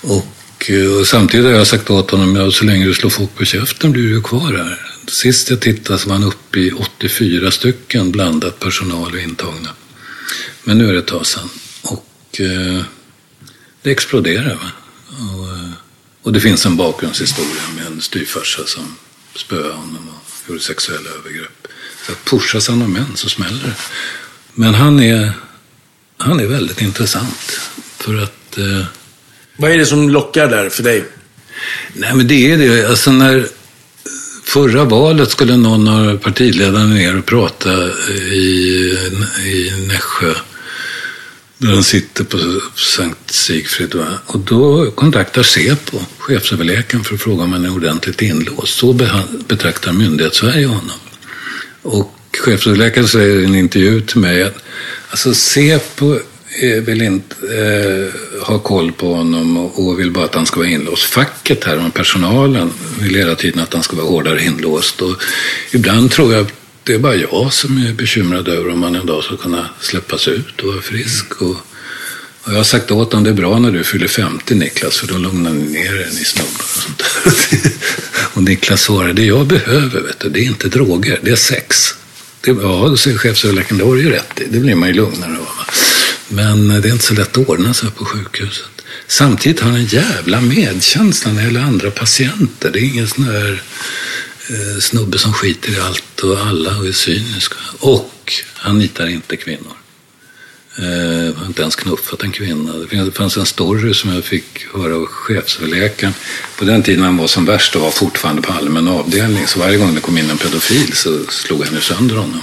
Och, 0.00 0.70
eh, 0.70 0.98
och 0.98 1.06
samtidigt 1.06 1.46
har 1.46 1.52
jag 1.52 1.66
sagt 1.66 1.90
åt 1.90 2.10
honom, 2.10 2.36
ja, 2.36 2.50
så 2.50 2.64
länge 2.64 2.86
du 2.86 2.94
slår 2.94 3.10
folk 3.10 3.34
på 3.34 3.44
käften 3.44 3.92
blir 3.92 4.08
du 4.08 4.22
kvar 4.22 4.52
här. 4.52 4.80
Sist 5.06 5.50
jag 5.50 5.60
tittade 5.60 5.98
så 5.98 6.08
var 6.08 6.16
han 6.16 6.24
uppe 6.24 6.58
i 6.58 6.72
84 6.72 7.50
stycken 7.50 8.12
blandat 8.12 8.60
personal 8.60 9.12
och 9.12 9.20
intagna. 9.20 9.70
Men 10.64 10.78
nu 10.78 10.88
är 10.88 10.92
det 10.92 10.98
ett 10.98 11.06
tag 11.06 11.26
sedan. 11.26 11.48
Och 11.82 12.40
eh, 12.40 12.82
det 13.82 13.90
exploderar. 13.90 14.54
Va? 14.54 14.70
Och, 15.08 15.48
eh, 15.48 15.70
och 16.22 16.32
det 16.32 16.40
finns 16.40 16.66
en 16.66 16.76
bakgrundshistoria 16.76 17.62
med 17.76 17.86
en 17.86 18.00
styvfarsa 18.00 18.66
som 18.66 18.96
spöade 19.36 19.72
honom 19.72 20.08
och 20.08 20.48
gjorde 20.48 20.60
sexuella 20.60 21.10
övergrepp. 21.10 21.68
Så 22.06 22.12
pushas 22.24 22.68
han 22.68 22.82
av 22.82 22.90
män 22.90 23.16
så 23.16 23.28
smäller 23.28 23.62
det. 23.62 23.74
Men 24.54 24.74
han 24.74 25.00
är, 25.00 25.32
han 26.18 26.40
är 26.40 26.46
väldigt 26.46 26.82
intressant. 26.82 27.60
För 27.98 28.22
att... 28.22 28.58
Eh, 28.58 28.84
Vad 29.56 29.70
är 29.70 29.78
det 29.78 29.86
som 29.86 30.10
lockar 30.10 30.48
där 30.48 30.68
för 30.68 30.82
dig? 30.82 31.04
Nej, 31.92 32.14
men 32.14 32.28
det 32.28 32.52
är 32.52 32.58
det. 32.58 32.88
Alltså 32.88 33.12
när 33.12 33.46
förra 34.44 34.84
valet 34.84 35.30
skulle 35.30 35.56
någon 35.56 35.88
av 35.88 36.18
partiledarna 36.18 36.86
ner 36.86 37.18
och 37.18 37.26
prata 37.26 37.72
i, 38.32 38.98
i 39.44 39.86
Nässjö. 39.88 40.34
Där 41.58 41.72
han 41.72 41.84
sitter 41.84 42.24
på 42.24 42.38
Sankt 42.76 43.30
Sigfrid. 43.30 43.94
Va? 43.94 44.06
Och 44.26 44.38
då 44.40 44.90
kontaktar 44.90 45.42
Säpo 45.42 45.98
chefsöverläkaren 46.18 47.04
för 47.04 47.14
att 47.14 47.20
fråga 47.20 47.44
om 47.44 47.52
han 47.52 47.64
är 47.64 47.74
ordentligt 47.74 48.22
inlåst. 48.22 48.78
Så 48.78 48.92
betraktar 49.48 49.92
myndighetssverige 49.92 50.66
honom. 50.66 50.98
Och 51.82 52.14
chefsöverläkaren 52.36 53.08
säger 53.08 53.40
i 53.40 53.44
en 53.44 53.54
intervju 53.54 54.00
till 54.00 54.18
mig 54.18 54.42
att 54.42 54.56
alltså 55.10 55.34
Säpo 55.34 56.18
vill 56.60 57.02
inte 57.02 57.34
eh, 57.36 58.42
ha 58.46 58.58
koll 58.58 58.92
på 58.92 59.14
honom 59.14 59.56
och, 59.56 59.86
och 59.86 60.00
vill 60.00 60.10
bara 60.10 60.24
att 60.24 60.34
han 60.34 60.46
ska 60.46 60.56
vara 60.56 60.68
inlåst. 60.68 61.02
Facket 61.02 61.64
här 61.64 61.86
och 61.86 61.94
personalen 61.94 62.70
vill 63.00 63.14
hela 63.14 63.34
tiden 63.34 63.62
att 63.62 63.74
han 63.74 63.82
ska 63.82 63.96
vara 63.96 64.06
hårdare 64.06 64.44
inlåst. 64.44 65.02
Och 65.02 65.22
ibland 65.70 66.10
tror 66.10 66.32
jag 66.32 66.46
att 66.46 66.52
det 66.84 66.94
är 66.94 66.98
bara 66.98 67.14
jag 67.14 67.52
som 67.52 67.86
är 67.86 67.92
bekymrad 67.92 68.48
över 68.48 68.70
om 68.70 68.82
han 68.82 68.94
en 68.94 69.06
dag 69.06 69.24
ska 69.24 69.36
kunna 69.36 69.68
släppas 69.80 70.28
ut 70.28 70.60
och 70.60 70.68
vara 70.68 70.82
frisk. 70.82 71.42
Och, 71.42 71.56
och 72.42 72.52
jag 72.52 72.56
har 72.56 72.64
sagt 72.64 72.90
åt 72.90 73.12
honom, 73.12 73.24
det 73.24 73.30
är 73.30 73.34
bra 73.34 73.58
när 73.58 73.70
du 73.70 73.84
fyller 73.84 74.08
50 74.08 74.54
Niklas, 74.54 74.98
för 74.98 75.06
då 75.06 75.18
lugnar 75.18 75.50
ni 75.50 75.64
ner 75.64 76.00
er, 76.00 76.08
ni 76.12 76.24
snubbar 76.24 76.64
och 76.64 76.82
sånt 76.82 76.98
där. 76.98 77.72
och 78.34 78.42
Niklas 78.42 78.82
svarade, 78.82 79.12
det 79.12 79.24
jag 79.24 79.46
behöver, 79.46 80.00
vet 80.00 80.20
du, 80.20 80.28
det 80.28 80.40
är 80.40 80.44
inte 80.44 80.68
droger, 80.68 81.18
det 81.22 81.30
är 81.30 81.36
sex. 81.36 81.94
Det, 82.44 82.50
ja, 82.50 82.88
då 82.88 82.96
säger 82.96 83.18
chefsöverläkaren, 83.18 83.78
det 83.78 83.84
har 83.84 83.94
du 83.94 84.02
ju 84.02 84.10
rätt 84.10 84.40
i, 84.40 84.44
det 84.44 84.58
blir 84.58 84.74
man 84.74 84.88
ju 84.88 84.94
lugnare 84.94 85.38
av. 85.38 85.48
Men 86.28 86.70
eh, 86.70 86.76
det 86.76 86.88
är 86.88 86.92
inte 86.92 87.04
så 87.04 87.14
lätt 87.14 87.38
att 87.38 87.48
ordna 87.48 87.74
sig 87.74 87.90
på 87.90 88.04
sjukhuset. 88.04 88.66
Samtidigt 89.06 89.60
har 89.60 89.70
han 89.70 89.78
en 89.78 89.86
jävla 89.86 90.40
medkänsla 90.40 91.32
när 91.32 91.40
det 91.40 91.46
gäller 91.46 91.60
andra 91.60 91.90
patienter. 91.90 92.70
Det 92.70 92.78
är 92.78 92.84
ingen 92.84 93.08
sån 93.08 93.24
där 93.24 93.62
eh, 94.48 94.80
snubbe 94.80 95.18
som 95.18 95.32
skiter 95.32 95.72
i 95.72 95.80
allt 95.80 96.20
och 96.20 96.38
alla 96.38 96.78
och 96.78 96.86
är 96.86 96.92
cynisk. 96.92 97.52
Och 97.78 98.32
han 98.54 98.78
nitar 98.78 99.06
inte 99.06 99.36
kvinnor. 99.36 99.83
Jag 100.76 101.32
har 101.32 101.46
inte 101.46 101.62
ens 101.62 101.76
knuffat 101.76 102.22
en 102.22 102.32
kvinna. 102.32 102.72
Det 102.72 103.12
fanns 103.12 103.36
en 103.36 103.46
story 103.46 103.94
som 103.94 104.14
jag 104.14 104.24
fick 104.24 104.66
höra 104.74 104.96
av 104.96 105.06
chefsöverläkaren. 105.06 106.14
På 106.58 106.64
den 106.64 106.82
tiden 106.82 107.04
han 107.04 107.16
var 107.16 107.26
som 107.26 107.44
värst 107.44 107.76
och 107.76 107.82
var 107.82 107.90
fortfarande 107.90 108.42
på 108.42 108.52
allmän 108.52 108.88
avdelning. 108.88 109.46
Så 109.46 109.58
varje 109.58 109.78
gång 109.78 109.94
det 109.94 110.00
kom 110.00 110.18
in 110.18 110.30
en 110.30 110.38
pedofil 110.38 110.92
så 110.92 111.24
slog 111.28 111.64
han 111.64 111.74
ju 111.74 111.80
sönder 111.80 112.16
honom. 112.16 112.42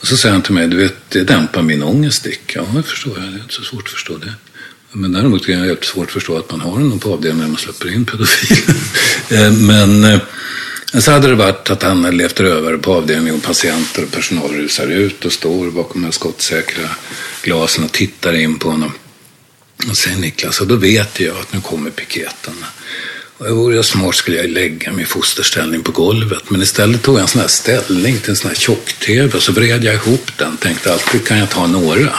Och 0.00 0.06
så 0.06 0.16
säger 0.16 0.32
han 0.32 0.42
till 0.42 0.54
mig, 0.54 0.68
du 0.68 0.76
vet, 0.76 1.10
det 1.10 1.24
dämpar 1.24 1.62
min 1.62 1.82
ångest 1.82 2.24
Dick. 2.24 2.52
Ja, 2.54 2.66
det 2.76 2.82
förstår 2.82 3.18
jag. 3.18 3.32
Det 3.32 3.38
är 3.38 3.42
inte 3.42 3.54
så 3.54 3.62
svårt 3.62 3.82
att 3.82 3.92
förstå 3.92 4.16
det. 4.16 4.32
Men 4.92 5.12
däremot 5.12 5.46
kan 5.46 5.68
jag 5.68 5.84
svårt 5.84 6.06
att 6.06 6.12
förstå 6.12 6.38
att 6.38 6.50
man 6.50 6.60
har 6.60 6.78
någon 6.78 6.98
på 6.98 7.12
avdelningen 7.12 7.44
när 7.44 7.48
man 7.48 7.56
släpper 7.56 7.94
in 7.94 8.04
pedofil. 8.04 8.74
Eh, 9.30 10.12
eh 10.12 10.20
men 10.92 11.02
så 11.02 11.10
hade 11.10 11.28
det 11.28 11.34
varit 11.34 11.70
att 11.70 11.82
han 11.82 12.04
hade 12.04 12.16
levt 12.16 12.40
över 12.40 12.76
på 12.76 12.94
avdelningen 12.94 13.34
och 13.34 13.42
patienter 13.42 14.02
och 14.02 14.12
personal 14.12 14.50
rusar 14.50 14.86
ut 14.86 15.24
och 15.24 15.32
står 15.32 15.70
bakom 15.70 16.02
de 16.02 16.12
skottsäkra 16.12 16.88
glasen 17.42 17.84
och 17.84 17.92
tittar 17.92 18.32
in 18.32 18.58
på 18.58 18.70
honom. 18.70 18.92
Och 19.88 19.96
säger 19.96 20.16
Niklas, 20.16 20.60
och 20.60 20.66
då 20.66 20.76
vet 20.76 21.20
jag 21.20 21.36
att 21.36 21.52
nu 21.52 21.60
kommer 21.60 21.90
piketen. 21.90 22.64
Och 23.38 23.56
vore 23.56 23.76
jag 23.76 23.84
smart 23.84 24.14
skulle 24.14 24.36
jag 24.36 24.50
lägga 24.50 24.92
mig 24.92 25.02
i 25.02 25.06
fosterställning 25.06 25.82
på 25.82 25.92
golvet. 25.92 26.50
Men 26.50 26.62
istället 26.62 27.02
tog 27.02 27.14
jag 27.14 27.22
en 27.22 27.28
sån 27.28 27.40
här 27.40 27.48
ställning 27.48 28.18
till 28.18 28.30
en 28.30 28.36
sån 28.36 28.48
här 28.48 28.56
tjock-tv 28.56 29.36
och 29.36 29.42
så 29.42 29.52
vred 29.52 29.84
jag 29.84 29.94
ihop 29.94 30.30
den. 30.36 30.56
Tänkte 30.56 30.92
alltid 30.92 31.26
kan 31.26 31.38
jag 31.38 31.50
ta 31.50 31.66
några. 31.66 32.12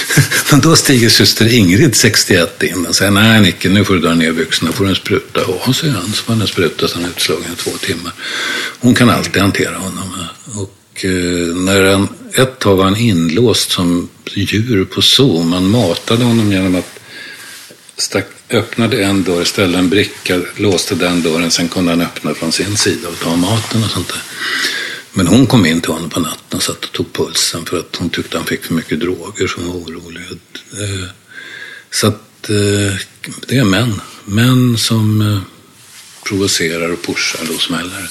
Men 0.50 0.60
då 0.60 0.76
stiger 0.76 1.08
syster 1.08 1.54
Ingrid, 1.54 1.96
61, 1.96 2.62
in 2.62 2.86
och 2.86 2.96
säger 2.96 3.10
nej 3.10 3.40
Nicke, 3.40 3.68
nu 3.68 3.84
får 3.84 3.94
du 3.94 4.00
dra 4.00 4.14
ner 4.14 4.32
byxorna, 4.32 4.72
får 4.72 4.84
du 4.84 4.90
en 4.90 4.96
spruta. 4.96 5.40
Ja, 5.48 5.72
säger 5.72 5.94
han, 5.94 6.12
så 6.12 6.22
får 6.22 6.32
han 6.32 6.42
en 6.42 6.48
spruta, 6.48 6.88
så 6.88 6.94
han 6.94 7.04
är 7.04 7.08
utslagen 7.08 7.52
i 7.52 7.56
två 7.56 7.70
timmar. 7.70 8.12
Hon 8.80 8.94
kan 8.94 9.10
alltid 9.10 9.42
hantera 9.42 9.76
honom. 9.76 10.26
Och 10.54 11.04
eh, 11.04 11.56
när 11.56 11.92
han, 11.92 12.08
ett 12.34 12.58
tag 12.58 12.76
var 12.76 12.84
han 12.84 12.96
inlåst 12.96 13.70
som 13.70 14.08
djur 14.34 14.84
på 14.84 15.02
zoo. 15.02 15.42
Man 15.42 15.70
matade 15.70 16.24
honom 16.24 16.52
genom 16.52 16.74
att 16.74 17.00
stack, 17.96 18.26
öppnade 18.54 19.04
en 19.04 19.24
dörr, 19.24 19.44
ställde 19.44 19.78
en 19.78 19.88
bricka, 19.88 20.40
låste 20.56 20.94
den 20.94 21.22
dörren, 21.22 21.50
sen 21.50 21.68
kunde 21.68 21.90
han 21.92 22.00
öppna 22.00 22.34
från 22.34 22.52
sin 22.52 22.76
sida 22.76 23.08
och 23.08 23.18
ta 23.20 23.36
maten 23.36 23.84
och 23.84 23.90
sånt 23.90 24.08
där. 24.08 24.22
Men 25.12 25.26
hon 25.26 25.46
kom 25.46 25.66
in 25.66 25.80
till 25.80 25.92
honom 25.92 26.10
på 26.10 26.20
natten 26.20 26.56
och 26.56 26.62
satt 26.62 26.84
och 26.84 26.92
tog 26.92 27.12
pulsen 27.12 27.64
för 27.64 27.78
att 27.78 27.96
hon 27.96 28.10
tyckte 28.10 28.36
han 28.36 28.46
fick 28.46 28.64
för 28.64 28.74
mycket 28.74 29.00
droger 29.00 29.46
så 29.46 29.60
hon 29.60 29.68
var 29.68 29.74
orolig. 29.74 30.22
Eh, 30.72 31.08
så 31.90 32.06
att 32.06 32.50
eh, 32.50 32.96
det 33.46 33.56
är 33.56 33.64
män. 33.64 34.00
Män 34.24 34.78
som, 34.78 35.20
eh, 35.20 35.38
provocerar 36.24 36.92
och 36.92 37.02
pushar, 37.02 37.54
och 37.54 37.60
smäller 37.60 38.10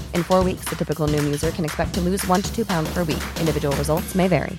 In 0.15 0.23
four 0.23 0.43
weeks, 0.43 0.65
the 0.65 0.75
typical 0.75 1.07
Noom 1.07 1.23
user 1.25 1.51
can 1.51 1.63
expect 1.65 1.93
to 1.93 2.01
lose 2.01 2.25
one 2.25 2.41
to 2.41 2.55
two 2.55 2.65
pounds 2.65 2.91
per 2.91 3.03
week. 3.03 3.23
Individual 3.39 3.75
results 3.75 4.15
may 4.15 4.27
vary. 4.27 4.57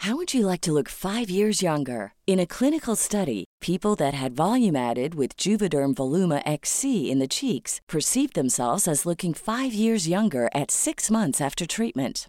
How 0.00 0.14
would 0.16 0.34
you 0.34 0.46
like 0.46 0.60
to 0.60 0.72
look 0.72 0.88
five 0.90 1.30
years 1.30 1.62
younger? 1.62 2.12
In 2.26 2.38
a 2.38 2.46
clinical 2.46 2.96
study, 2.96 3.44
people 3.60 3.96
that 3.96 4.14
had 4.14 4.36
volume 4.36 4.76
added 4.76 5.14
with 5.14 5.36
Juvederm 5.38 5.94
Voluma 5.94 6.42
XC 6.44 7.10
in 7.10 7.18
the 7.18 7.26
cheeks 7.26 7.80
perceived 7.88 8.34
themselves 8.34 8.86
as 8.86 9.06
looking 9.06 9.32
five 9.34 9.72
years 9.72 10.06
younger 10.06 10.48
at 10.54 10.70
six 10.70 11.10
months 11.10 11.40
after 11.40 11.66
treatment. 11.66 12.28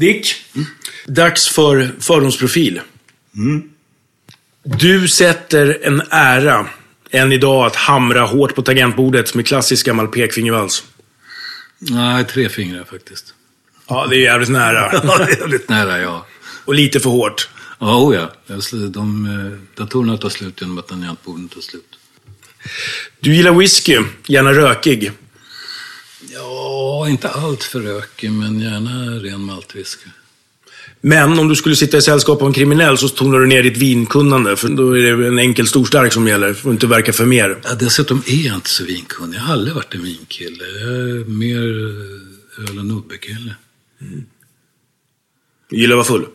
Dick, 0.00 0.34
dags 1.06 1.48
för 1.48 1.92
fördomsprofil. 2.00 2.80
Du 4.62 5.08
sätter 5.08 5.78
en 5.82 6.02
ära 6.10 6.66
än 7.10 7.32
idag 7.32 7.66
att 7.66 7.76
hamra 7.76 8.20
hårt 8.26 8.54
på 8.54 8.62
tangentbordet 8.62 9.34
med 9.34 9.46
klassisk 9.46 9.86
gammal 9.86 10.08
pekfingervals. 10.08 10.84
Nej, 11.78 12.24
tre 12.24 12.48
fingrar 12.48 12.84
faktiskt. 12.84 13.34
Ja, 13.88 14.06
det 14.06 14.16
är 14.16 14.20
jävligt 14.20 14.48
nära. 14.48 14.92
Ja, 15.04 15.18
det 15.18 15.32
är 15.32 15.38
jävligt 15.38 15.68
nära, 15.68 16.00
ja. 16.00 16.26
Och 16.64 16.74
lite 16.74 17.00
för 17.00 17.10
hårt. 17.10 17.48
Ja, 17.78 17.96
oh 17.96 18.14
ja. 18.14 18.56
De, 18.88 19.26
eh, 19.26 19.78
datorerna 19.78 20.16
tar 20.16 20.28
slut 20.28 20.60
genom 20.60 20.78
att 20.78 20.88
tangentborden 20.88 21.48
tar 21.48 21.60
slut. 21.60 21.98
Du 23.20 23.34
gillar 23.34 23.52
whisky, 23.52 23.98
gärna 24.26 24.52
rökig. 24.52 25.12
Ja, 26.20 26.59
inte 27.08 27.28
allt 27.28 27.62
för 27.62 27.80
rökig, 27.80 28.30
men 28.30 28.60
gärna 28.60 29.18
ren 29.18 29.40
maltwhisky. 29.40 30.10
Men 31.00 31.38
om 31.38 31.48
du 31.48 31.56
skulle 31.56 31.76
sitta 31.76 31.96
i 31.96 32.02
sällskap 32.02 32.42
av 32.42 32.48
en 32.48 32.54
kriminell 32.54 32.98
så 32.98 33.08
tonar 33.08 33.38
du 33.38 33.46
ner 33.46 33.62
ditt 33.62 33.76
vinkunnande. 33.76 34.56
För 34.56 34.68
då 34.68 34.98
är 34.98 35.16
det 35.16 35.26
en 35.26 35.38
enkel 35.38 35.66
storstark 35.66 36.12
som 36.12 36.28
gäller. 36.28 36.54
Får 36.54 36.72
inte 36.72 36.86
verka 36.86 37.12
för 37.12 37.24
mer. 37.24 37.58
Ja, 37.64 37.74
dessutom 37.74 38.22
är 38.26 38.46
jag 38.46 38.54
inte 38.54 38.70
så 38.70 38.84
vinkunnig. 38.84 39.36
Jag 39.36 39.42
har 39.42 39.52
aldrig 39.52 39.74
varit 39.74 39.94
en 39.94 40.02
vinkille. 40.02 40.64
Jag 40.64 40.90
är 40.90 41.24
mer 41.24 41.60
öl 42.68 42.78
och 42.78 42.86
nubbekille. 42.86 43.54
Du 45.70 45.76
gillar 45.76 45.98
att 45.98 46.10
vara 46.10 46.18
full. 46.18 46.26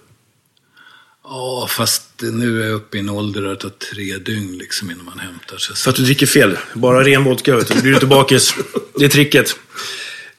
Ja, 1.23 1.67
fast 1.69 2.03
nu 2.21 2.63
är 2.63 2.67
jag 2.67 2.75
uppe 2.75 2.97
i 2.97 2.99
en 2.99 3.09
ålder 3.09 3.41
där 3.41 3.49
det 3.49 3.55
tar 3.55 3.69
tre 3.69 4.17
dygn 4.17 4.57
liksom 4.57 4.91
innan 4.91 5.05
man 5.05 5.19
hämtar 5.19 5.57
sig. 5.57 5.75
För 5.75 5.89
att 5.89 5.95
du 5.95 6.03
dricker 6.03 6.25
fel. 6.25 6.57
Bara 6.73 7.03
ren 7.03 7.23
vodka, 7.23 7.55
vet 7.55 7.67
du. 7.67 7.73
Blir 7.73 7.91
du 7.91 7.93
inte 7.93 8.05
bakis. 8.05 8.55
Det 8.99 9.05
är 9.05 9.09
tricket. 9.09 9.55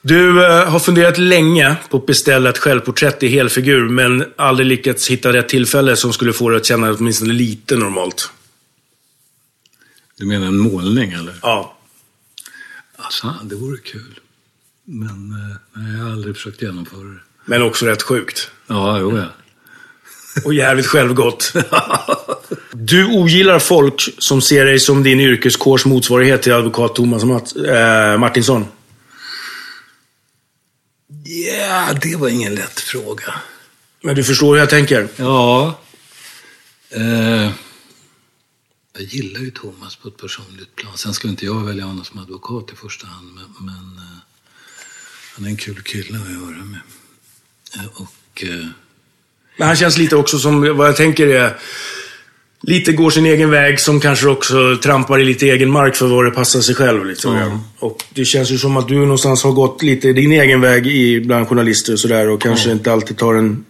Du 0.07 0.44
eh, 0.44 0.68
har 0.68 0.78
funderat 0.78 1.18
länge 1.18 1.76
på 1.90 1.96
att 1.96 2.07
beställa 2.07 2.50
ett 2.50 2.59
självporträtt 2.59 3.22
i 3.22 3.28
helfigur, 3.28 3.88
men 3.88 4.24
aldrig 4.36 4.66
lyckats 4.66 5.11
hitta 5.11 5.32
rätt 5.32 5.48
tillfälle 5.48 5.96
som 5.96 6.12
skulle 6.12 6.32
få 6.32 6.48
dig 6.48 6.57
att 6.57 6.66
känna 6.66 6.90
åtminstone 6.92 7.32
lite 7.32 7.76
normalt. 7.76 8.30
Du 10.18 10.26
menar 10.26 10.46
en 10.46 10.59
målning 10.59 11.12
eller? 11.12 11.34
Ja. 11.42 11.76
Alltså, 12.96 13.34
det 13.42 13.54
vore 13.54 13.78
kul. 13.78 14.20
Men 14.84 15.09
eh, 15.09 15.80
nej, 15.82 15.96
jag 15.96 16.04
har 16.04 16.12
aldrig 16.12 16.36
försökt 16.36 16.62
genomföra 16.62 17.04
det. 17.04 17.20
Men 17.44 17.62
också 17.62 17.86
rätt 17.86 18.02
sjukt. 18.02 18.50
Ja, 18.66 18.98
jo 18.98 19.18
ja. 19.18 19.26
Och 20.44 20.54
jävligt 20.54 20.86
självgott. 20.86 21.52
Du 22.72 23.07
ogillar 23.07 23.59
folk 23.59 24.14
som 24.18 24.40
ser 24.42 24.64
dig 24.64 24.78
som 24.78 25.02
din 25.02 25.20
yrkeskårs 25.20 25.84
motsvarighet 25.84 26.42
till 26.42 26.52
advokat 26.52 26.94
Thomas 26.94 27.24
Matt, 27.24 27.57
eh, 27.57 28.18
Martinsson. 28.18 28.64
Ja, 31.29 31.93
det 32.03 32.16
var 32.16 32.29
ingen 32.29 32.55
lätt 32.55 32.81
fråga. 32.81 33.35
Men 34.03 34.14
du 34.14 34.24
förstår 34.24 34.53
hur 34.55 34.61
jag 34.61 34.70
tänker? 34.70 35.09
Ja. 35.16 35.81
Eh, 36.91 37.51
jag 38.93 39.03
gillar 39.03 39.41
ju 39.41 39.51
Thomas 39.51 39.97
på 39.97 40.09
ett 40.09 40.16
personligt 40.16 40.77
plan. 40.77 40.99
Sen 40.99 41.14
skulle 41.14 41.31
inte 41.31 41.45
jag 41.47 41.64
välja 41.64 41.85
honom 41.85 42.05
som 42.05 42.18
advokat 42.18 42.72
i 42.72 42.77
första 42.77 43.07
hand. 43.07 43.35
Men, 43.35 43.66
men 43.66 43.99
eh, 43.99 44.18
han 45.35 45.45
är 45.45 45.49
en 45.49 45.57
kul 45.57 45.83
kille 45.83 46.18
att 46.18 46.31
göra 46.33 46.64
med. 46.64 46.81
Eh, 47.74 47.87
och... 48.03 48.43
Eh, 48.45 48.66
Men 49.57 49.66
han 49.66 49.77
känns 49.77 49.99
lite 49.99 50.16
också 50.16 50.39
som, 50.39 50.77
vad 50.77 50.89
jag 50.89 50.97
tänker 50.97 51.27
är, 51.27 51.59
lite 52.61 52.92
går 52.92 53.11
sin 53.11 53.26
egen 53.26 53.50
väg 53.50 53.80
som 53.80 54.00
kanske 54.00 54.28
också 54.28 54.76
trampar 54.82 55.18
i 55.18 55.24
lite 55.24 55.46
egen 55.46 55.70
mark 55.70 55.96
för 55.96 56.07
vad 56.07 56.24
det 56.24 56.30
passar 56.30 56.61
sig 56.61 56.74
själv. 56.74 57.07
Lite, 57.07 57.20
sådär. 57.20 57.59
Och 57.78 58.04
det 58.11 58.24
känns 58.24 58.50
ju 58.50 58.59
som 58.59 58.76
att 58.76 58.88
du 58.88 58.94
någonstans 58.94 59.42
har 59.44 59.52
gått 59.52 59.82
lite 59.82 60.12
din 60.12 60.32
egen 60.32 60.61
väg 60.61 60.86
i, 60.86 61.20
bland 61.20 61.48
journalister 61.48 61.92
och 61.92 62.00
sådär 62.00 62.28
och 62.28 62.42
kanske 62.42 62.72
inte 62.72 62.92
alltid 62.92 63.18
tar 63.18 63.34
den, 63.34 63.64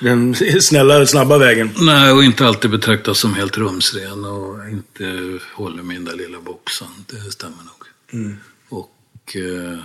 den 0.00 0.34
snälla, 0.60 1.06
snabba 1.06 1.38
vägen. 1.38 1.70
Nej, 1.80 2.12
och 2.12 2.24
inte 2.24 2.46
alltid 2.46 2.70
betraktas 2.70 3.18
som 3.18 3.34
helt 3.34 3.58
rumsren 3.58 4.24
och 4.24 4.68
inte 4.68 5.38
håller 5.54 5.82
med 5.82 5.96
den 5.96 6.04
där 6.04 6.16
lilla 6.16 6.40
boxen. 6.40 6.88
Det 7.06 7.32
stämmer 7.32 7.56
nog. 7.56 8.36
Och 8.68 9.36
eh, 9.36 9.78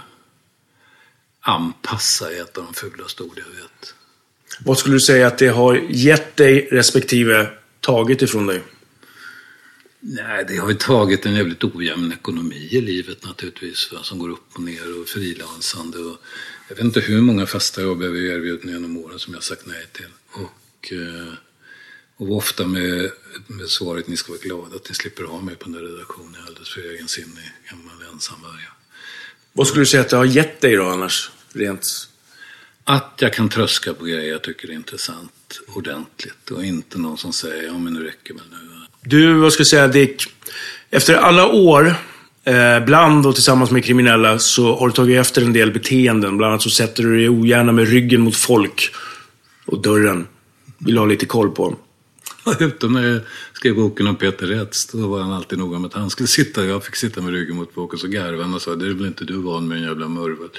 anpassa 1.41 2.31
är 2.31 2.41
ett 2.41 2.57
av 2.57 2.65
de 2.65 2.73
fulaste 2.73 3.23
ord 3.23 3.37
jag 3.37 3.61
vet. 3.61 3.93
Vad 4.65 4.77
skulle 4.77 4.95
du 4.95 4.99
säga 4.99 5.27
att 5.27 5.37
det 5.37 5.47
har 5.47 5.81
gett 5.89 6.35
dig 6.35 6.67
respektive 6.71 7.49
tagit 7.83 8.21
ifrån 8.21 8.47
dig? 8.47 8.63
Nej, 9.99 10.45
det 10.47 10.57
har 10.57 10.69
ju 10.69 10.75
tagit 10.75 11.25
en 11.25 11.35
jävligt 11.35 11.63
ojämn 11.63 12.11
ekonomi 12.11 12.67
i 12.71 12.81
livet 12.81 13.25
naturligtvis. 13.25 13.91
Va? 13.91 13.99
Som 14.03 14.19
går 14.19 14.29
upp 14.29 14.47
och 14.53 14.61
ner 14.61 15.01
och 15.01 15.07
frilansande. 15.07 15.97
Och 15.97 16.17
jag 16.69 16.75
vet 16.75 16.85
inte 16.85 16.99
hur 16.99 17.21
många 17.21 17.45
fasta 17.45 17.81
jobb 17.81 18.03
jag 18.03 18.09
har 18.09 18.15
erbjudit 18.15 18.65
genom 18.65 18.97
åren 18.97 19.19
som 19.19 19.33
jag 19.33 19.37
har 19.37 19.43
sagt 19.43 19.65
nej 19.65 19.85
till. 19.91 20.11
Och, 20.31 20.93
eh, 20.93 21.33
och 22.17 22.37
ofta 22.37 22.67
med, 22.67 23.11
med 23.47 23.69
svaret 23.69 24.07
ni 24.07 24.17
ska 24.17 24.31
vara 24.31 24.41
glada 24.41 24.75
att 24.75 24.89
ni 24.89 24.95
slipper 24.95 25.23
ha 25.23 25.41
mig 25.41 25.55
på 25.55 25.65
den 25.65 25.73
där 25.73 25.91
redaktionen. 25.91 26.33
Jag 26.33 26.43
är 26.43 26.47
alldeles 26.47 26.69
för 26.69 26.93
egensinnig, 26.93 27.51
gammal 27.69 28.13
ensamvarg. 28.13 28.61
Vad 29.53 29.67
skulle 29.67 29.81
du 29.81 29.85
säga 29.85 30.01
att 30.01 30.09
det 30.09 30.17
har 30.17 30.25
gett 30.25 30.61
dig 30.61 30.75
då 30.75 30.83
annars? 30.83 31.31
Rent 31.53 32.07
att 32.83 33.13
jag 33.19 33.33
kan 33.33 33.49
tröska 33.49 33.93
på 33.93 34.05
grejer 34.05 34.31
jag 34.31 34.41
tycker 34.41 34.69
är 34.69 34.73
intressant 34.73 35.59
ordentligt 35.75 36.51
och 36.51 36.65
inte 36.65 36.97
någon 36.97 37.17
som 37.17 37.33
säger 37.33 37.63
ja 37.63 37.77
men 37.77 37.93
nu 37.93 38.03
räcker 38.03 38.33
väl 38.33 38.43
nu. 38.51 38.57
Du, 39.05 39.33
vad 39.33 39.53
ska 39.53 39.61
jag 39.61 39.67
säga 39.67 39.87
Dick? 39.87 40.25
Efter 40.89 41.15
alla 41.15 41.47
år, 41.47 41.95
eh, 42.43 42.85
bland 42.85 43.25
och 43.25 43.35
tillsammans 43.35 43.71
med 43.71 43.85
kriminella, 43.85 44.39
så 44.39 44.75
har 44.75 44.87
du 44.87 44.93
tagit 44.93 45.19
efter 45.19 45.41
en 45.41 45.53
del 45.53 45.71
beteenden. 45.71 46.37
Bland 46.37 46.51
annat 46.51 46.61
så 46.61 46.69
sätter 46.69 47.03
du 47.03 47.17
dig 47.17 47.29
ogärna 47.29 47.71
med 47.71 47.87
ryggen 47.87 48.21
mot 48.21 48.35
folk 48.35 48.95
och 49.65 49.81
dörren. 49.81 50.27
Vill 50.77 50.97
ha 50.97 51.05
lite 51.05 51.25
koll 51.25 51.51
på. 51.51 51.75
Utom 52.59 52.93
när 52.93 53.03
jag 53.13 53.21
skrev 53.53 53.75
boken 53.75 54.07
om 54.07 54.15
Peter 54.15 54.47
Rätz, 54.47 54.85
då 54.85 55.07
var 55.07 55.19
han 55.19 55.33
alltid 55.33 55.59
noga 55.59 55.79
med 55.79 55.87
att 55.87 55.93
han 55.93 56.09
skulle 56.09 56.27
sitta, 56.27 56.65
jag 56.65 56.85
fick 56.85 56.95
sitta 56.95 57.21
med 57.21 57.33
ryggen 57.33 57.55
mot 57.55 57.77
och 57.77 57.99
så 57.99 58.07
garvade 58.07 58.43
han 58.43 58.53
och 58.53 58.61
sa 58.61 58.75
det 58.75 58.85
är 58.85 58.93
väl 58.93 59.05
inte 59.05 59.25
du 59.25 59.37
van 59.37 59.67
med 59.67 59.77
en 59.77 59.83
jävla 59.83 60.07
murvel. 60.07 60.49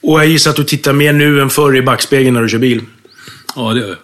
Och 0.00 0.20
jag 0.20 0.26
gissar 0.26 0.50
att 0.50 0.56
du 0.56 0.64
tittar 0.64 0.92
mer 0.92 1.12
nu 1.12 1.40
än 1.40 1.50
förr 1.50 1.76
i 1.76 1.82
backspegeln 1.82 2.34
när 2.34 2.42
du 2.42 2.48
kör 2.48 2.58
bil. 2.58 2.82
Ja, 3.56 3.74
det 3.74 3.80
gör 3.80 3.88
jag. 3.88 3.98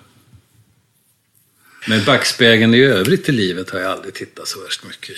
Men 1.89 2.05
backspegeln 2.05 2.75
i 2.75 2.81
övrigt 2.81 3.29
i 3.29 3.33
livet 3.33 3.71
har 3.71 3.79
jag 3.79 3.91
aldrig 3.91 4.15
tittat 4.15 4.49
så 4.49 4.61
värst 4.63 4.85
mycket 4.85 5.11
i. 5.11 5.15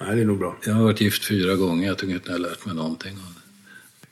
Nej, 0.00 0.16
det 0.16 0.22
är 0.22 0.26
nog 0.26 0.38
bra. 0.38 0.56
Jag 0.66 0.74
har 0.74 0.82
varit 0.84 1.00
gift 1.00 1.24
fyra 1.24 1.54
gånger, 1.54 1.88
jag 1.88 1.98
tycker 1.98 2.14
inte 2.14 2.28
jag 2.28 2.34
har 2.34 2.38
lärt 2.38 2.64
mig 2.64 2.74
någonting 2.74 3.12
av 3.12 3.34
det. 3.34 3.40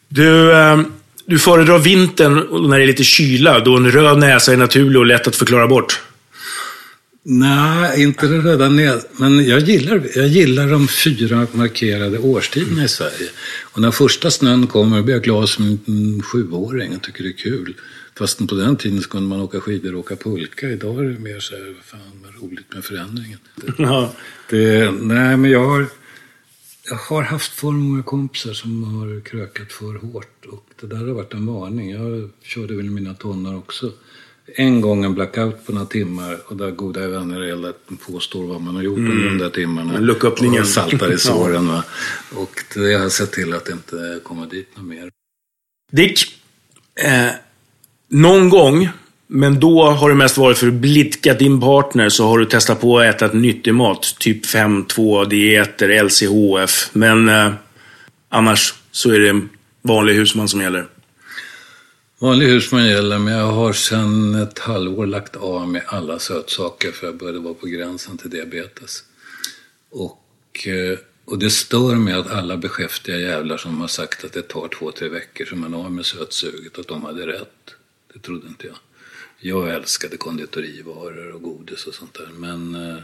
Du, 0.08 0.52
eh, 0.52 0.80
du 1.26 1.38
föredrar 1.38 1.78
vintern 1.78 2.68
när 2.68 2.78
det 2.78 2.84
är 2.84 2.86
lite 2.86 3.04
kyla, 3.04 3.60
då 3.60 3.76
en 3.76 3.90
röd 3.90 4.18
näsa 4.18 4.52
är 4.52 4.56
naturlig 4.56 4.98
och 4.98 5.06
lätt 5.06 5.26
att 5.26 5.36
förklara 5.36 5.66
bort. 5.66 6.00
Nej, 7.26 8.02
inte 8.02 8.26
det 8.26 8.38
röda 8.38 8.68
nät. 8.68 9.10
Men 9.18 9.46
jag 9.46 9.60
gillar, 9.60 10.02
jag 10.14 10.28
gillar 10.28 10.68
de 10.68 10.88
fyra 10.88 11.46
markerade 11.52 12.18
årstiderna 12.18 12.84
i 12.84 12.88
Sverige. 12.88 13.30
Och 13.62 13.80
när 13.80 13.90
första 13.90 14.30
snön 14.30 14.66
kommer 14.66 15.02
blir 15.02 15.14
jag 15.14 15.22
glad 15.22 15.48
som 15.48 15.78
en 15.86 16.22
sjuåring 16.22 16.96
och 16.96 17.02
tycker 17.02 17.22
det 17.22 17.30
är 17.30 17.36
kul. 17.36 17.74
Fast 18.18 18.48
på 18.48 18.54
den 18.54 18.76
tiden 18.76 19.02
kunde 19.02 19.28
man 19.28 19.40
åka 19.40 19.60
skidor 19.60 19.94
och 19.94 20.00
åka 20.00 20.16
pulka. 20.16 20.68
Idag 20.68 20.98
är 20.98 21.08
det 21.08 21.18
mer 21.18 21.40
så 21.40 21.54
här, 21.54 21.74
fan 21.84 22.00
vad 22.24 22.42
roligt 22.42 22.74
med 22.74 22.84
förändringen. 22.84 23.38
Ja. 23.78 24.12
Det, 24.50 24.90
nej, 24.90 25.36
men 25.36 25.50
jag 25.50 25.64
har, 25.64 25.86
jag 26.90 26.96
har 26.96 27.22
haft 27.22 27.52
för 27.52 27.70
många 27.70 28.02
kompisar 28.02 28.52
som 28.52 28.84
har 28.84 29.20
krökat 29.20 29.72
för 29.72 29.94
hårt. 29.94 30.46
Och 30.46 30.66
det 30.80 30.86
där 30.86 30.96
har 30.96 31.14
varit 31.14 31.34
en 31.34 31.46
varning. 31.46 31.90
Jag 31.90 32.30
körde 32.42 32.74
väl 32.74 32.90
mina 32.90 33.14
tonår 33.14 33.56
också. 33.56 33.92
En 34.56 34.80
gång 34.80 35.04
en 35.04 35.14
blackout 35.14 35.66
på 35.66 35.72
några 35.72 35.86
timmar 35.86 36.38
och 36.46 36.56
där 36.56 36.70
goda 36.70 37.08
vänner 37.08 37.40
hela 37.40 37.72
påstår 38.06 38.44
vad 38.46 38.60
man 38.60 38.76
har 38.76 38.82
gjort 38.82 38.98
Mm. 38.98 39.12
under 39.12 39.28
de 39.28 39.38
där 39.38 39.50
timmarna. 39.50 39.98
Lucköppningen. 39.98 40.62
Och 40.62 40.68
saltar 40.68 41.12
i 41.12 41.18
såren. 41.28 41.68
Va? 41.68 41.84
Och 42.36 42.50
det 42.74 42.80
har 42.80 42.88
jag 43.02 43.12
sett 43.12 43.32
till 43.32 43.54
att 43.54 43.68
inte 43.68 44.20
komma 44.22 44.46
dit 44.46 44.76
något 44.76 44.86
mer. 44.86 45.10
Dick, 45.92 46.18
eh, 47.04 47.30
någon 48.08 48.48
gång, 48.48 48.88
men 49.26 49.60
då 49.60 49.82
har 49.84 50.08
det 50.08 50.14
mest 50.14 50.36
varit 50.38 50.58
för 50.58 50.66
att 50.68 50.72
blidka 50.74 51.34
din 51.34 51.60
partner, 51.60 52.08
så 52.08 52.26
har 52.26 52.38
du 52.38 52.44
testat 52.44 52.80
på 52.80 52.98
att 52.98 53.14
äta 53.22 53.32
nyttig 53.38 53.74
mat. 53.74 54.16
Typ 54.18 54.46
5-2 54.46 55.24
dieter, 55.24 55.88
LCHF. 56.04 56.90
Men 56.92 57.28
eh, 57.28 57.52
annars 58.28 58.74
så 58.90 59.10
är 59.10 59.20
det 59.20 59.28
en 59.28 59.48
vanlig 59.82 60.14
husman 60.14 60.48
som 60.48 60.60
gäller. 60.60 60.86
Vanlig 62.18 62.46
husman 62.46 62.86
gäller, 62.86 63.18
men 63.18 63.34
jag 63.34 63.52
har 63.52 63.72
sedan 63.72 64.34
ett 64.34 64.58
halvår 64.58 65.06
lagt 65.06 65.36
av 65.36 65.68
med 65.68 65.82
alla 65.86 66.18
sötsaker 66.18 66.92
för 66.92 67.06
jag 67.06 67.16
började 67.16 67.38
vara 67.38 67.54
på 67.54 67.66
gränsen 67.66 68.18
till 68.18 68.30
diabetes. 68.30 69.04
Och, 69.90 70.68
eh, 70.68 70.98
och 71.24 71.38
det 71.38 71.50
stör 71.50 71.94
mig 71.94 72.14
att 72.14 72.30
alla 72.30 72.56
beskäftiga 72.56 73.16
jävlar 73.16 73.56
som 73.56 73.80
har 73.80 73.88
sagt 73.88 74.24
att 74.24 74.32
det 74.32 74.42
tar 74.42 74.68
två, 74.68 74.92
tre 74.92 75.08
veckor 75.08 75.44
som 75.44 75.60
man 75.60 75.72
har 75.74 75.84
av 75.84 75.92
med 75.92 76.06
sötsuget, 76.06 76.78
att 76.78 76.88
de 76.88 77.04
hade 77.04 77.26
rätt. 77.26 77.74
Det 78.12 78.18
trodde 78.18 78.48
inte 78.48 78.66
jag. 78.66 78.76
Jag 79.38 79.74
älskade 79.74 80.16
konditorivaror 80.16 81.32
och 81.32 81.42
godis 81.42 81.86
och 81.86 81.94
sånt 81.94 82.14
där, 82.14 82.28
men 82.34 82.74
eh, 82.74 82.98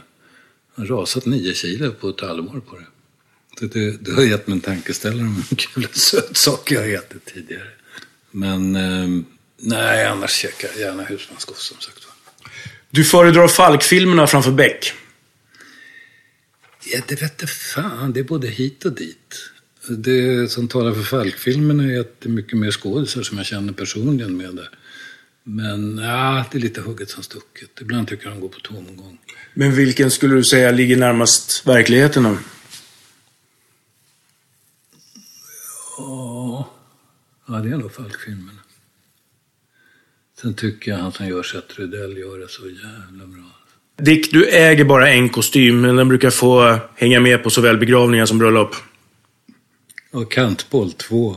jag 0.75 0.83
har 0.83 0.85
rasat 0.85 1.25
nio 1.25 1.53
kilo 1.53 1.91
på 1.91 2.09
ett 2.09 2.21
halvår 2.21 2.59
på 2.59 2.75
det. 2.75 2.85
Det, 3.59 3.67
det, 3.73 3.97
det 3.97 4.11
har 4.11 4.23
gett 4.23 4.47
mig 4.47 4.55
en 4.55 4.61
tankeställare 4.61 5.27
om 5.27 5.43
hur 5.49 5.55
kul 5.55 5.87
sötsaker 5.91 6.75
jag 6.75 6.81
har 6.81 7.03
ätit 7.03 7.25
tidigare. 7.25 7.67
Men 8.31 8.75
eh, 8.75 9.23
nej, 9.57 10.05
annars 10.05 10.31
käkar 10.31 10.69
jag 10.69 10.79
gärna 10.79 11.03
husmanskost 11.03 11.61
som 11.61 11.79
sagt. 11.79 12.07
Du 12.89 13.03
föredrar 13.03 13.47
Falk-filmerna 13.47 14.27
framför 14.27 14.51
Beck. 14.51 14.93
Ja, 16.85 17.01
det 17.07 17.21
vete 17.21 17.47
fan, 17.47 18.13
det 18.13 18.19
är 18.19 18.23
både 18.23 18.47
hit 18.47 18.85
och 18.85 18.91
dit. 18.91 19.49
Det 19.87 20.51
som 20.51 20.67
talar 20.67 20.93
för 20.93 21.03
Falk-filmerna 21.03 21.83
är 21.83 21.99
att 21.99 22.21
det 22.21 22.29
är 22.29 22.31
mycket 22.31 22.57
mer 22.57 22.71
skådisar 22.71 23.23
som 23.23 23.37
jag 23.37 23.45
känner 23.45 23.73
personligen 23.73 24.37
med 24.37 24.55
det. 24.55 24.69
Men 25.43 25.97
ja, 25.97 26.45
det 26.51 26.57
är 26.57 26.61
lite 26.61 26.81
hugget 26.81 27.09
som 27.09 27.23
stucket. 27.23 27.81
Ibland 27.81 28.07
tycker 28.07 28.25
jag 28.25 28.33
de 28.33 28.39
går 28.41 28.49
på 28.49 28.59
tomgång. 28.59 29.17
Men 29.53 29.75
vilken 29.75 30.11
skulle 30.11 30.35
du 30.35 30.43
säga 30.43 30.71
ligger 30.71 30.97
närmast 30.97 31.67
verkligheten 31.67 32.23
då? 32.23 32.37
Ja, 35.97 36.30
ja 37.51 37.59
det 37.59 37.69
är 37.69 37.77
nog 37.77 37.93
Falk-filmerna. 37.93 38.59
Sen 40.41 40.53
tycker 40.53 40.91
jag 40.91 40.97
han 40.97 41.11
som 41.11 41.27
gör 41.27 41.43
Seth 41.43 41.79
Rydell 41.79 42.17
gör 42.17 42.39
det 42.39 42.47
så 42.47 42.61
jävla 42.67 43.25
bra. 43.25 43.43
Dick, 43.97 44.31
du 44.31 44.45
äger 44.49 44.85
bara 44.85 45.09
en 45.09 45.29
kostym, 45.29 45.81
men 45.81 45.95
den 45.95 46.07
brukar 46.07 46.29
få 46.29 46.79
hänga 46.95 47.19
med 47.19 47.43
på 47.43 47.49
såväl 47.49 47.77
begravningar 47.77 48.25
som 48.25 48.37
bröllop. 48.37 48.75
Och 50.11 50.31
kantboll 50.31 50.91
2. 50.91 51.35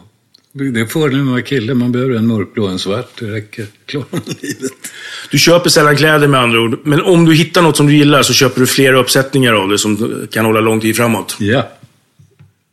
Det 0.53 0.81
är 0.81 0.87
fördelen 0.87 1.25
med 1.25 1.31
att 1.31 1.35
vara 1.35 1.43
kille. 1.43 1.75
Man 1.75 1.93
behöver 1.93 2.15
en 2.15 2.27
mörkblå 2.27 2.65
och 2.65 2.71
en 2.71 2.79
svart. 2.79 3.11
Det 3.21 3.31
räcker. 3.31 3.67
Klarar 3.87 4.07
man 4.11 4.21
livet. 4.41 4.73
Du 5.31 5.39
köper 5.39 5.71
sällan 5.71 5.97
kläder 5.97 6.29
med 6.29 6.41
andra 6.41 6.61
ord, 6.61 6.79
men 6.85 7.01
om 7.01 7.25
du 7.25 7.35
hittar 7.35 7.63
något 7.63 7.77
som 7.77 7.87
du 7.87 7.97
gillar 7.97 8.23
så 8.23 8.33
köper 8.33 8.61
du 8.61 8.67
flera 8.67 8.99
uppsättningar 8.99 9.53
av 9.53 9.69
det 9.69 9.79
som 9.79 10.27
kan 10.31 10.45
hålla 10.45 10.61
lång 10.61 10.81
tid 10.81 10.97
framåt. 10.97 11.37
Ja. 11.41 11.69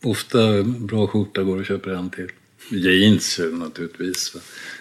Ofta 0.03 0.63
bra 0.63 1.07
skjorta 1.07 1.43
går 1.43 1.57
och 1.57 1.65
köper 1.65 1.91
en 1.91 2.09
till. 2.09 2.27
Jeans 2.71 3.39
naturligtvis. 3.53 4.35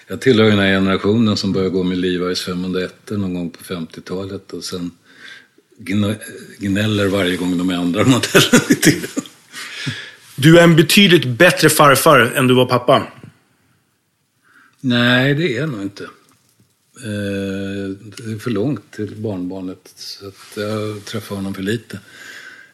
Jag 0.07 0.21
tillhör 0.21 0.51
den 0.51 0.59
här 0.59 0.67
generationen 0.75 1.37
som 1.37 1.53
började 1.53 1.71
gå 1.71 1.83
med 1.83 1.99
Levi's 1.99 2.45
501 2.45 3.11
någon 3.11 3.35
gång 3.35 3.51
på 3.51 3.65
50-talet 3.65 4.53
och 4.53 4.65
sen 4.65 4.91
gnäller 6.59 7.07
varje 7.07 7.37
gång 7.37 7.59
de 7.59 7.71
ändrar 7.71 8.05
modellen 8.05 8.61
i 8.71 8.75
tiden. 8.75 9.11
Du 10.37 10.59
är 10.59 10.63
en 10.65 10.77
betydligt 10.77 11.27
bättre 11.29 11.69
farfar 11.71 12.21
än 12.21 12.47
du 12.47 12.55
var 12.55 12.67
pappa. 12.67 13.07
Nej, 14.81 15.35
det 15.35 15.57
är 15.57 15.61
jag 15.61 15.69
nog 15.69 15.83
inte. 15.83 16.05
Eh, 17.05 17.89
Det 18.17 18.33
är 18.33 18.39
för 18.39 18.51
långt 18.51 18.91
till 18.93 19.15
barnbarnet, 19.17 19.93
så 19.97 20.33
jag 20.61 21.05
träffar 21.05 21.37
honom 21.37 21.55
för 21.55 21.63
lite. 21.63 22.01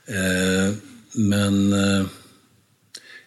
Eh, 0.07 0.75
Men 1.13 1.73
eh, 1.73 2.07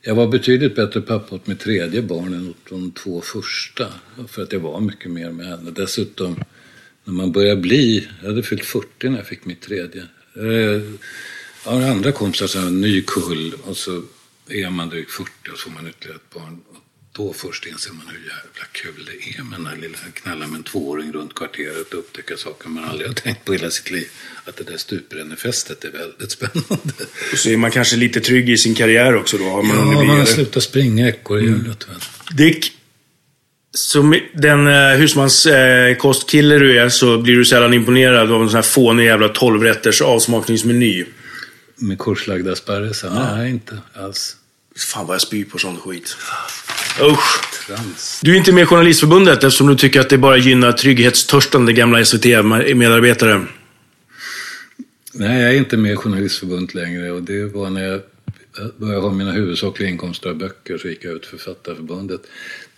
jag 0.09 0.15
var 0.15 0.27
betydligt 0.27 0.75
bättre 0.75 1.01
pappa 1.01 1.35
åt 1.35 1.47
mitt 1.47 1.59
tredje 1.59 2.01
barn 2.01 2.33
än 2.33 2.49
åt 2.49 2.69
de 2.69 2.91
två 2.91 3.21
första. 3.21 3.87
För 4.27 4.43
att 4.43 4.53
jag 4.53 4.59
var 4.59 4.79
mycket 4.79 5.11
mer 5.11 5.31
med 5.31 5.45
henne. 5.45 5.71
Dessutom, 5.71 6.43
när 7.03 7.13
man 7.13 7.31
börjar 7.31 7.55
bli... 7.55 8.07
Jag 8.21 8.29
hade 8.29 8.43
fyllt 8.43 8.65
40 8.65 9.09
när 9.09 9.17
jag 9.17 9.27
fick 9.27 9.45
mitt 9.45 9.61
tredje. 9.61 10.07
Jag 11.65 11.71
har 11.71 11.81
andra 11.81 12.11
kompisar 12.11 12.47
som 12.47 12.61
har 12.61 12.67
en 12.67 12.81
ny 12.81 13.01
kull 13.01 13.53
och 13.63 13.77
så 13.77 14.01
är 14.47 14.69
man 14.69 14.89
drygt 14.89 15.11
40 15.11 15.29
och 15.51 15.57
så 15.57 15.69
får 15.69 15.75
man 15.75 15.87
ytterligare 15.87 16.17
ett 16.17 16.35
barn. 16.35 16.61
Då 17.11 17.33
först 17.33 17.65
inser 17.65 17.91
man 17.93 18.05
hur 18.07 18.19
jävla 18.19 18.65
kul 18.71 19.05
det 19.05 19.39
är 19.39 19.43
med 19.43 19.59
den 19.59 19.65
här 19.65 19.75
lilla 19.75 19.97
knalla 20.13 20.47
med 20.47 20.57
en 20.57 20.63
tvååring 20.63 21.11
runt 21.13 21.35
kvarteret 21.35 21.93
och 21.93 21.99
upptäcka 21.99 22.37
saker 22.37 22.69
man 22.69 22.83
aldrig 22.83 23.07
har 23.09 23.13
tänkt 23.15 23.45
på 23.45 23.53
i 23.53 23.57
hela 23.57 23.71
sitt 23.71 23.91
liv. 23.91 24.07
Att 24.45 24.57
det 24.57 24.63
där 24.63 24.77
stuprännefestet 24.77 25.83
är 25.83 25.91
väldigt 25.91 26.31
spännande. 26.31 26.93
Och 27.31 27.37
så 27.37 27.49
är 27.49 27.57
man 27.57 27.71
kanske 27.71 27.95
lite 27.95 28.19
trygg 28.21 28.49
i 28.49 28.57
sin 28.57 28.75
karriär 28.75 29.15
också 29.15 29.37
då. 29.37 29.43
Har 29.49 29.63
man 29.63 29.77
Ja, 29.77 30.03
man 30.03 30.17
har 30.19 30.25
slutat 30.25 30.63
springa 30.63 31.07
ekorrhjulet. 31.09 31.89
väl. 31.89 31.95
Dick, 32.37 32.71
som 33.73 34.19
den 34.33 34.67
eh, 34.67 34.97
husmanskostkille 34.97 36.55
eh, 36.55 36.59
du 36.61 36.79
är 36.79 36.89
så 36.89 37.17
blir 37.17 37.35
du 37.35 37.45
sällan 37.45 37.73
imponerad 37.73 38.31
av 38.31 38.41
en 38.41 38.49
sån 38.49 38.55
här 38.55 38.61
fånig 38.61 39.05
jävla 39.05 39.29
tolvrätters 39.29 40.01
avsmakningsmeny. 40.01 41.05
Med 41.75 41.97
korslagda 41.97 42.55
sparrisar? 42.55 43.35
Nej, 43.37 43.49
inte 43.49 43.77
alls. 43.93 44.35
Fan 44.77 45.07
vad 45.07 45.13
jag 45.15 45.21
spyr 45.21 45.45
på 45.45 45.57
sån 45.57 45.77
skit. 45.77 46.17
Usch. 47.01 47.65
Trams. 47.67 48.19
Du 48.23 48.31
är 48.33 48.37
inte 48.37 48.51
med 48.51 48.63
i 48.63 48.65
Journalistförbundet 48.65 49.43
eftersom 49.43 49.67
du 49.67 49.75
tycker 49.75 49.99
att 49.99 50.09
det 50.09 50.17
bara 50.17 50.37
gynnar 50.37 50.71
trygghetstörstande 50.71 51.73
gamla 51.73 52.05
SVT-medarbetare. 52.05 53.45
Nej, 55.13 55.41
jag 55.41 55.53
är 55.53 55.57
inte 55.57 55.77
med 55.77 55.91
i 55.91 55.95
Journalistförbundet 55.95 56.73
längre 56.73 57.11
och 57.11 57.23
det 57.23 57.45
var 57.45 57.69
när 57.69 57.83
jag 57.83 58.01
började 58.77 59.01
ha 59.01 59.11
mina 59.11 59.31
huvudsakliga 59.31 59.89
inkomster 59.89 60.29
av 60.29 60.37
böcker 60.37 60.77
så 60.77 60.87
gick 60.87 61.03
jag 61.03 61.13
ut 61.13 61.25
Författarförbundet. 61.25 62.21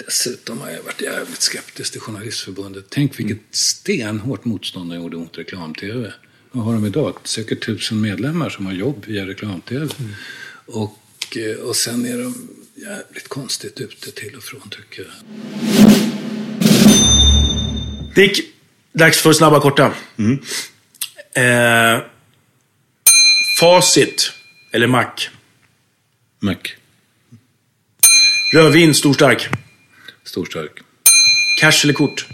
Dessutom 0.06 0.62
har 0.62 0.70
jag 0.70 0.84
varit 0.84 1.02
jävligt 1.02 1.42
skeptisk 1.42 1.92
till 1.92 2.02
Journalistförbundet. 2.02 2.86
Tänk 2.90 3.20
vilket 3.20 3.42
stenhårt 3.52 4.46
motstånd 4.46 4.92
de 4.92 4.96
gjorde 4.96 5.18
mot 5.18 5.38
reklam-tv. 5.38 6.14
Vad 6.52 6.66
har 6.66 6.74
de 6.74 6.86
idag? 6.86 7.16
Säkert 7.24 7.66
tusen 7.66 8.02
medlemmar 8.02 8.50
som 8.50 8.66
har 8.66 8.74
jobb 8.74 9.04
via 9.08 9.26
reklam-tv. 9.26 9.88
Och, 10.66 11.38
eh, 11.38 11.56
och 11.56 11.76
sen 11.76 12.06
är 12.06 12.18
de 12.18 12.48
jävligt 12.82 13.28
konstigt 13.28 13.80
ute 13.80 14.12
till 14.12 14.36
och 14.36 14.44
från 14.44 14.70
tycker 14.70 15.04
jag. 15.04 15.12
Dick, 18.16 18.40
dags 18.94 19.22
för 19.22 19.34
snabba 19.34 19.60
korta. 19.60 19.94
Mm. 20.18 20.40
Eh, 21.34 22.04
facit, 23.60 24.34
eller 24.72 24.88
Mac? 24.88 25.12
Mac. 26.40 26.58
Rödvin, 28.54 28.94
stor 28.94 29.14
stark? 29.14 29.50
Stor 30.24 30.46
stark. 30.46 30.80
Cash 31.60 31.84
eller 31.84 31.94
kort? 31.94 32.28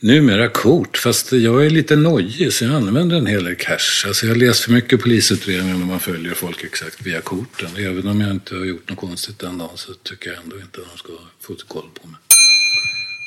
Numera 0.00 0.48
kort, 0.48 0.98
fast 0.98 1.32
jag 1.32 1.66
är 1.66 1.70
lite 1.70 1.96
nojig 1.96 2.52
så 2.52 2.64
jag 2.64 2.74
använder 2.74 3.16
en 3.16 3.26
hel 3.26 3.44
del 3.44 3.56
cash. 3.56 4.06
Alltså 4.06 4.26
jag 4.26 4.34
har 4.34 4.38
läst 4.38 4.60
för 4.60 4.72
mycket 4.72 5.02
polisutredningar 5.02 5.78
när 5.78 5.86
man 5.86 6.00
följer 6.00 6.34
folk 6.34 6.64
exakt 6.64 7.06
via 7.06 7.20
korten. 7.20 7.70
Även 7.76 8.08
om 8.08 8.20
jag 8.20 8.30
inte 8.30 8.54
har 8.54 8.64
gjort 8.64 8.88
något 8.88 8.98
konstigt 8.98 9.38
den 9.38 9.58
dagen 9.58 9.76
så 9.76 9.94
tycker 9.94 10.30
jag 10.30 10.42
ändå 10.42 10.56
inte 10.56 10.80
att 10.80 10.86
de 10.92 10.98
ska 10.98 11.12
få 11.40 11.54
koll 11.68 11.88
på 12.02 12.08
mig. 12.08 12.16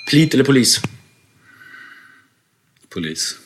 Plit 0.09 0.34
eller 0.34 0.43
polis? 0.43 0.82
Polis. 2.89 3.38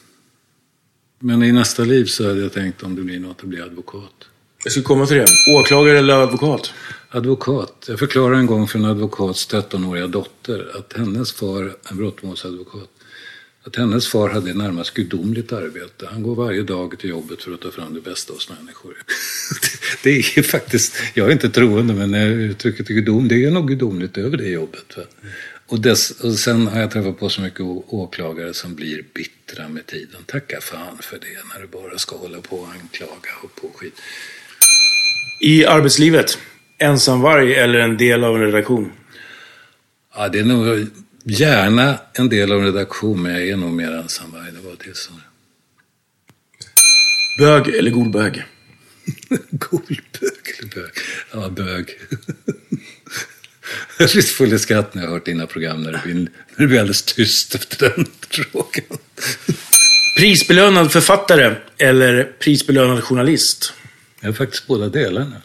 Men 1.20 1.44
i 1.44 1.52
nästa 1.52 1.84
liv 1.84 2.06
så 2.06 2.28
hade 2.28 2.42
jag 2.42 2.54
tänkt 2.54 2.84
om 2.84 2.96
det 2.96 3.02
blir 3.02 3.20
något 3.20 3.40
att 3.40 3.50
bli 3.50 3.62
advokat. 3.62 4.28
Jag 4.64 4.72
ska 4.72 4.82
komma 4.82 5.06
till 5.06 5.18
det. 5.18 5.28
Åklagare 5.60 6.00
eller 6.00 6.14
advokat? 6.14 6.74
Advokat. 7.10 7.86
Jag 7.88 8.00
förklarade 8.00 8.38
en 8.38 8.46
gång 8.46 8.68
för 8.68 8.80
en 8.80 8.86
advokats 8.86 9.50
13-åriga 9.50 10.08
dotter 10.08 10.72
att 10.78 10.94
hennes 10.94 11.32
far, 11.32 11.76
en 11.90 11.98
brottmålsadvokat, 11.98 12.90
att 13.66 13.76
hennes 13.76 14.08
far 14.08 14.30
hade 14.30 14.50
ett 14.50 14.58
närmast 14.58 14.94
gudomligt 14.94 15.54
arbete. 15.54 16.08
Han 16.12 16.24
går 16.24 16.36
varje 16.36 16.64
dag 16.64 17.00
till 17.00 17.10
jobbet 17.10 17.44
för 17.44 17.54
att 17.54 17.62
ta 17.62 17.72
fram 17.72 17.94
det 17.94 18.02
bästa 18.02 18.34
hos 18.34 18.50
människor. 18.50 18.94
Det 20.04 20.38
är 20.38 20.44
faktiskt, 20.44 20.96
jag 21.14 21.28
är 21.28 21.32
inte 21.32 21.50
troende 21.50 21.94
men 21.94 22.14
uttrycket 22.14 22.88
gudom, 22.88 23.28
det 23.28 23.46
är 23.46 23.52
nog 23.52 23.68
gudomligt 23.68 24.18
över 24.18 24.38
det 24.38 24.50
jobbet. 24.50 24.98
Och, 25.68 25.80
dess, 25.80 26.12
och 26.12 26.34
sen 26.34 26.68
har 26.68 26.80
jag 26.80 26.92
träffat 26.92 27.20
på 27.20 27.30
så 27.30 27.42
mycket 27.42 27.62
åklagare 27.88 28.54
som 28.54 28.76
blir 28.76 29.06
bittra 29.14 29.68
med 29.68 29.86
tiden. 29.86 30.24
Tacka 30.26 30.62
fan 30.62 30.98
för 31.02 31.18
det 31.18 31.54
när 31.54 31.62
du 31.62 31.68
bara 31.68 31.98
ska 31.98 32.18
hålla 32.18 32.42
på 32.42 32.56
och 32.56 32.68
anklaga 32.68 33.30
och 33.44 33.62
på 33.62 33.72
skit. 33.76 33.94
I 35.42 35.66
arbetslivet? 35.66 36.38
Ensamvarg 36.78 37.56
eller 37.56 37.80
en 37.80 37.98
del 37.98 38.24
av 38.24 38.36
en 38.36 38.42
redaktion? 38.42 38.92
Ja, 40.16 40.30
det 40.30 40.40
är 40.40 40.44
nog 40.44 40.88
gärna 41.26 42.00
en 42.14 42.30
del 42.30 42.52
av 42.52 42.60
en 42.60 42.66
redaktion, 42.66 43.22
men 43.22 43.32
jag 43.32 43.48
är 43.48 43.58
nog 43.58 43.72
mer 43.72 43.92
ensamvarg. 43.92 44.52
Det 44.52 44.68
var 44.68 44.76
det 44.86 44.98
som... 44.98 45.22
Bög 47.40 47.68
eller 47.68 47.92
golbög? 47.92 48.44
golbög 49.52 50.02
eller 50.60 50.76
bög? 50.76 50.92
Ja, 51.32 51.50
bög. 51.50 52.00
Jag 54.00 54.10
blir 54.10 54.22
full 54.22 54.54
i 54.54 54.60
skratt 54.60 54.94
när 54.94 55.04
jag 55.04 55.10
hört 55.10 55.26
dina 55.26 55.48
program 55.48 55.84
när 55.84 55.92
det 55.92 56.02
blir, 56.04 56.14
när 56.14 56.30
det 56.58 56.68
blir 56.68 56.80
alldeles 56.80 57.04
tyst 57.04 57.56
efter 57.56 57.90
den 57.90 58.06
frågan. 58.30 59.00
Prisbelönad 60.18 60.92
författare 60.92 61.56
eller 61.78 62.24
prisbelönad 62.24 63.04
journalist? 63.04 63.74
Jag 64.20 64.30
är 64.30 64.34
faktiskt 64.34 64.68
båda 64.68 64.90
delarna. 64.90 65.42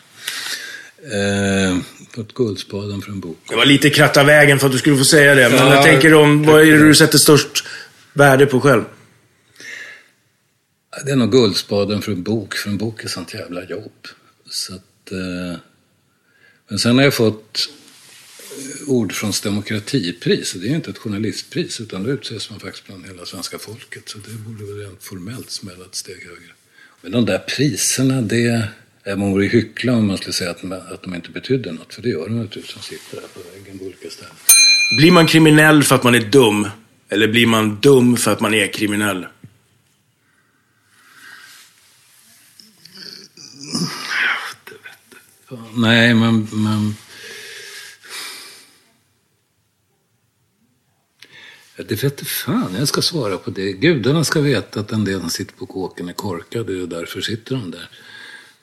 Eh, 1.13 1.79
fått 2.21 2.35
Guldspaden 2.35 3.03
för 3.03 3.13
en 3.13 3.21
bok. 3.21 3.39
Det 3.49 3.57
var 3.57 3.67
lite 3.67 3.91
kratta 3.91 4.25
vägen 4.25 4.59
för 4.59 4.67
att 4.67 4.73
du 4.73 4.79
skulle 4.79 4.97
få 4.97 5.05
säga 5.05 5.35
det. 5.35 5.49
Men 5.49 5.59
Ja, 5.59 5.75
jag 5.75 5.85
tänker 5.85 6.15
om, 6.15 6.43
vad 6.43 6.61
är 6.61 6.67
det 6.67 6.79
du 6.79 6.95
sätter 6.95 7.19
störst 7.19 7.65
värde 8.13 8.47
på 8.47 8.61
själv? 8.61 8.85
Det 11.05 11.11
är 11.11 11.17
nog 11.17 11.33
Guldspaden 11.33 12.03
för 12.03 12.13
en 12.13 12.23
bok, 12.23 12.55
för 12.55 12.71
en 12.71 12.79
bok 12.79 13.05
är 13.05 13.09
sånt 13.09 13.35
jävla 13.35 13.65
jobb. 13.65 14.09
Så 14.51 14.75
att, 14.75 15.13
eh, 15.13 15.59
men 16.69 16.79
sen 16.79 16.97
har 16.97 17.05
jag 17.05 17.15
fått 17.15 17.69
eh, 18.59 18.89
Ordfronts 18.89 19.41
demokratipris. 19.41 20.53
Det 20.53 20.67
är 20.67 20.69
ju 20.69 20.77
inte 20.77 20.91
ett 20.91 20.99
journalistpris 20.99 21.81
utan 21.81 22.03
det 22.03 22.11
utses 22.11 22.51
man 22.51 22.61
faktiskt 22.61 22.87
bland 22.87 23.07
hela 23.07 23.27
svenska 23.27 23.59
folket. 23.59 24.09
Så 24.09 24.19
det 24.19 24.31
borde 24.31 24.65
väl 24.65 24.87
rent 24.87 25.03
formellt 25.03 25.51
smälla 25.51 25.85
ett 25.85 25.95
steg 25.95 26.25
högre. 26.25 26.53
Men 27.01 27.13
de 27.13 27.27
där 27.27 27.39
priserna, 27.39 28.23
det... 28.23 28.69
Man 29.07 29.31
vore 29.31 29.47
hyckla 29.47 29.93
om 29.93 30.07
man 30.07 30.17
skulle 30.17 30.33
säga 30.33 30.51
att, 30.51 30.65
att 30.65 31.03
de 31.03 31.15
inte 31.15 31.31
betydde 31.31 31.73
något. 31.73 31.95
För 31.95 32.03
det 32.03 32.09
gör 32.09 32.29
de 32.29 32.39
naturligtvis 32.39 32.73
som 32.73 32.83
sitter 32.83 33.17
där 33.17 33.29
på 33.29 33.41
väggen 33.55 33.79
på 33.79 33.85
olika 33.85 34.11
ställen. 34.11 34.35
Blir 34.99 35.13
man 35.13 35.27
kriminell 35.27 35.83
för 35.83 35.95
att 35.95 36.05
man 36.05 36.15
är 36.15 36.21
dum? 36.21 36.69
Eller 37.09 37.29
blir 37.29 37.47
man 37.47 37.81
dum 37.81 38.17
för 38.17 38.33
att 38.33 38.41
man 38.41 38.55
är 38.55 38.67
kriminell? 38.67 39.27
Nej, 45.77 46.15
man... 46.15 46.49
man... 46.53 46.95
Ja, 51.77 51.85
det 51.89 52.03
vet 52.05 52.27
fan 52.27 52.75
jag 52.79 52.89
ska 52.89 53.03
svara 53.03 53.39
på 53.39 53.51
det. 53.51 53.73
Gudarna 53.73 54.25
ska 54.25 54.41
veta 54.41 54.81
att 54.81 54.93
en 54.93 55.05
del 55.05 55.21
som 55.21 55.31
sitter 55.31 55.55
på 55.55 55.67
kåken 55.67 56.09
är 56.09 56.13
korkade 56.13 56.83
och 56.83 56.89
därför 56.89 57.21
sitter 57.21 57.55
de 57.55 57.71
där. 57.71 57.89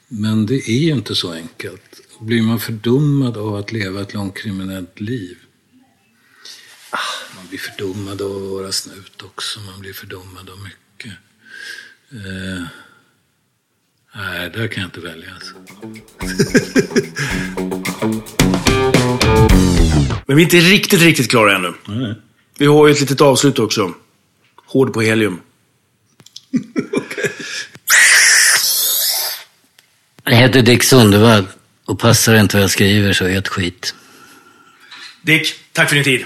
Men 0.08 0.45
det 0.45 0.70
är 0.70 0.80
ju 0.80 0.91
inte 0.91 1.16
så 1.16 1.34
enkelt. 1.34 2.01
Blir 2.20 2.41
man 2.41 2.60
fördummad 2.60 3.38
av 3.38 3.55
att 3.55 3.72
leva 3.72 4.01
ett 4.01 4.14
långt 4.14 4.38
kriminellt 4.38 4.99
liv? 4.99 5.38
Ah, 6.89 7.36
man 7.36 7.47
blir 7.47 7.60
fördummad 7.60 8.22
av 8.22 8.36
att 8.36 8.41
vara 8.51 8.72
snut 8.72 9.22
också. 9.22 9.60
Man 9.60 9.80
blir 9.80 9.93
fördummad 9.93 10.49
av 10.49 10.58
mycket. 10.64 11.14
Eh, 12.12 12.64
nej, 14.16 14.49
där 14.49 14.68
kan 14.68 14.82
jag 14.82 14.88
inte 14.88 14.99
välja. 14.99 15.34
Alltså. 15.34 15.53
Men 20.26 20.38
vi 20.38 20.43
är 20.43 20.45
inte 20.45 20.58
riktigt, 20.58 21.01
riktigt 21.01 21.30
klara 21.30 21.55
ännu. 21.55 21.74
Nej. 21.86 22.16
Vi 22.58 22.66
har 22.66 22.88
ju 22.88 22.93
ett 22.93 23.01
litet 23.01 23.22
avslut 23.22 23.60
också. 23.60 23.93
Hård 24.66 24.93
på 24.93 25.01
helium. 25.01 25.39
Jag 30.30 30.38
heter 30.38 30.61
Dick 30.61 30.84
Sundevall 30.84 31.47
och 31.86 31.99
passar 31.99 32.36
inte 32.36 32.55
vad 32.55 32.63
jag 32.63 32.71
skriver 32.71 33.13
så 33.13 33.25
ett 33.25 33.47
skit. 33.47 33.95
Dick, 35.21 35.53
tack 35.71 35.89
för 35.89 35.95
din 35.95 36.03
tid. 36.03 36.25